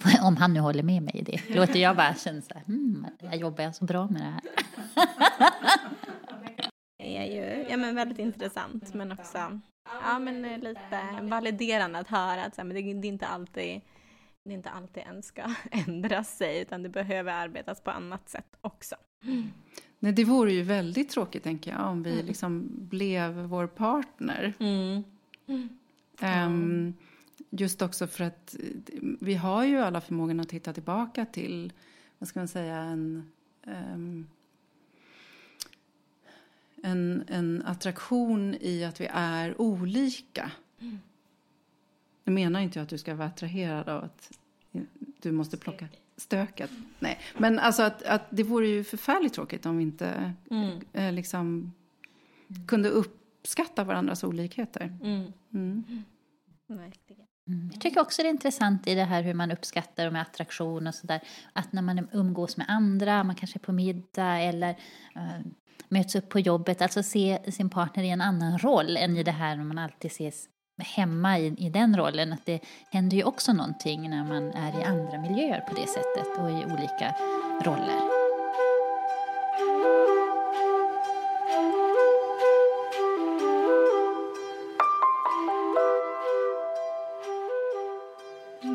Om 0.22 0.36
han 0.36 0.54
nu 0.54 0.60
håller 0.60 0.82
med 0.82 1.02
mig 1.02 1.16
i 1.16 1.22
det. 1.22 1.54
Låter 1.54 1.78
jag 1.78 1.96
bara 1.96 2.14
känna 2.14 2.42
så 2.42 2.54
här, 2.54 2.62
hmm, 2.62 3.06
jag 3.20 3.36
jobbar 3.36 3.64
jag 3.64 3.74
så 3.74 3.84
bra 3.84 4.06
med 4.06 4.22
det 4.22 4.30
här? 4.30 4.42
Det 6.98 7.16
är 7.16 7.24
ju 7.24 7.66
ja, 7.70 7.76
men 7.76 7.94
väldigt 7.94 8.18
intressant 8.18 8.94
men 8.94 9.12
också 9.12 9.60
ja, 10.02 10.18
men 10.18 10.44
eh, 10.44 10.58
lite 10.58 11.18
validerande 11.22 11.98
att 11.98 12.08
höra 12.08 12.44
att 12.44 12.54
så 12.54 12.60
här, 12.60 12.66
men 12.66 12.76
det, 12.76 12.94
det 12.94 13.08
är 13.08 13.12
inte 13.12 13.26
alltid 13.26 13.80
det 14.44 14.50
är 14.50 14.54
inte 14.54 14.70
alltid 14.70 15.02
en 15.06 15.22
ska 15.22 15.54
ändra 15.70 16.24
sig 16.24 16.60
utan 16.60 16.82
det 16.82 16.88
behöver 16.88 17.32
arbetas 17.32 17.80
på 17.80 17.90
annat 17.90 18.28
sätt 18.28 18.56
också. 18.60 18.96
Nej, 19.98 20.12
det 20.12 20.24
vore 20.24 20.52
ju 20.52 20.62
väldigt 20.62 21.08
tråkigt, 21.08 21.42
tänker 21.42 21.70
jag, 21.70 21.88
om 21.88 22.02
vi 22.02 22.22
liksom 22.22 22.68
blev 22.72 23.32
vår 23.32 23.66
partner. 23.66 24.54
Mm. 24.58 25.04
Ehm, 26.20 26.94
just 27.50 27.82
också 27.82 28.06
för 28.06 28.24
att 28.24 28.56
eh, 28.60 28.98
vi 29.20 29.34
har 29.34 29.64
ju 29.64 29.78
alla 29.78 30.00
förmågan 30.00 30.40
att 30.40 30.48
titta 30.48 30.72
tillbaka 30.72 31.26
till, 31.26 31.72
vad 32.18 32.28
ska 32.28 32.40
man 32.40 32.48
säga, 32.48 32.76
en 32.76 33.30
um, 33.66 34.26
en, 36.82 37.24
en 37.28 37.62
attraktion 37.66 38.54
i 38.60 38.84
att 38.84 39.00
vi 39.00 39.08
är 39.12 39.60
olika. 39.60 40.50
Mm. 40.80 40.98
Nu 42.24 42.32
menar 42.32 42.60
inte 42.60 42.78
jag 42.78 42.84
att 42.84 42.88
du 42.88 42.98
ska 42.98 43.14
vara 43.14 43.28
attraherad 43.28 43.88
av 43.88 44.04
att 44.04 44.38
du 45.22 45.32
måste 45.32 45.56
plocka 45.56 45.88
stöket. 46.16 46.70
Nej, 46.98 47.18
men 47.38 47.58
alltså 47.58 47.82
att, 47.82 48.02
att 48.02 48.22
det 48.30 48.42
vore 48.42 48.68
ju 48.68 48.84
förfärligt 48.84 49.34
tråkigt 49.34 49.66
om 49.66 49.76
vi 49.76 49.82
inte 49.82 50.34
mm. 50.50 50.80
eh, 50.92 51.12
liksom 51.12 51.72
kunde 52.66 52.88
uppskatta 52.88 53.84
varandras 53.84 54.24
olikheter. 54.24 54.98
Mm. 55.02 55.32
Mm. 55.54 55.84
Verkligen. 56.66 57.26
Mm. 57.48 57.70
Jag 57.72 57.80
tycker 57.80 58.00
också 58.00 58.22
det 58.22 58.28
är 58.28 58.30
intressant 58.30 58.86
i 58.86 58.94
det 58.94 59.04
här 59.04 59.22
hur 59.22 59.34
man 59.34 59.50
uppskattar 59.50 60.06
och 60.06 60.12
med 60.12 60.22
attraktion 60.22 60.86
och 60.86 60.94
sådär. 60.94 61.20
Att 61.52 61.72
när 61.72 61.82
man 61.82 62.08
umgås 62.12 62.56
med 62.56 62.66
andra, 62.68 63.24
man 63.24 63.36
kanske 63.36 63.58
är 63.58 63.60
på 63.60 63.72
middag 63.72 64.38
eller 64.38 64.70
uh, 65.16 65.46
möts 65.88 66.14
upp 66.14 66.28
på 66.28 66.40
jobbet, 66.40 66.82
alltså 66.82 67.02
se 67.02 67.52
sin 67.52 67.70
partner 67.70 68.04
i 68.04 68.10
en 68.10 68.20
annan 68.20 68.58
roll 68.58 68.96
än 68.96 69.16
i 69.16 69.22
det 69.22 69.30
här 69.30 69.56
när 69.56 69.64
man 69.64 69.78
alltid 69.78 70.10
ses 70.10 70.48
hemma 70.84 71.38
i, 71.38 71.54
i 71.58 71.70
den 71.70 71.96
rollen. 71.96 72.32
Att 72.32 72.46
det 72.46 72.60
händer 72.90 73.16
ju 73.16 73.24
också 73.24 73.52
någonting 73.52 74.10
när 74.10 74.24
man 74.24 74.50
är 74.52 74.80
i 74.80 74.84
andra 74.84 75.20
miljöer 75.20 75.60
på 75.60 75.74
det 75.74 75.86
sättet 75.86 76.38
och 76.38 76.50
i 76.50 76.64
olika 76.64 77.14
roller. 77.64 78.16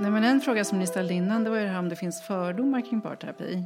Nej, 0.02 0.12
men 0.12 0.24
en 0.24 0.42
fråga 0.42 0.66
som 0.66 0.80
ni 0.80 0.88
ställde 0.88 1.14
innan 1.14 1.44
det 1.44 1.50
var 1.50 1.58
ju 1.58 1.64
det 1.64 1.72
här 1.72 1.80
om 1.80 1.90
det 1.90 1.96
finns 1.96 2.22
fördomar 2.22 2.82
kring 2.82 3.02
parterapi. 3.02 3.64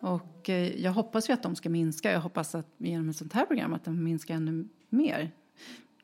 Och 0.00 0.50
eh, 0.50 0.82
jag 0.82 0.92
hoppas 0.92 1.28
ju 1.28 1.32
att 1.32 1.42
de 1.42 1.56
ska 1.56 1.68
minska. 1.68 2.12
Jag 2.12 2.20
hoppas 2.20 2.54
att 2.54 2.66
genom 2.76 3.08
ett 3.08 3.16
sånt 3.16 3.32
här 3.32 3.46
program 3.46 3.74
att 3.74 3.84
de 3.84 4.04
minskar 4.04 4.34
ännu 4.34 4.68
mer. 4.88 5.30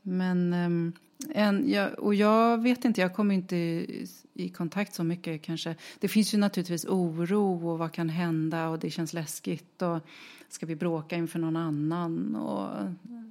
Men 0.09 0.53
ehm, 0.53 0.93
en, 1.29 1.71
jag, 1.71 1.99
och 1.99 2.15
jag 2.15 2.63
vet 2.63 2.85
inte, 2.85 3.01
jag 3.01 3.15
kommer 3.15 3.35
inte 3.35 3.57
i, 3.57 4.07
i, 4.35 4.49
kontakt 4.49 4.95
så 4.95 5.05
mycket 5.05 5.43
kanske. 5.43 5.75
Det 5.99 6.09
finns 6.09 6.35
ju 6.35 6.39
naturligtvis 6.39 6.85
oro 6.85 7.69
och 7.71 7.79
vad 7.79 7.93
kan 7.93 8.09
hända 8.09 8.69
och 8.69 8.79
det 8.79 8.91
känns 8.91 9.13
läskigt 9.13 9.83
och 9.83 10.01
ska 10.49 10.67
vi 10.67 10.77
bråka 10.77 11.17
inför 11.17 11.39
någon 11.39 11.57
annan 11.57 12.37
och 12.37 12.69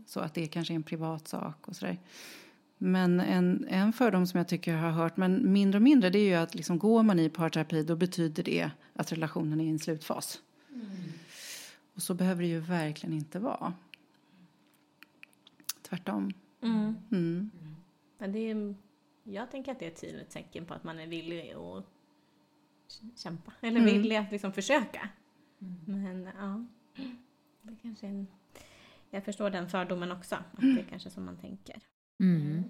så 0.06 0.20
att 0.20 0.34
det 0.34 0.48
kanske 0.48 0.74
är 0.74 0.76
en 0.76 0.84
privat 0.84 1.28
sak 1.28 1.68
och 1.68 1.76
sådär. 1.76 1.98
Men 2.78 3.20
en, 3.20 3.66
en 3.70 3.94
fördom 3.94 4.28
som 4.28 4.38
jag 4.38 4.48
tycker 4.48 4.74
jag 4.74 4.82
har 4.82 4.92
hört, 4.92 5.18
men 5.18 5.54
mindre 5.54 5.78
och 5.78 5.84
mindre, 5.84 6.10
det 6.10 6.20
är 6.20 6.28
ju 6.28 6.36
att 6.36 6.56
liksom 6.56 6.80
går 6.80 7.04
man 7.04 7.20
i 7.20 7.30
parterapi 7.30 7.84
då 7.84 7.96
betyder 7.96 8.44
det 8.44 8.72
att 8.94 9.12
relationen 9.12 9.60
är 9.60 9.66
i 9.66 9.70
en 9.70 9.80
slutfas. 9.80 10.42
Mm. 10.74 10.88
Och 11.96 12.02
så 12.02 12.14
behöver 12.14 12.42
det 12.42 12.48
ju 12.48 12.60
verkligen 12.60 13.16
inte 13.16 13.40
vara. 13.40 13.74
Tvärtom. 15.90 16.34
Mm. 16.66 16.96
Mm. 17.12 17.52
Men 18.18 18.32
det 18.32 18.40
är, 18.40 18.76
jag 19.24 19.52
tänker 19.52 19.72
att 19.72 19.80
det 19.80 19.86
är 19.86 19.92
ett 19.92 20.02
tydligt 20.02 20.30
tecken 20.30 20.66
på 20.66 20.74
att 20.74 20.84
man 20.84 21.00
är 21.00 21.08
villig 21.08 21.52
att 21.54 21.86
kämpa. 23.16 23.54
Eller 23.62 23.80
mm. 23.80 23.94
villig 23.94 24.16
att 24.16 24.32
liksom 24.32 24.54
försöka. 24.54 25.10
Mm. 25.62 26.02
Men 26.02 26.30
ja, 26.40 26.66
det 27.62 27.76
kanske 27.82 28.08
är 28.08 28.12
en, 28.12 28.28
jag 29.10 29.26
förstår 29.26 29.50
den 29.50 29.70
fördomen 29.70 30.12
också. 30.12 30.36
Att 30.36 30.62
det 30.62 30.82
är 30.82 30.86
kanske 30.90 31.10
så 31.10 31.22
man 31.22 31.38
tänker. 31.38 31.80
Mm. 32.24 32.64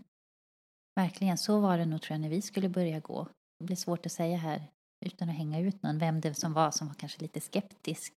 Verkligen, 0.95 1.37
så 1.37 1.59
var 1.59 1.77
det 1.77 1.85
nog 1.85 2.01
tror 2.01 2.13
jag 2.13 2.21
när 2.21 2.29
vi 2.29 2.41
skulle 2.41 2.69
börja 2.69 2.99
gå. 2.99 3.27
Det 3.59 3.65
blir 3.65 3.75
svårt 3.75 4.05
att 4.05 4.11
säga 4.11 4.37
här 4.37 4.61
utan 5.05 5.29
att 5.29 5.35
hänga 5.35 5.59
ut 5.59 5.83
någon, 5.83 5.99
vem 5.99 6.21
det 6.21 6.33
som 6.33 6.53
var 6.53 6.71
som 6.71 6.87
var 6.87 6.95
kanske 6.95 7.21
lite 7.21 7.41
skeptisk. 7.41 8.13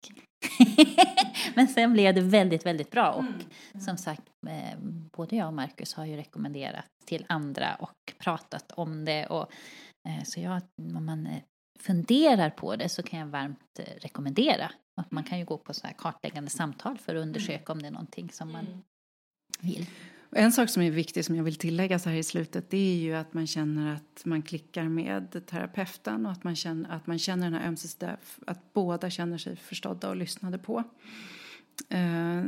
Men 1.54 1.68
sen 1.68 1.92
blev 1.92 2.14
det 2.14 2.20
väldigt, 2.20 2.66
väldigt 2.66 2.90
bra 2.90 3.12
och 3.12 3.24
mm. 3.24 3.80
som 3.80 3.96
sagt, 3.96 4.22
eh, 4.46 4.78
både 5.16 5.36
jag 5.36 5.46
och 5.46 5.54
Marcus 5.54 5.94
har 5.94 6.04
ju 6.04 6.16
rekommenderat 6.16 6.86
till 7.04 7.26
andra 7.28 7.74
och 7.74 8.14
pratat 8.18 8.72
om 8.72 9.04
det 9.04 9.26
och 9.26 9.52
eh, 10.08 10.24
så 10.24 10.40
jag, 10.40 10.62
om 10.96 11.06
man 11.06 11.26
eh, 11.26 11.42
funderar 11.80 12.50
på 12.50 12.76
det 12.76 12.88
så 12.88 13.02
kan 13.02 13.18
jag 13.18 13.26
varmt 13.26 13.80
rekommendera 13.96 14.70
att 15.00 15.10
man 15.10 15.24
kan 15.24 15.38
ju 15.38 15.44
gå 15.44 15.58
på 15.58 15.74
så 15.74 15.86
här 15.86 15.94
kartläggande 15.98 16.50
samtal 16.50 16.98
för 16.98 17.14
att 17.14 17.22
undersöka 17.22 17.72
om 17.72 17.82
det 17.82 17.88
är 17.88 17.92
någonting 17.92 18.30
som 18.30 18.52
man 18.52 18.66
mm. 18.66 18.82
vill. 19.60 19.86
En 20.30 20.52
sak 20.52 20.70
som 20.70 20.82
är 20.82 20.90
viktig 20.90 21.24
som 21.24 21.36
jag 21.36 21.44
vill 21.44 21.56
tillägga 21.56 21.98
så 21.98 22.08
här 22.08 22.16
i 22.16 22.22
slutet 22.22 22.70
det 22.70 22.92
är 22.92 22.96
ju 22.96 23.14
att 23.14 23.34
man 23.34 23.46
känner 23.46 23.94
att 23.94 24.24
man 24.24 24.42
klickar 24.42 24.88
med 24.88 25.46
terapeuten 25.46 26.26
och 26.26 26.32
att 26.32 26.44
man 26.44 26.56
känner, 26.56 26.90
att 26.90 27.06
man 27.06 27.18
känner 27.18 27.50
den 27.50 27.60
här 27.60 27.68
ömsesidiga, 27.68 28.16
att 28.46 28.72
båda 28.72 29.10
känner 29.10 29.38
sig 29.38 29.56
förstådda 29.56 30.08
och 30.08 30.16
lyssnade 30.16 30.58
på. 30.58 30.84
Uh, 31.94 32.44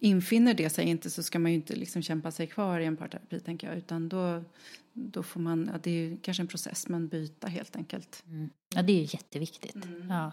infinner 0.00 0.54
det 0.54 0.70
sig 0.70 0.84
inte 0.84 1.10
så 1.10 1.22
ska 1.22 1.38
man 1.38 1.50
ju 1.50 1.54
inte 1.54 1.76
liksom 1.76 2.02
kämpa 2.02 2.30
sig 2.30 2.46
kvar 2.46 2.80
i 2.80 2.84
en 2.84 2.96
parterapi 2.96 3.40
tänker 3.40 3.68
jag 3.68 3.76
utan 3.76 4.08
då, 4.08 4.44
då 4.92 5.22
får 5.22 5.40
man, 5.40 5.70
ja, 5.72 5.78
det 5.82 5.90
är 5.90 6.18
kanske 6.22 6.42
en 6.42 6.46
process 6.46 6.88
men 6.88 7.08
byta 7.08 7.48
helt 7.48 7.76
enkelt. 7.76 8.24
Mm. 8.26 8.50
Ja 8.74 8.82
det 8.82 8.92
är 8.92 8.96
ju 8.96 9.02
jätteviktigt. 9.02 9.84
Mm. 9.84 10.10
Ja. 10.10 10.32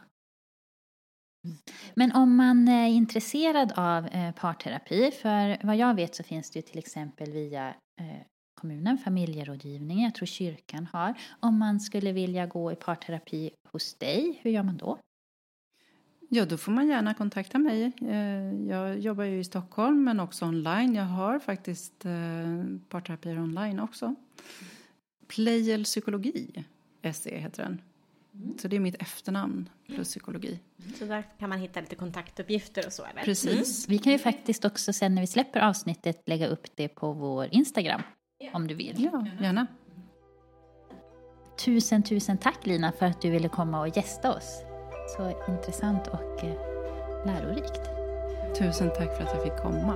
Men 1.95 2.11
om 2.11 2.35
man 2.35 2.67
eh, 2.67 2.73
är 2.73 2.87
intresserad 2.87 3.71
av 3.75 4.07
eh, 4.07 4.31
parterapi, 4.31 5.11
för 5.11 5.65
vad 5.67 5.77
jag 5.77 5.95
vet 5.95 6.15
så 6.15 6.23
finns 6.23 6.51
det 6.51 6.59
ju 6.59 6.63
till 6.63 6.79
exempel 6.79 7.31
via 7.31 7.67
eh, 7.99 8.05
kommunen, 8.61 8.97
familjerådgivningen, 8.97 10.03
jag 10.03 10.15
tror 10.15 10.25
kyrkan 10.25 10.87
har. 10.93 11.13
Om 11.39 11.59
man 11.59 11.79
skulle 11.79 12.11
vilja 12.11 12.45
gå 12.45 12.71
i 12.71 12.75
parterapi 12.75 13.51
hos 13.71 13.93
dig, 13.93 14.39
hur 14.41 14.51
gör 14.51 14.63
man 14.63 14.77
då? 14.77 14.99
Ja, 16.29 16.45
då 16.45 16.57
får 16.57 16.71
man 16.71 16.87
gärna 16.87 17.13
kontakta 17.13 17.57
mig. 17.59 17.91
Jag 18.67 18.99
jobbar 18.99 19.23
ju 19.23 19.39
i 19.39 19.43
Stockholm 19.43 20.03
men 20.03 20.19
också 20.19 20.45
online. 20.45 20.95
Jag 20.95 21.03
har 21.03 21.39
faktiskt 21.39 22.05
parterapier 22.89 23.39
online 23.39 23.79
också. 23.79 24.15
Playel 25.27 25.83
psykologi, 25.83 26.65
SE 27.13 27.37
heter 27.37 27.63
den. 27.63 27.81
Mm. 28.39 28.57
Så 28.57 28.67
det 28.67 28.75
är 28.75 28.79
mitt 28.79 29.01
efternamn 29.01 29.69
plus 29.87 30.07
psykologi. 30.07 30.59
Så 30.99 31.05
där 31.05 31.23
kan 31.39 31.49
man 31.49 31.59
hitta 31.59 31.81
lite 31.81 31.95
kontaktuppgifter 31.95 32.85
och 32.85 32.93
så 32.93 33.03
eller? 33.03 33.23
Precis. 33.23 33.87
Mm. 33.87 33.97
Vi 33.97 34.03
kan 34.03 34.13
ju 34.13 34.19
faktiskt 34.19 34.65
också 34.65 34.93
sen 34.93 35.15
när 35.15 35.21
vi 35.21 35.27
släpper 35.27 35.59
avsnittet 35.59 36.23
lägga 36.25 36.47
upp 36.47 36.67
det 36.75 36.87
på 36.87 37.13
vår 37.13 37.47
Instagram. 37.51 38.01
Om 38.53 38.67
du 38.67 38.75
vill. 38.75 39.09
Ja, 39.13 39.27
gärna. 39.41 39.67
Tusen, 41.65 42.03
tusen 42.03 42.37
tack 42.37 42.65
Lina 42.65 42.91
för 42.91 43.05
att 43.05 43.21
du 43.21 43.29
ville 43.29 43.49
komma 43.49 43.79
och 43.79 43.97
gästa 43.97 44.35
oss. 44.35 44.63
Så 45.17 45.43
intressant 45.51 46.07
och 46.07 46.43
eh, 46.43 47.25
lärorikt. 47.25 47.81
Tusen 48.57 48.89
tack 48.89 49.17
för 49.17 49.23
att 49.23 49.33
jag 49.33 49.43
fick 49.43 49.57
komma. 49.57 49.95